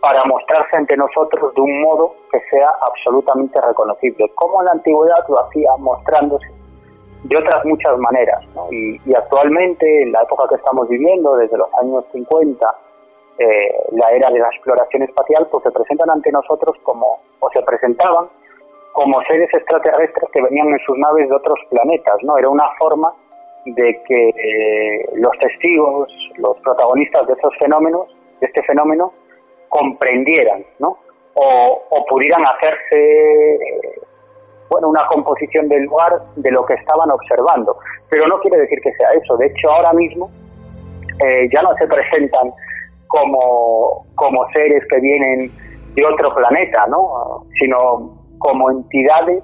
para 0.00 0.24
mostrarse 0.24 0.76
ante 0.76 0.96
nosotros 0.96 1.52
de 1.54 1.60
un 1.60 1.80
modo 1.80 2.14
que 2.30 2.40
sea 2.50 2.70
absolutamente 2.80 3.60
reconocible, 3.60 4.30
como 4.34 4.60
en 4.60 4.66
la 4.66 4.72
antigüedad 4.72 5.24
lo 5.28 5.40
hacía 5.46 5.70
mostrándose 5.78 6.46
de 7.24 7.36
otras 7.36 7.64
muchas 7.64 7.98
maneras. 7.98 8.44
Y, 8.70 9.00
y, 9.04 9.14
actualmente, 9.14 10.02
en 10.02 10.12
la 10.12 10.22
época 10.22 10.44
que 10.48 10.54
estamos 10.56 10.88
viviendo, 10.88 11.34
desde 11.36 11.56
los 11.56 11.68
años 11.74 12.04
50 12.12 12.74
eh, 13.38 13.68
la 13.92 14.10
era 14.12 14.30
de 14.30 14.38
la 14.38 14.48
exploración 14.48 15.02
espacial, 15.02 15.48
pues 15.50 15.64
se 15.64 15.70
presentan 15.70 16.08
ante 16.10 16.30
nosotros 16.30 16.76
como, 16.82 17.20
o 17.40 17.50
se 17.50 17.62
presentaban 17.62 18.28
como 18.96 19.20
seres 19.28 19.50
extraterrestres 19.52 20.26
que 20.32 20.40
venían 20.40 20.68
en 20.68 20.78
sus 20.78 20.96
naves 20.96 21.28
de 21.28 21.36
otros 21.36 21.58
planetas, 21.68 22.16
¿no? 22.22 22.38
Era 22.38 22.48
una 22.48 22.64
forma 22.78 23.12
de 23.66 24.02
que 24.08 24.28
eh, 24.30 25.10
los 25.16 25.32
testigos, 25.38 26.08
los 26.38 26.56
protagonistas 26.60 27.26
de 27.26 27.34
esos 27.34 27.52
fenómenos, 27.58 28.08
de 28.40 28.46
este 28.46 28.62
fenómeno, 28.62 29.12
comprendieran, 29.68 30.64
¿no? 30.78 30.96
O, 31.34 31.82
o 31.90 32.06
pudieran 32.06 32.42
hacerse, 32.46 33.58
bueno, 34.70 34.88
una 34.88 35.06
composición 35.08 35.68
del 35.68 35.82
lugar 35.82 36.12
de 36.36 36.50
lo 36.50 36.64
que 36.64 36.72
estaban 36.72 37.10
observando. 37.10 37.76
Pero 38.08 38.26
no 38.28 38.40
quiere 38.40 38.62
decir 38.62 38.80
que 38.80 38.94
sea 38.94 39.12
eso. 39.12 39.36
De 39.36 39.48
hecho, 39.48 39.72
ahora 39.72 39.92
mismo 39.92 40.30
eh, 41.22 41.50
ya 41.52 41.60
no 41.60 41.76
se 41.78 41.86
presentan 41.86 42.50
como, 43.08 44.06
como 44.14 44.46
seres 44.54 44.82
que 44.88 45.00
vienen 45.00 45.50
de 45.94 46.06
otro 46.06 46.34
planeta, 46.34 46.86
¿no? 46.86 47.44
sino 47.60 48.15
como 48.38 48.70
entidades 48.70 49.42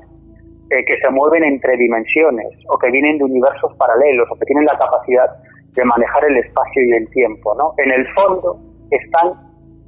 eh, 0.71 0.85
que 0.87 0.97
se 1.03 1.11
mueven 1.11 1.45
entre 1.45 1.77
dimensiones 1.77 2.49
o 2.69 2.79
que 2.79 2.91
vienen 2.91 3.19
de 3.19 3.25
universos 3.25 3.75
paralelos 3.77 4.29
o 4.31 4.39
que 4.39 4.47
tienen 4.47 4.65
la 4.65 4.79
capacidad 4.79 5.29
de 5.75 5.85
manejar 5.85 6.25
el 6.25 6.37
espacio 6.39 6.83
y 6.83 6.93
el 6.93 7.09
tiempo. 7.11 7.55
¿no? 7.55 7.75
En 7.79 7.91
el 7.91 8.07
fondo 8.15 8.59
están 8.91 9.33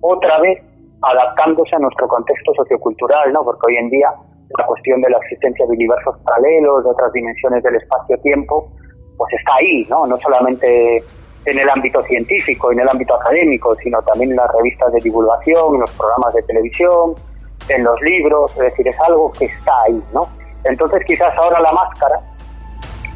otra 0.01 0.39
vez 0.41 0.63
adaptándose 1.03 1.77
a 1.77 1.79
nuestro 1.79 2.09
contexto 2.09 2.55
sociocultural, 2.55 3.33
¿no? 3.33 3.45
porque 3.45 3.61
hoy 3.69 3.77
en 3.77 3.91
día 3.91 4.13
la 4.59 4.67
cuestión 4.67 5.01
de 5.01 5.11
la 5.11 5.19
existencia 5.19 5.67
de 5.67 5.73
universos 5.73 6.17
paralelos, 6.25 6.85
de 6.85 6.91
otras 6.91 7.13
dimensiones 7.13 7.63
del 7.63 7.77
espacio-tiempo, 7.77 8.71
pues 9.17 9.33
está 9.35 9.53
ahí, 9.61 9.87
¿no? 9.89 10.07
No 10.07 10.19
solamente 10.19 11.03
en 11.47 11.59
el 11.59 11.69
ámbito 11.69 12.03
científico, 12.05 12.73
en 12.73 12.81
el 12.81 12.89
ámbito 12.89 13.15
académico, 13.15 13.75
sino 13.77 14.01
también 14.03 14.31
en 14.31 14.37
las 14.37 14.51
revistas 14.55 14.93
de 14.93 15.01
divulgación, 15.01 15.75
en 15.75 15.81
los 15.81 15.91
programas 15.93 16.35
de 16.35 16.43
televisión, 16.43 17.15
en 17.69 17.85
los 17.85 18.01
libros, 18.03 18.53
es 18.53 18.59
decir, 18.59 18.89
es 18.89 19.01
algo 19.01 19.33
que 19.33 19.47
está 19.47 19.73
ahí, 19.87 20.03
¿no? 20.13 20.29
Entonces 20.65 21.03
quizás 21.07 21.37
ahora 21.37 21.61
la 21.61 21.73
máscara, 21.73 22.21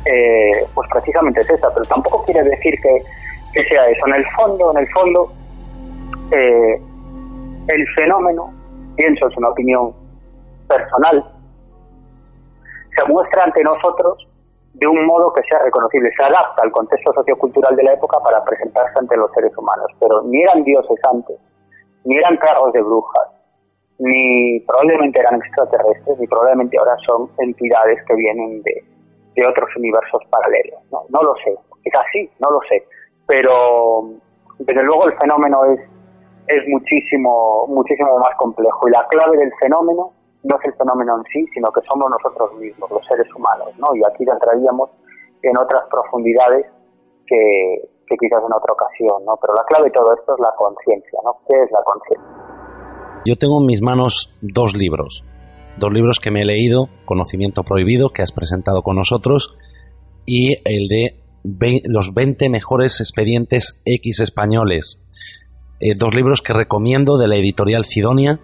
eh, 0.05 0.67
pues 0.75 0.89
precisamente 0.91 1.41
es 1.41 1.51
esa, 1.51 1.73
pero 1.73 1.85
tampoco 1.87 2.25
quiere 2.25 2.43
decir 2.43 2.75
que, 2.83 3.03
sea 3.69 3.87
eso. 3.87 4.07
En 4.07 4.15
el 4.15 4.25
fondo, 4.37 4.71
en 4.71 4.79
el 4.79 4.89
fondo, 4.93 5.33
eh, 6.31 6.81
el 7.69 7.89
fenómeno, 7.97 8.53
pienso 8.95 9.27
es 9.27 9.37
una 9.37 9.49
opinión 9.49 9.93
personal, 10.69 11.33
se 12.97 13.05
muestra 13.13 13.45
ante 13.45 13.65
nosotros 13.65 14.29
de 14.75 14.87
un 14.87 15.07
modo 15.07 15.33
que 15.33 15.43
sea 15.49 15.59
reconocible, 15.59 16.11
se 16.17 16.25
adapta 16.25 16.63
al 16.63 16.71
contexto 16.71 17.13
sociocultural 17.15 17.75
de 17.75 17.83
la 17.83 17.95
época 17.95 18.19
para 18.21 18.45
presentarse 18.45 18.97
ante 18.97 19.17
los 19.17 19.33
seres 19.33 19.57
humanos, 19.57 19.87
pero 19.99 20.23
ni 20.23 20.41
eran 20.43 20.63
dioses 20.63 20.99
antes, 21.11 21.37
ni 22.05 22.17
eran 22.17 22.37
carros 22.37 22.73
de 22.73 22.81
brujas, 22.81 23.29
ni 23.99 24.61
probablemente 24.61 25.21
eran 25.21 25.37
extraterrestres, 25.37 26.19
ni 26.19 26.27
probablemente 26.27 26.77
ahora 26.79 26.97
son 27.07 27.31
entidades 27.39 27.99
que 28.07 28.15
vienen 28.15 28.63
de, 28.63 28.85
de 29.35 29.47
otros 29.47 29.69
universos 29.77 30.23
paralelos. 30.31 30.81
¿no? 30.91 31.05
no 31.09 31.23
lo 31.23 31.35
sé, 31.45 31.55
quizás 31.83 32.05
sí, 32.13 32.31
no 32.39 32.51
lo 32.51 32.61
sé, 32.69 32.85
pero 33.27 34.11
desde 34.59 34.83
luego 34.83 35.07
el 35.07 35.17
fenómeno 35.19 35.65
es, 35.67 35.81
es 36.47 36.69
muchísimo, 36.69 37.67
muchísimo 37.69 38.19
más 38.19 38.35
complejo 38.37 38.89
y 38.89 38.93
la 38.93 39.07
clave 39.09 39.37
del 39.37 39.53
fenómeno 39.61 40.13
no 40.45 40.57
es 40.57 40.65
el 40.65 40.75
fenómeno 40.75 41.19
en 41.19 41.25
sí, 41.33 41.47
sino 41.53 41.71
que 41.73 41.81
somos 41.83 42.11
nosotros 42.11 42.55
mismos, 42.59 42.91
los 42.91 43.05
seres 43.07 43.27
humanos, 43.35 43.75
¿no? 43.79 43.95
Y 43.95 44.03
aquí 44.05 44.25
entraríamos 44.25 44.91
en 45.43 45.59
otras 45.59 45.85
profundidades 45.91 46.67
que, 47.27 47.89
que 48.07 48.17
quizás 48.17 48.43
en 48.45 48.53
otra 48.53 48.73
ocasión, 48.73 49.25
¿no? 49.25 49.37
Pero 49.37 49.55
la 49.55 49.65
clave 49.65 49.87
de 49.87 49.91
todo 49.91 50.15
esto 50.15 50.35
es 50.35 50.41
la 50.41 50.55
conciencia, 50.57 51.19
¿no? 51.25 51.37
¿Qué 51.49 51.63
es 51.63 51.71
la 51.71 51.83
conciencia? 51.83 52.58
Yo 53.25 53.37
tengo 53.37 53.61
en 53.61 53.67
mis 53.67 53.83
manos 53.83 54.33
dos 54.41 54.77
libros, 54.77 55.25
dos 55.79 55.93
libros 55.93 56.21
que 56.21 56.31
me 56.31 56.43
he 56.43 56.45
leído, 56.45 56.89
Conocimiento 57.05 57.63
Prohibido, 57.63 58.11
que 58.11 58.23
has 58.23 58.33
presentado 58.33 58.83
con 58.83 58.97
nosotros, 58.97 59.55
y 60.25 60.57
el 60.65 60.89
de 60.89 61.17
los 61.85 62.15
20 62.15 62.49
mejores 62.49 63.01
expedientes 63.01 63.83
X 63.85 64.21
españoles. 64.21 65.03
Eh, 65.81 65.95
dos 65.97 66.15
libros 66.15 66.43
que 66.43 66.53
recomiendo 66.53 67.19
de 67.19 67.29
la 67.29 67.37
editorial 67.37 67.85
Cidonia, 67.85 68.41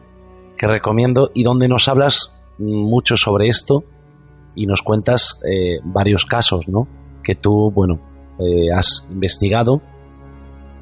que 0.57 0.66
recomiendo 0.66 1.31
y 1.35 1.43
donde 1.43 1.68
nos 1.68 1.89
hablas 1.89 2.33
mucho 2.59 3.16
sobre 3.16 3.49
esto 3.49 3.85
y 4.55 4.66
nos 4.66 4.83
cuentas 4.83 5.41
eh, 5.45 5.81
varios 5.85 6.25
casos, 6.25 6.68
¿no? 6.68 6.87
Que 7.25 7.35
tú, 7.35 7.72
bueno, 7.72 8.01
eh, 8.39 8.72
has 8.72 9.07
investigado 9.11 9.83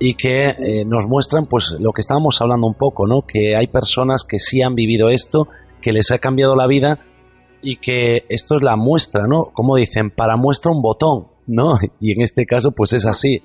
y 0.05 0.17
que 0.17 0.49
eh, 0.49 0.85
nos 0.85 1.07
muestran, 1.07 1.47
pues, 1.47 1.77
lo 1.79 1.93
que 1.93 2.01
estábamos 2.01 2.43
hablando 2.43 2.67
un 2.67 2.75
poco, 2.75 3.07
¿no? 3.07 3.23
Que 3.23 3.55
hay 3.55 3.69
personas 3.69 4.25
que 4.29 4.41
sí 4.41 4.61
han 4.61 4.75
vivido 4.75 5.11
esto, 5.11 5.47
que 5.81 5.93
les 5.93 6.11
ha 6.11 6.19
cambiado 6.19 6.57
la 6.57 6.67
vida 6.67 6.99
y 7.63 7.77
que 7.77 8.25
esto 8.29 8.57
es 8.57 8.65
la 8.65 8.75
muestra, 8.75 9.29
¿no? 9.29 9.53
Como 9.55 9.77
dicen, 9.77 10.11
para 10.11 10.37
muestra 10.37 10.73
un 10.73 10.83
botón, 10.83 11.29
¿no? 11.47 11.75
Y 12.01 12.11
en 12.17 12.21
este 12.21 12.47
caso, 12.47 12.73
pues 12.73 12.95
es 12.95 13.07
así. 13.07 13.45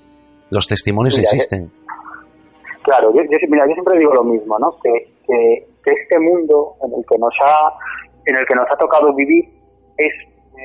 Los 0.50 0.68
testimonios 0.68 1.20
existen. 1.20 1.70
Claro, 2.82 3.14
yo, 3.14 3.22
mira, 3.50 3.68
yo 3.68 3.74
siempre 3.74 4.00
digo 4.00 4.14
lo 4.16 4.24
mismo, 4.24 4.58
¿no? 4.58 4.72
Que, 4.82 5.14
que 5.28 5.68
este 5.86 6.20
mundo 6.20 6.74
en 6.82 6.92
el 6.92 7.06
que 7.08 7.20
nos 7.20 7.36
ha, 7.46 7.72
en 8.26 8.36
el 8.36 8.46
que 8.48 8.56
nos 8.56 8.66
ha 8.72 8.78
tocado 8.78 9.14
vivir 9.14 9.46
es 9.96 10.14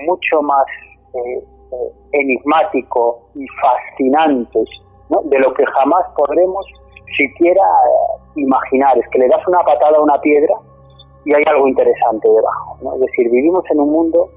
mucho 0.06 0.40
más 0.40 0.64
eh, 1.12 1.44
eh, 1.72 1.92
enigmático 2.12 3.28
y 3.34 3.44
fascinante 3.60 4.60
de 5.08 5.38
lo 5.38 5.52
que 5.54 5.64
jamás 5.66 6.04
podremos 6.16 6.66
siquiera 7.16 7.62
imaginar. 8.36 8.98
Es 8.98 9.08
que 9.08 9.18
le 9.18 9.28
das 9.28 9.46
una 9.46 9.60
patada 9.60 9.98
a 9.98 10.02
una 10.02 10.20
piedra 10.20 10.54
y 11.24 11.34
hay 11.34 11.42
algo 11.46 11.68
interesante 11.68 12.28
debajo. 12.28 12.78
¿no? 12.82 12.94
Es 12.94 13.00
decir, 13.00 13.30
vivimos 13.30 13.64
en 13.70 13.80
un 13.80 13.92
mundo 13.92 14.28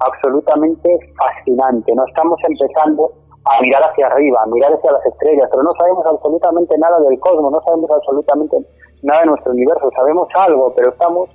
absolutamente 0.00 0.98
fascinante. 1.16 1.94
No 1.94 2.04
estamos 2.06 2.38
empezando 2.48 3.12
a 3.44 3.60
mirar 3.60 3.82
hacia 3.82 4.06
arriba, 4.06 4.42
a 4.42 4.46
mirar 4.46 4.72
hacia 4.72 4.92
las 4.92 5.04
estrellas, 5.06 5.48
pero 5.50 5.62
no 5.62 5.72
sabemos 5.78 6.04
absolutamente 6.06 6.78
nada 6.78 6.98
del 7.00 7.18
cosmos, 7.20 7.52
no 7.52 7.60
sabemos 7.62 7.90
absolutamente 7.90 8.56
nada 9.02 9.20
de 9.20 9.26
nuestro 9.26 9.52
universo, 9.52 9.90
sabemos 9.94 10.28
algo, 10.34 10.72
pero 10.74 10.90
estamos 10.90 11.28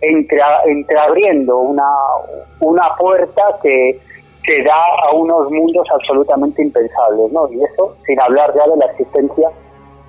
entre, 0.00 0.40
entreabriendo 0.64 1.58
una, 1.58 1.88
una 2.60 2.96
puerta 2.98 3.58
que, 3.62 4.00
que 4.44 4.62
da 4.62 4.82
a 5.08 5.14
unos 5.14 5.50
mundos 5.50 5.86
absolutamente 5.92 6.62
impensables, 6.62 7.32
¿no? 7.32 7.48
Y 7.50 7.62
eso 7.64 7.96
sin 8.06 8.20
hablar 8.20 8.52
ya 8.54 8.66
de 8.70 8.76
la 8.76 8.86
existencia 8.92 9.50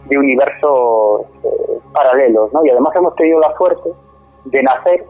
de 0.05 0.17
universos 0.17 1.21
eh, 1.43 1.79
paralelos, 1.93 2.51
¿no? 2.53 2.65
Y 2.65 2.69
además 2.69 2.95
hemos 2.95 3.15
tenido 3.15 3.39
la 3.39 3.55
suerte 3.57 3.89
de 4.45 4.63
nacer 4.63 5.05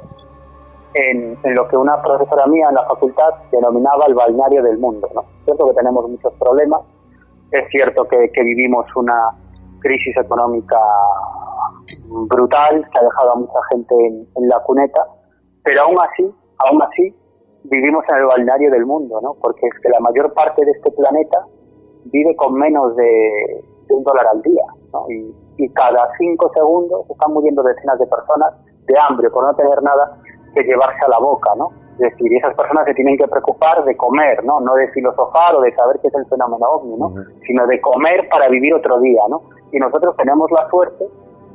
en, 0.93 1.38
en, 1.43 1.55
lo 1.55 1.67
que 1.67 1.76
una 1.76 2.01
profesora 2.01 2.47
mía 2.47 2.67
en 2.69 2.76
la 2.76 2.86
facultad 2.86 3.34
denominaba 3.51 4.05
el 4.07 4.13
balneario 4.13 4.63
del 4.63 4.78
mundo, 4.78 5.09
¿no? 5.13 5.21
Es 5.21 5.45
cierto 5.45 5.65
que 5.65 5.73
tenemos 5.73 6.09
muchos 6.09 6.34
problemas, 6.39 6.82
es 7.51 7.67
cierto 7.69 8.07
que, 8.07 8.30
que 8.32 8.43
vivimos 8.43 8.86
una 8.95 9.32
crisis 9.80 10.15
económica 10.17 10.80
brutal 12.28 12.88
que 12.91 12.99
ha 12.99 13.03
dejado 13.03 13.32
a 13.32 13.36
mucha 13.36 13.59
gente 13.71 13.95
en, 13.95 14.47
la 14.47 14.59
cuneta, 14.61 15.05
pero 15.63 15.84
aún 15.84 15.97
así, 15.99 16.23
aún 16.57 16.82
así, 16.82 17.13
vivimos 17.70 18.03
en 18.09 18.18
el 18.18 18.26
balneario 18.26 18.72
del 18.72 18.86
mundo, 18.86 19.20
¿no? 19.22 19.36
Porque 19.41 19.68
es 19.68 19.80
que 19.82 19.89
la 19.89 19.99
mayor 19.99 20.34
parte 20.34 20.63
de 20.66 20.72
este 20.72 20.91
planeta 20.91 21.45
vive 22.05 22.36
con 22.36 22.53
menos 22.53 22.95
de, 22.95 23.63
un 23.89 24.03
dólar 24.03 24.28
al 24.28 24.41
día, 24.41 24.66
¿no? 24.93 25.05
Y, 25.09 25.34
y 25.57 25.70
cada 25.70 26.09
cinco 26.18 26.51
segundos 26.53 27.09
están 27.09 27.34
muriendo 27.34 27.63
decenas 27.63 27.99
de 27.99 28.07
personas 28.07 28.53
de 28.86 28.93
hambre 29.07 29.30
por 29.30 29.45
no 29.45 29.55
tener 29.55 29.82
nada 29.82 30.18
que 30.55 30.63
llevarse 30.63 30.99
a 31.05 31.09
la 31.09 31.20
boca, 31.20 31.51
¿no? 31.57 31.70
Es 31.93 32.11
decir, 32.11 32.34
esas 32.36 32.53
personas 32.55 32.86
se 32.86 32.93
tienen 32.93 33.18
que 33.18 33.28
preocupar 33.28 33.84
de 33.86 33.95
comer, 33.95 34.43
¿no? 34.43 34.59
No 34.59 34.76
de 34.76 34.89
filosofar 34.89 35.55
o 35.55 35.61
de 35.61 35.74
saber 35.76 35.99
qué 36.01 36.09
es 36.09 36.16
el 36.16 36.26
fenómeno 36.26 36.66
ovni, 36.68 36.97
¿no? 36.97 37.13
Sino 37.47 37.66
de 37.68 37.80
comer 37.80 38.28
para 38.30 38.49
vivir 38.49 38.74
otro 38.74 38.99
día, 38.99 39.22
¿no? 39.30 39.43
Y 39.72 39.78
nosotros 39.78 40.16
tenemos 40.18 40.51
la 40.51 40.70
suerte 40.70 41.05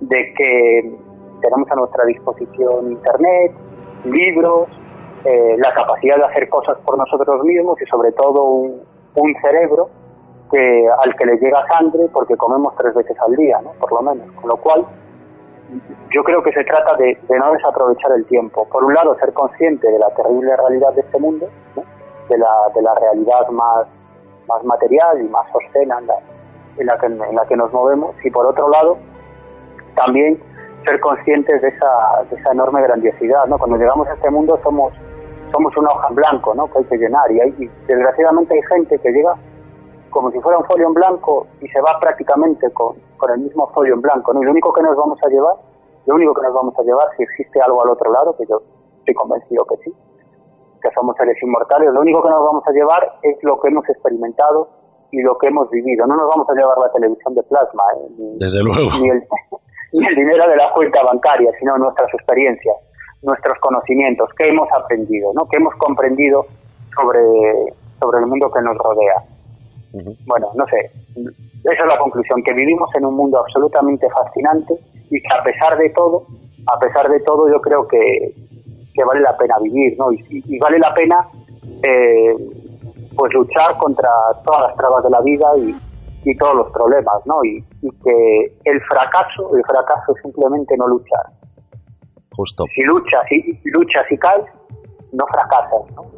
de 0.00 0.34
que 0.34 0.98
tenemos 1.42 1.70
a 1.70 1.74
nuestra 1.74 2.04
disposición 2.06 2.92
internet, 2.92 3.52
libros, 4.04 4.68
eh, 5.24 5.56
la 5.58 5.72
capacidad 5.74 6.16
de 6.16 6.24
hacer 6.24 6.48
cosas 6.48 6.78
por 6.78 6.96
nosotros 6.96 7.44
mismos 7.44 7.80
y 7.80 7.86
sobre 7.86 8.12
todo 8.12 8.42
un, 8.42 9.34
cerebro 9.42 9.90
que 10.50 10.88
al 10.88 11.14
que 11.14 11.26
le 11.26 11.36
llega 11.38 11.66
sangre 11.68 12.06
porque 12.12 12.36
comemos 12.36 12.74
tres 12.76 12.94
veces 12.94 13.16
al 13.20 13.36
día, 13.36 13.60
¿no? 13.62 13.72
Por 13.72 13.92
lo 13.92 14.02
menos. 14.02 14.32
Con 14.34 14.48
lo 14.48 14.56
cual, 14.56 14.86
yo 16.10 16.24
creo 16.24 16.42
que 16.42 16.52
se 16.52 16.64
trata 16.64 16.96
de, 16.96 17.18
no 17.28 17.52
desaprovechar 17.52 18.12
el 18.16 18.24
tiempo. 18.26 18.66
Por 18.68 18.84
un 18.84 18.94
lado, 18.94 19.16
ser 19.18 19.32
consciente 19.32 19.90
de 19.90 19.98
la 19.98 20.08
terrible 20.10 20.56
realidad 20.56 20.92
de 20.94 21.02
este 21.02 21.18
mundo, 21.18 21.48
de, 22.28 22.38
la, 22.38 22.50
de 22.74 22.82
la 22.82 22.94
realidad 22.94 23.48
más, 23.50 23.86
más 24.48 24.64
material 24.64 25.20
y 25.20 25.28
más 25.28 25.46
obscena 25.52 25.98
en 25.98 26.06
la, 26.06 26.14
en, 26.78 26.86
la 26.86 26.98
que, 26.98 27.06
en 27.06 27.36
la 27.36 27.46
que 27.46 27.56
nos 27.56 27.72
movemos, 27.72 28.14
y 28.24 28.30
por 28.30 28.46
otro 28.46 28.68
lado, 28.68 28.98
también 29.94 30.40
ser 30.86 31.00
conscientes 31.00 31.60
de 31.62 31.68
esa, 31.68 32.22
de 32.30 32.36
esa 32.36 32.52
enorme 32.52 32.82
grandiosidad. 32.82 33.46
¿no? 33.46 33.58
Cuando 33.58 33.76
llegamos 33.76 34.08
a 34.08 34.14
este 34.14 34.30
mundo 34.30 34.58
somos, 34.62 34.92
somos 35.52 35.76
una 35.76 35.90
hoja 35.90 36.08
en 36.08 36.14
blanco 36.14 36.54
¿no? 36.54 36.70
que 36.70 36.78
hay 36.78 36.84
que 36.84 36.98
llenar, 36.98 37.30
y, 37.32 37.40
hay, 37.40 37.54
y 37.58 37.66
desgraciadamente 37.86 38.54
hay 38.54 38.62
gente 38.62 38.98
que 38.98 39.10
llega 39.10 39.34
como 40.10 40.30
si 40.32 40.40
fuera 40.40 40.58
un 40.58 40.64
folio 40.64 40.88
en 40.88 40.94
blanco 40.94 41.46
y 41.60 41.68
se 41.68 41.80
va 41.80 41.98
prácticamente 42.00 42.70
con, 42.72 42.96
con 43.16 43.30
el 43.30 43.38
mismo 43.40 43.68
folio 43.72 43.94
en 43.94 44.00
blanco. 44.00 44.34
¿no? 44.34 44.42
Y 44.42 44.44
lo 44.44 44.50
único 44.50 44.72
que 44.72 44.82
nos 44.82 44.96
vamos 44.96 45.18
a 45.24 45.28
llevar, 45.28 45.54
lo 46.06 46.14
único 46.14 46.34
que 46.34 46.42
nos 46.42 46.54
vamos 46.54 46.74
a 46.78 46.82
llevar, 46.82 47.06
si 47.16 47.22
existe 47.22 47.60
algo 47.60 47.82
al 47.82 47.90
otro 47.90 48.10
lado, 48.12 48.36
que 48.36 48.44
yo 48.46 48.60
estoy 48.98 49.14
convencido 49.14 49.64
que 49.66 49.76
sí, 49.84 49.94
que 50.82 50.88
somos 50.94 51.16
seres 51.16 51.36
inmortales, 51.42 51.92
lo 51.92 52.00
único 52.00 52.22
que 52.22 52.30
nos 52.30 52.44
vamos 52.44 52.64
a 52.66 52.72
llevar 52.72 53.18
es 53.22 53.36
lo 53.42 53.60
que 53.60 53.68
hemos 53.68 53.88
experimentado 53.88 54.68
y 55.12 55.22
lo 55.22 55.36
que 55.38 55.48
hemos 55.48 55.68
vivido. 55.70 56.06
No 56.06 56.16
nos 56.16 56.28
vamos 56.28 56.48
a 56.48 56.54
llevar 56.54 56.78
la 56.78 56.90
televisión 56.92 57.34
de 57.34 57.42
plasma, 57.44 57.82
¿eh? 57.96 58.08
ni, 58.18 58.38
Desde 58.38 58.62
luego. 58.62 58.90
Ni 59.00 59.08
el, 59.10 59.22
ni 59.92 60.06
el 60.06 60.14
dinero 60.14 60.48
de 60.48 60.56
la 60.56 60.72
cuenta 60.74 61.02
bancaria, 61.02 61.50
sino 61.58 61.76
nuestras 61.78 62.12
experiencias, 62.14 62.76
nuestros 63.22 63.58
conocimientos, 63.60 64.28
que 64.38 64.48
hemos 64.48 64.68
aprendido, 64.72 65.32
¿no? 65.34 65.46
que 65.48 65.58
hemos 65.58 65.74
comprendido 65.76 66.46
sobre, 66.96 67.20
sobre 68.00 68.20
el 68.20 68.26
mundo 68.26 68.50
que 68.50 68.62
nos 68.62 68.76
rodea. 68.78 69.24
Bueno, 70.26 70.50
no 70.54 70.64
sé, 70.66 70.90
esa 71.64 71.82
es 71.82 71.86
la 71.86 71.98
conclusión, 71.98 72.42
que 72.42 72.54
vivimos 72.54 72.88
en 72.94 73.04
un 73.04 73.14
mundo 73.14 73.40
absolutamente 73.40 74.08
fascinante 74.10 74.74
y 75.10 75.20
que 75.20 75.28
a 75.36 75.42
pesar 75.42 75.76
de 75.76 75.90
todo, 75.90 76.26
a 76.66 76.78
pesar 76.78 77.08
de 77.10 77.20
todo 77.20 77.48
yo 77.48 77.60
creo 77.60 77.86
que, 77.88 78.34
que 78.94 79.04
vale 79.04 79.20
la 79.20 79.36
pena 79.36 79.56
vivir, 79.62 79.98
¿no? 79.98 80.12
Y, 80.12 80.58
vale 80.58 80.78
la 80.78 80.94
pena 80.94 81.28
eh, 81.82 82.34
pues 83.16 83.32
luchar 83.34 83.76
contra 83.78 84.08
todas 84.44 84.68
las 84.68 84.76
trabas 84.76 85.02
de 85.04 85.10
la 85.10 85.20
vida 85.20 85.46
y, 85.58 85.76
y 86.24 86.36
todos 86.36 86.54
los 86.54 86.70
problemas, 86.70 87.26
¿no? 87.26 87.44
Y, 87.44 87.64
que 87.80 88.52
el 88.64 88.80
fracaso, 88.82 89.56
el 89.56 89.64
fracaso 89.64 90.14
es 90.14 90.22
simplemente 90.22 90.76
no 90.76 90.86
luchar. 90.86 91.26
Justo. 92.40 92.64
Si 92.74 92.82
luchas, 92.84 93.20
si, 93.28 93.60
luchas 93.64 94.06
y 94.10 94.16
caes, 94.16 94.46
no 95.12 95.26
fracasas, 95.30 95.94
¿no? 95.94 96.10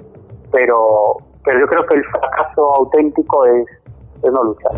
Pero, 0.52 1.16
pero 1.44 1.58
yo 1.58 1.66
creo 1.66 1.84
que 1.84 1.96
el 1.96 2.04
fracaso 2.04 2.76
auténtico 2.76 3.44
es, 3.46 3.66
no 4.22 4.44
luchar. 4.44 4.70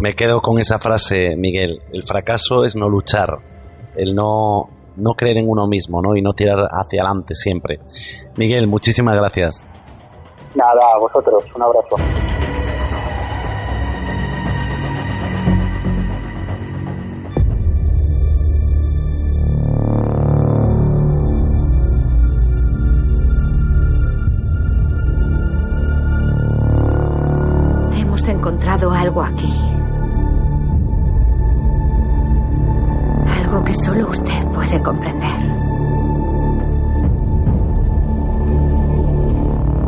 Me 0.00 0.14
quedo 0.14 0.40
con 0.40 0.58
esa 0.58 0.80
frase, 0.80 1.36
Miguel. 1.36 1.80
El 1.92 2.02
fracaso 2.02 2.64
es 2.64 2.74
no 2.74 2.88
luchar, 2.88 3.38
el 3.94 4.16
no, 4.16 4.68
no 4.96 5.12
creer 5.14 5.36
en 5.36 5.48
uno 5.48 5.68
mismo 5.68 6.02
¿no? 6.02 6.16
y 6.16 6.22
no 6.22 6.32
tirar 6.32 6.58
hacia 6.58 7.02
adelante 7.02 7.36
siempre. 7.36 7.78
Miguel, 8.36 8.66
muchísimas 8.66 9.14
gracias. 9.14 9.64
Nada, 10.56 10.92
a 10.92 10.98
vosotros, 10.98 11.44
un 11.54 11.62
abrazo. 11.62 11.94
Algo 29.12 29.22
aquí. 29.24 29.52
Algo 33.26 33.64
que 33.64 33.74
solo 33.74 34.08
usted 34.08 34.46
puede 34.46 34.82
comprender. 34.82 35.38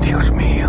Dios 0.03 0.33
mío. 0.33 0.69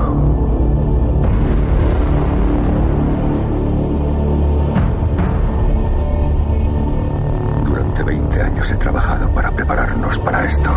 Durante 7.65 8.03
20 8.03 8.41
años 8.41 8.71
he 8.71 8.77
trabajado 8.77 9.29
para 9.33 9.51
prepararnos 9.51 10.17
para 10.19 10.45
esto. 10.45 10.71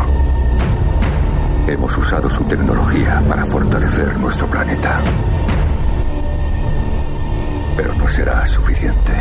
Hemos 1.69 1.97
usado 1.97 2.29
su 2.29 2.43
tecnología 2.45 3.23
para 3.29 3.45
fortalecer 3.47 4.19
nuestro 4.19 4.49
planeta 4.49 5.38
pero 7.79 7.95
no 7.95 8.09
será 8.09 8.45
suficiente. 8.45 9.13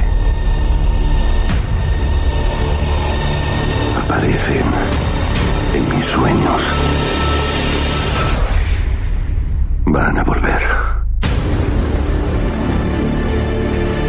Aparecen 4.04 4.66
en 5.76 5.88
mis 5.88 6.04
sueños. 6.04 6.76
Van 9.86 10.18
a 10.18 10.24
volver. 10.24 10.62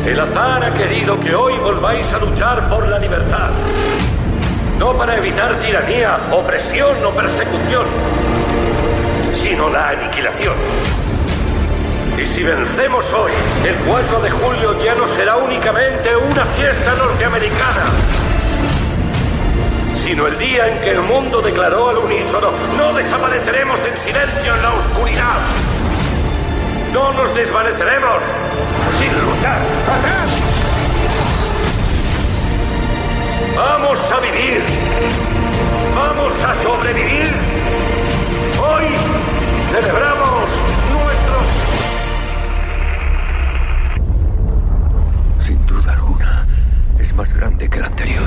El 0.07 0.19
azar 0.19 0.65
ha 0.65 0.73
querido 0.73 1.21
que 1.21 1.35
hoy 1.35 1.53
volváis 1.59 2.11
a 2.15 2.19
luchar 2.19 2.71
por 2.71 2.89
la 2.89 2.99
libertad. 2.99 3.51
No 4.79 4.97
para 4.97 5.19
evitar 5.19 5.61
tiranía, 5.61 6.21
opresión 6.33 7.05
o 7.05 7.11
persecución, 7.11 7.85
sino 9.31 9.69
la 9.69 9.91
aniquilación. 9.91 11.08
Y 12.19 12.27
si 12.27 12.43
vencemos 12.43 13.13
hoy, 13.13 13.31
el 13.65 13.77
4 13.87 14.21
de 14.21 14.31
julio 14.31 14.77
ya 14.83 14.97
no 14.97 15.07
será 15.07 15.37
únicamente 15.37 16.17
una 16.17 16.45
fiesta 16.45 16.95
norteamericana, 16.97 17.85
sino 19.95 20.27
el 20.27 20.37
día 20.37 20.67
en 20.67 20.81
que 20.81 20.91
el 20.91 21.03
mundo 21.03 21.41
declaró 21.41 21.91
al 21.91 21.99
unísono, 21.99 22.51
no 22.77 22.93
desapareceremos 22.93 23.85
en 23.85 23.97
silencio 23.97 24.53
en 24.53 24.63
la 24.63 24.75
oscuridad. 24.75 25.39
No 26.93 27.13
nos 27.13 27.33
desvaneceremos 27.37 28.23
sin 28.99 29.13
luchar. 29.25 29.59
¡Atrás! 29.87 30.43
Vamos 33.55 34.13
a 34.13 34.21
vivir. 34.21 34.65
Vamos 35.95 36.35
a 36.43 36.55
sobrevivir. 36.57 37.33
Hoy 38.61 38.87
celebramos 39.71 40.51
más 47.19 47.35
grande 47.35 47.69
que 47.69 47.79
el 47.79 47.85
anterior. 47.85 48.23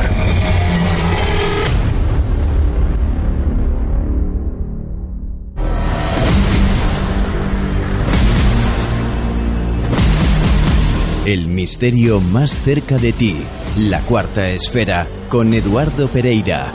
El 11.26 11.48
misterio 11.48 12.20
más 12.20 12.52
cerca 12.52 12.98
de 12.98 13.14
ti, 13.14 13.38
la 13.78 14.02
cuarta 14.02 14.50
esfera, 14.50 15.08
con 15.30 15.54
Eduardo 15.54 16.10
Pereira. 16.10 16.74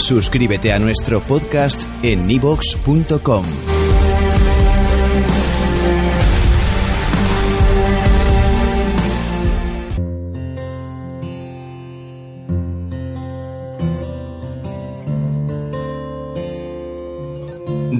Suscríbete 0.00 0.72
a 0.74 0.78
nuestro 0.78 1.22
podcast 1.22 1.82
en 2.02 2.26
nivox.com. 2.26 3.77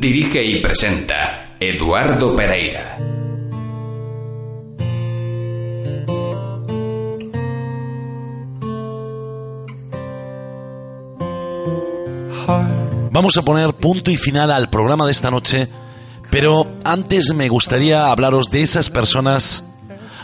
Dirige 0.09 0.43
y 0.43 0.63
presenta 0.63 1.55
Eduardo 1.61 2.35
Pereira. 2.35 2.97
Vamos 13.13 13.37
a 13.37 13.43
poner 13.43 13.75
punto 13.75 14.11
y 14.11 14.17
final 14.17 14.51
al 14.51 14.71
programa 14.71 15.05
de 15.05 15.13
esta 15.13 15.31
noche 15.31 15.69
Pero 16.31 16.67
antes 16.85 17.35
me 17.35 17.51
gustaría 17.51 18.07
hablaros 18.07 18.51
de 18.51 18.63
esas 18.63 18.89
personas 18.89 19.71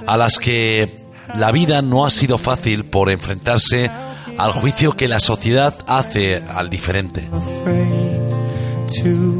a 0.07 0.17
las 0.17 0.39
que 0.39 1.05
la 1.37 1.53
vida 1.53 1.83
no 1.83 2.07
ha 2.07 2.11
sido 2.11 2.39
fácil 2.39 2.87
por 2.87 3.11
enfrentarse 3.11 3.91
al 4.39 4.53
juicio 4.53 4.97
que 4.97 5.09
la 5.09 5.21
sociedad 5.21 5.75
hace 5.87 6.37
al 6.37 6.71
diferente. 6.71 7.29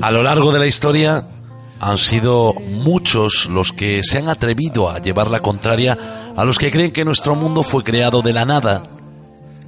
A 0.03 0.11
lo 0.11 0.23
largo 0.23 0.53
de 0.53 0.59
la 0.59 0.67
historia 0.67 1.29
han 1.81 1.99
sido 1.99 2.55
muchos 2.55 3.49
los 3.51 3.73
que 3.73 4.03
se 4.03 4.19
han 4.19 4.29
atrevido 4.29 4.91
a 4.91 5.01
llevar 5.01 5.31
la 5.31 5.41
contraria 5.41 6.33
a 6.37 6.45
los 6.45 6.59
que 6.59 6.71
creen 6.71 6.93
que 6.93 7.05
nuestro 7.05 7.35
mundo 7.35 7.63
fue 7.63 7.85
creado 7.85 8.23
de 8.23 8.33
la 8.33 8.45
nada 8.45 8.85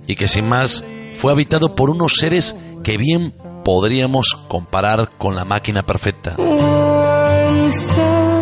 y 0.07 0.17
que 0.17 0.29
sin 0.29 0.49
más 0.49 0.85
fue 1.15 1.33
habitado 1.33 1.75
por 1.75 1.91
unos 1.91 2.15
seres 2.19 2.57
que 2.83 2.97
bien 2.97 3.33
podríamos 3.65 4.35
comparar 4.49 5.11
con 5.19 5.35
la 5.35 5.45
máquina 5.45 5.85
perfecta. 5.85 6.37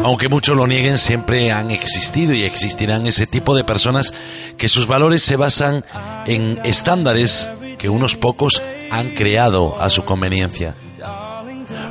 Aunque 0.04 0.28
muchos 0.28 0.54
lo 0.54 0.66
nieguen, 0.66 0.98
siempre 0.98 1.50
han 1.50 1.70
existido 1.70 2.34
y 2.34 2.42
existirán 2.42 3.06
ese 3.06 3.26
tipo 3.26 3.56
de 3.56 3.64
personas 3.64 4.12
que 4.58 4.68
sus 4.68 4.86
valores 4.86 5.22
se 5.22 5.36
basan 5.36 5.84
en 6.26 6.60
estándares 6.64 7.48
que 7.78 7.88
unos 7.88 8.14
pocos 8.14 8.62
han 8.90 9.10
creado 9.10 9.80
a 9.80 9.88
su 9.88 10.04
conveniencia. 10.04 10.74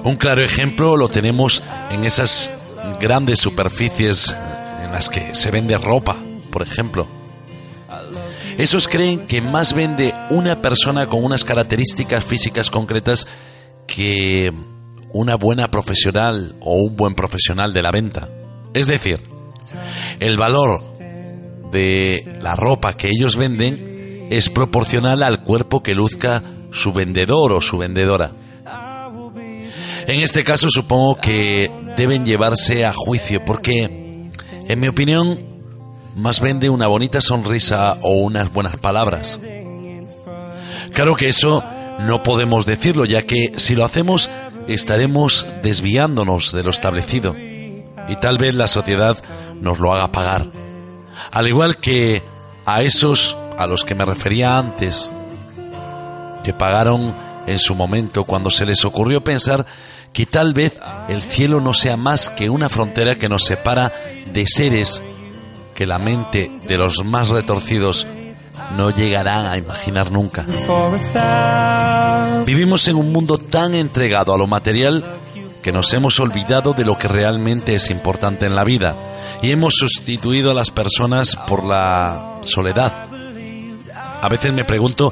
Un 0.03 0.17
claro 0.17 0.41
ejemplo 0.43 0.97
lo 0.97 1.07
tenemos 1.07 1.63
en 1.89 2.03
esas 2.03 2.51
grandes 2.99 3.39
superficies 3.39 4.35
en 4.83 4.91
las 4.91 5.07
que 5.09 5.33
se 5.33 5.49
vende 5.49 5.77
ropa, 5.77 6.17
por 6.51 6.61
ejemplo. 6.61 7.07
Esos 8.57 8.87
creen 8.87 9.25
que 9.27 9.41
más 9.41 9.73
vende 9.73 10.13
una 10.29 10.61
persona 10.61 11.07
con 11.07 11.23
unas 11.23 11.45
características 11.45 12.23
físicas 12.25 12.69
concretas 12.69 13.27
que 13.87 14.53
una 15.13 15.35
buena 15.35 15.71
profesional 15.71 16.55
o 16.59 16.73
un 16.75 16.95
buen 16.95 17.15
profesional 17.15 17.71
de 17.71 17.81
la 17.81 17.91
venta. 17.91 18.29
Es 18.73 18.87
decir, 18.87 19.21
el 20.19 20.37
valor 20.37 20.81
de 21.71 22.19
la 22.41 22.55
ropa 22.55 22.97
que 22.97 23.07
ellos 23.07 23.37
venden 23.37 24.27
es 24.29 24.49
proporcional 24.49 25.23
al 25.23 25.43
cuerpo 25.43 25.81
que 25.81 25.95
luzca 25.95 26.43
su 26.71 26.91
vendedor 26.91 27.53
o 27.53 27.61
su 27.61 27.77
vendedora. 27.77 28.31
En 30.07 30.19
este 30.19 30.43
caso 30.43 30.67
supongo 30.69 31.15
que 31.15 31.71
deben 31.95 32.25
llevarse 32.25 32.85
a 32.85 32.93
juicio 32.93 33.43
porque, 33.45 34.29
en 34.67 34.79
mi 34.79 34.87
opinión, 34.87 35.39
más 36.15 36.39
vende 36.39 36.69
una 36.69 36.87
bonita 36.87 37.21
sonrisa 37.21 37.97
o 38.01 38.21
unas 38.21 38.51
buenas 38.51 38.77
palabras. 38.77 39.39
Claro 40.93 41.15
que 41.15 41.29
eso 41.29 41.63
no 41.99 42.21
podemos 42.21 42.65
decirlo, 42.65 43.05
ya 43.05 43.23
que 43.23 43.53
si 43.57 43.75
lo 43.75 43.85
hacemos 43.85 44.29
estaremos 44.67 45.45
desviándonos 45.61 46.51
de 46.51 46.63
lo 46.63 46.69
establecido 46.69 47.35
y 47.37 48.15
tal 48.19 48.37
vez 48.37 48.55
la 48.55 48.67
sociedad 48.67 49.17
nos 49.61 49.79
lo 49.79 49.93
haga 49.93 50.11
pagar. 50.11 50.45
Al 51.31 51.47
igual 51.47 51.77
que 51.77 52.23
a 52.65 52.81
esos 52.81 53.37
a 53.57 53.67
los 53.67 53.83
que 53.85 53.95
me 53.95 54.05
refería 54.05 54.57
antes, 54.57 55.11
que 56.43 56.53
pagaron 56.53 57.13
en 57.45 57.59
su 57.59 57.75
momento 57.75 58.23
cuando 58.23 58.49
se 58.49 58.65
les 58.65 58.83
ocurrió 58.85 59.23
pensar 59.23 59.65
que 60.13 60.25
tal 60.27 60.53
vez 60.53 60.79
el 61.09 61.21
cielo 61.21 61.59
no 61.59 61.73
sea 61.73 61.97
más 61.97 62.29
que 62.29 62.49
una 62.49 62.69
frontera 62.69 63.15
que 63.15 63.27
nos 63.27 63.43
separa 63.45 63.91
de 64.31 64.45
seres 64.47 65.01
que 65.75 65.87
la 65.87 65.97
mente 65.97 66.51
de 66.67 66.77
los 66.77 67.03
más 67.03 67.29
retorcidos 67.29 68.05
no 68.75 68.91
llegará 68.91 69.51
a 69.51 69.57
imaginar 69.57 70.11
nunca. 70.11 70.45
Vivimos 72.45 72.87
en 72.87 72.95
un 72.95 73.11
mundo 73.11 73.37
tan 73.37 73.73
entregado 73.73 74.33
a 74.33 74.37
lo 74.37 74.47
material 74.47 75.03
que 75.61 75.71
nos 75.71 75.93
hemos 75.93 76.19
olvidado 76.19 76.73
de 76.73 76.85
lo 76.85 76.97
que 76.97 77.07
realmente 77.07 77.75
es 77.75 77.89
importante 77.89 78.45
en 78.45 78.55
la 78.55 78.63
vida 78.63 78.95
y 79.41 79.51
hemos 79.51 79.75
sustituido 79.75 80.51
a 80.51 80.53
las 80.53 80.69
personas 80.69 81.35
por 81.47 81.63
la 81.63 82.39
soledad. 82.41 82.91
A 84.21 84.29
veces 84.29 84.53
me 84.53 84.65
pregunto 84.65 85.11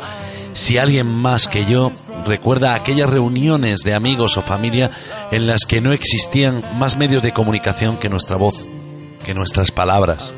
si 0.53 0.77
alguien 0.77 1.07
más 1.07 1.47
que 1.47 1.65
yo 1.65 1.91
recuerda 2.25 2.75
aquellas 2.75 3.09
reuniones 3.09 3.79
de 3.81 3.93
amigos 3.93 4.37
o 4.37 4.41
familia 4.41 4.91
en 5.31 5.47
las 5.47 5.65
que 5.65 5.81
no 5.81 5.93
existían 5.93 6.63
más 6.77 6.97
medios 6.97 7.23
de 7.23 7.33
comunicación 7.33 7.97
que 7.97 8.09
nuestra 8.09 8.37
voz 8.37 8.67
que 9.23 9.33
nuestras 9.33 9.71
palabras. 9.71 10.33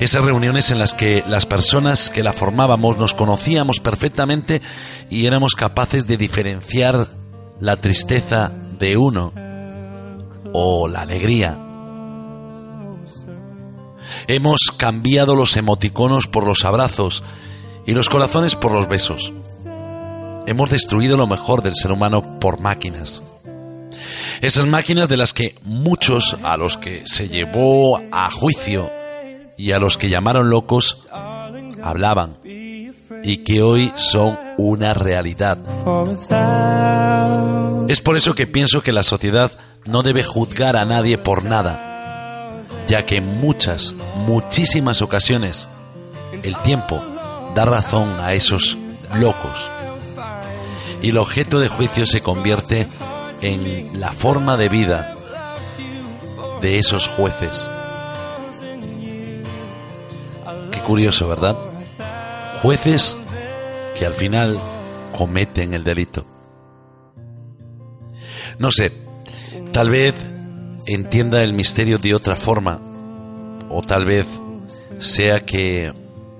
Esas 0.00 0.24
reuniones 0.24 0.70
en 0.70 0.78
las 0.78 0.94
que 0.94 1.22
las 1.26 1.46
personas 1.46 2.10
que 2.10 2.22
la 2.22 2.32
formábamos 2.32 2.98
nos 2.98 3.14
conocíamos 3.14 3.80
perfectamente 3.80 4.62
y 5.10 5.26
éramos 5.26 5.54
capaces 5.54 6.06
de 6.06 6.16
diferenciar 6.16 7.08
la 7.60 7.76
tristeza 7.76 8.52
de 8.78 8.96
uno 8.96 9.32
o 10.52 10.88
la 10.88 11.02
alegría. 11.02 11.58
Hemos 14.28 14.72
cambiado 14.76 15.34
los 15.34 15.56
emoticonos 15.56 16.26
por 16.26 16.44
los 16.44 16.64
abrazos 16.64 17.22
y 17.86 17.92
los 17.92 18.08
corazones 18.08 18.54
por 18.54 18.72
los 18.72 18.88
besos. 18.88 19.32
Hemos 20.46 20.70
destruido 20.70 21.16
lo 21.16 21.26
mejor 21.26 21.62
del 21.62 21.74
ser 21.74 21.92
humano 21.92 22.38
por 22.40 22.60
máquinas. 22.60 23.22
Esas 24.40 24.66
máquinas 24.66 25.08
de 25.08 25.16
las 25.16 25.32
que 25.32 25.54
muchos 25.62 26.36
a 26.42 26.56
los 26.56 26.76
que 26.76 27.02
se 27.06 27.28
llevó 27.28 28.00
a 28.12 28.30
juicio 28.30 28.90
y 29.56 29.72
a 29.72 29.78
los 29.78 29.96
que 29.96 30.08
llamaron 30.08 30.50
locos 30.50 31.06
hablaban 31.82 32.38
y 32.44 33.38
que 33.38 33.62
hoy 33.62 33.92
son 33.96 34.38
una 34.58 34.94
realidad. 34.94 35.58
Es 37.88 38.00
por 38.00 38.16
eso 38.16 38.34
que 38.34 38.46
pienso 38.46 38.82
que 38.82 38.92
la 38.92 39.04
sociedad 39.04 39.52
no 39.84 40.02
debe 40.02 40.24
juzgar 40.24 40.76
a 40.76 40.84
nadie 40.84 41.18
por 41.18 41.44
nada, 41.44 42.60
ya 42.86 43.06
que 43.06 43.16
en 43.16 43.40
muchas, 43.40 43.94
muchísimas 44.26 45.02
ocasiones 45.02 45.68
el 46.42 46.56
tiempo 46.58 47.02
da 47.56 47.64
razón 47.64 48.20
a 48.20 48.34
esos 48.34 48.76
locos 49.14 49.70
y 51.00 51.08
el 51.08 51.16
objeto 51.16 51.58
de 51.58 51.68
juicio 51.68 52.04
se 52.04 52.20
convierte 52.20 52.86
en 53.40 53.98
la 53.98 54.12
forma 54.12 54.58
de 54.58 54.68
vida 54.68 55.16
de 56.60 56.78
esos 56.78 57.08
jueces. 57.08 57.66
Qué 60.70 60.80
curioso, 60.80 61.28
¿verdad? 61.28 61.56
Jueces 62.60 63.16
que 63.98 64.04
al 64.04 64.12
final 64.12 64.60
cometen 65.16 65.72
el 65.72 65.82
delito. 65.82 66.26
No 68.58 68.70
sé, 68.70 68.92
tal 69.72 69.88
vez 69.88 70.14
entienda 70.86 71.42
el 71.42 71.54
misterio 71.54 71.96
de 71.96 72.14
otra 72.14 72.36
forma, 72.36 72.80
o 73.70 73.80
tal 73.80 74.04
vez 74.04 74.26
sea 74.98 75.46
que 75.46 75.94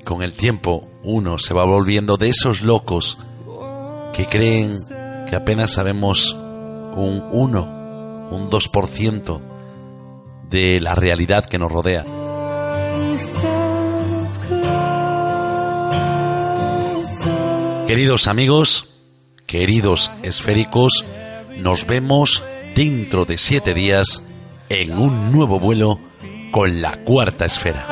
con 0.04 0.22
el 0.22 0.34
tiempo 0.34 0.90
uno 1.06 1.38
se 1.38 1.54
va 1.54 1.64
volviendo 1.64 2.16
de 2.16 2.28
esos 2.28 2.62
locos 2.62 3.16
que 4.12 4.26
creen 4.26 4.76
que 5.30 5.36
apenas 5.36 5.70
sabemos 5.72 6.32
un 6.34 7.22
1, 7.30 8.28
un 8.32 8.50
2% 8.50 9.40
de 10.50 10.80
la 10.80 10.96
realidad 10.96 11.46
que 11.46 11.58
nos 11.58 11.70
rodea. 11.70 12.04
Queridos 17.86 18.26
amigos, 18.26 18.94
queridos 19.46 20.10
esféricos, 20.24 21.04
nos 21.56 21.86
vemos 21.86 22.42
dentro 22.74 23.24
de 23.24 23.38
siete 23.38 23.74
días 23.74 24.28
en 24.68 24.98
un 24.98 25.30
nuevo 25.30 25.60
vuelo 25.60 26.00
con 26.50 26.82
la 26.82 27.04
cuarta 27.04 27.44
esfera. 27.44 27.86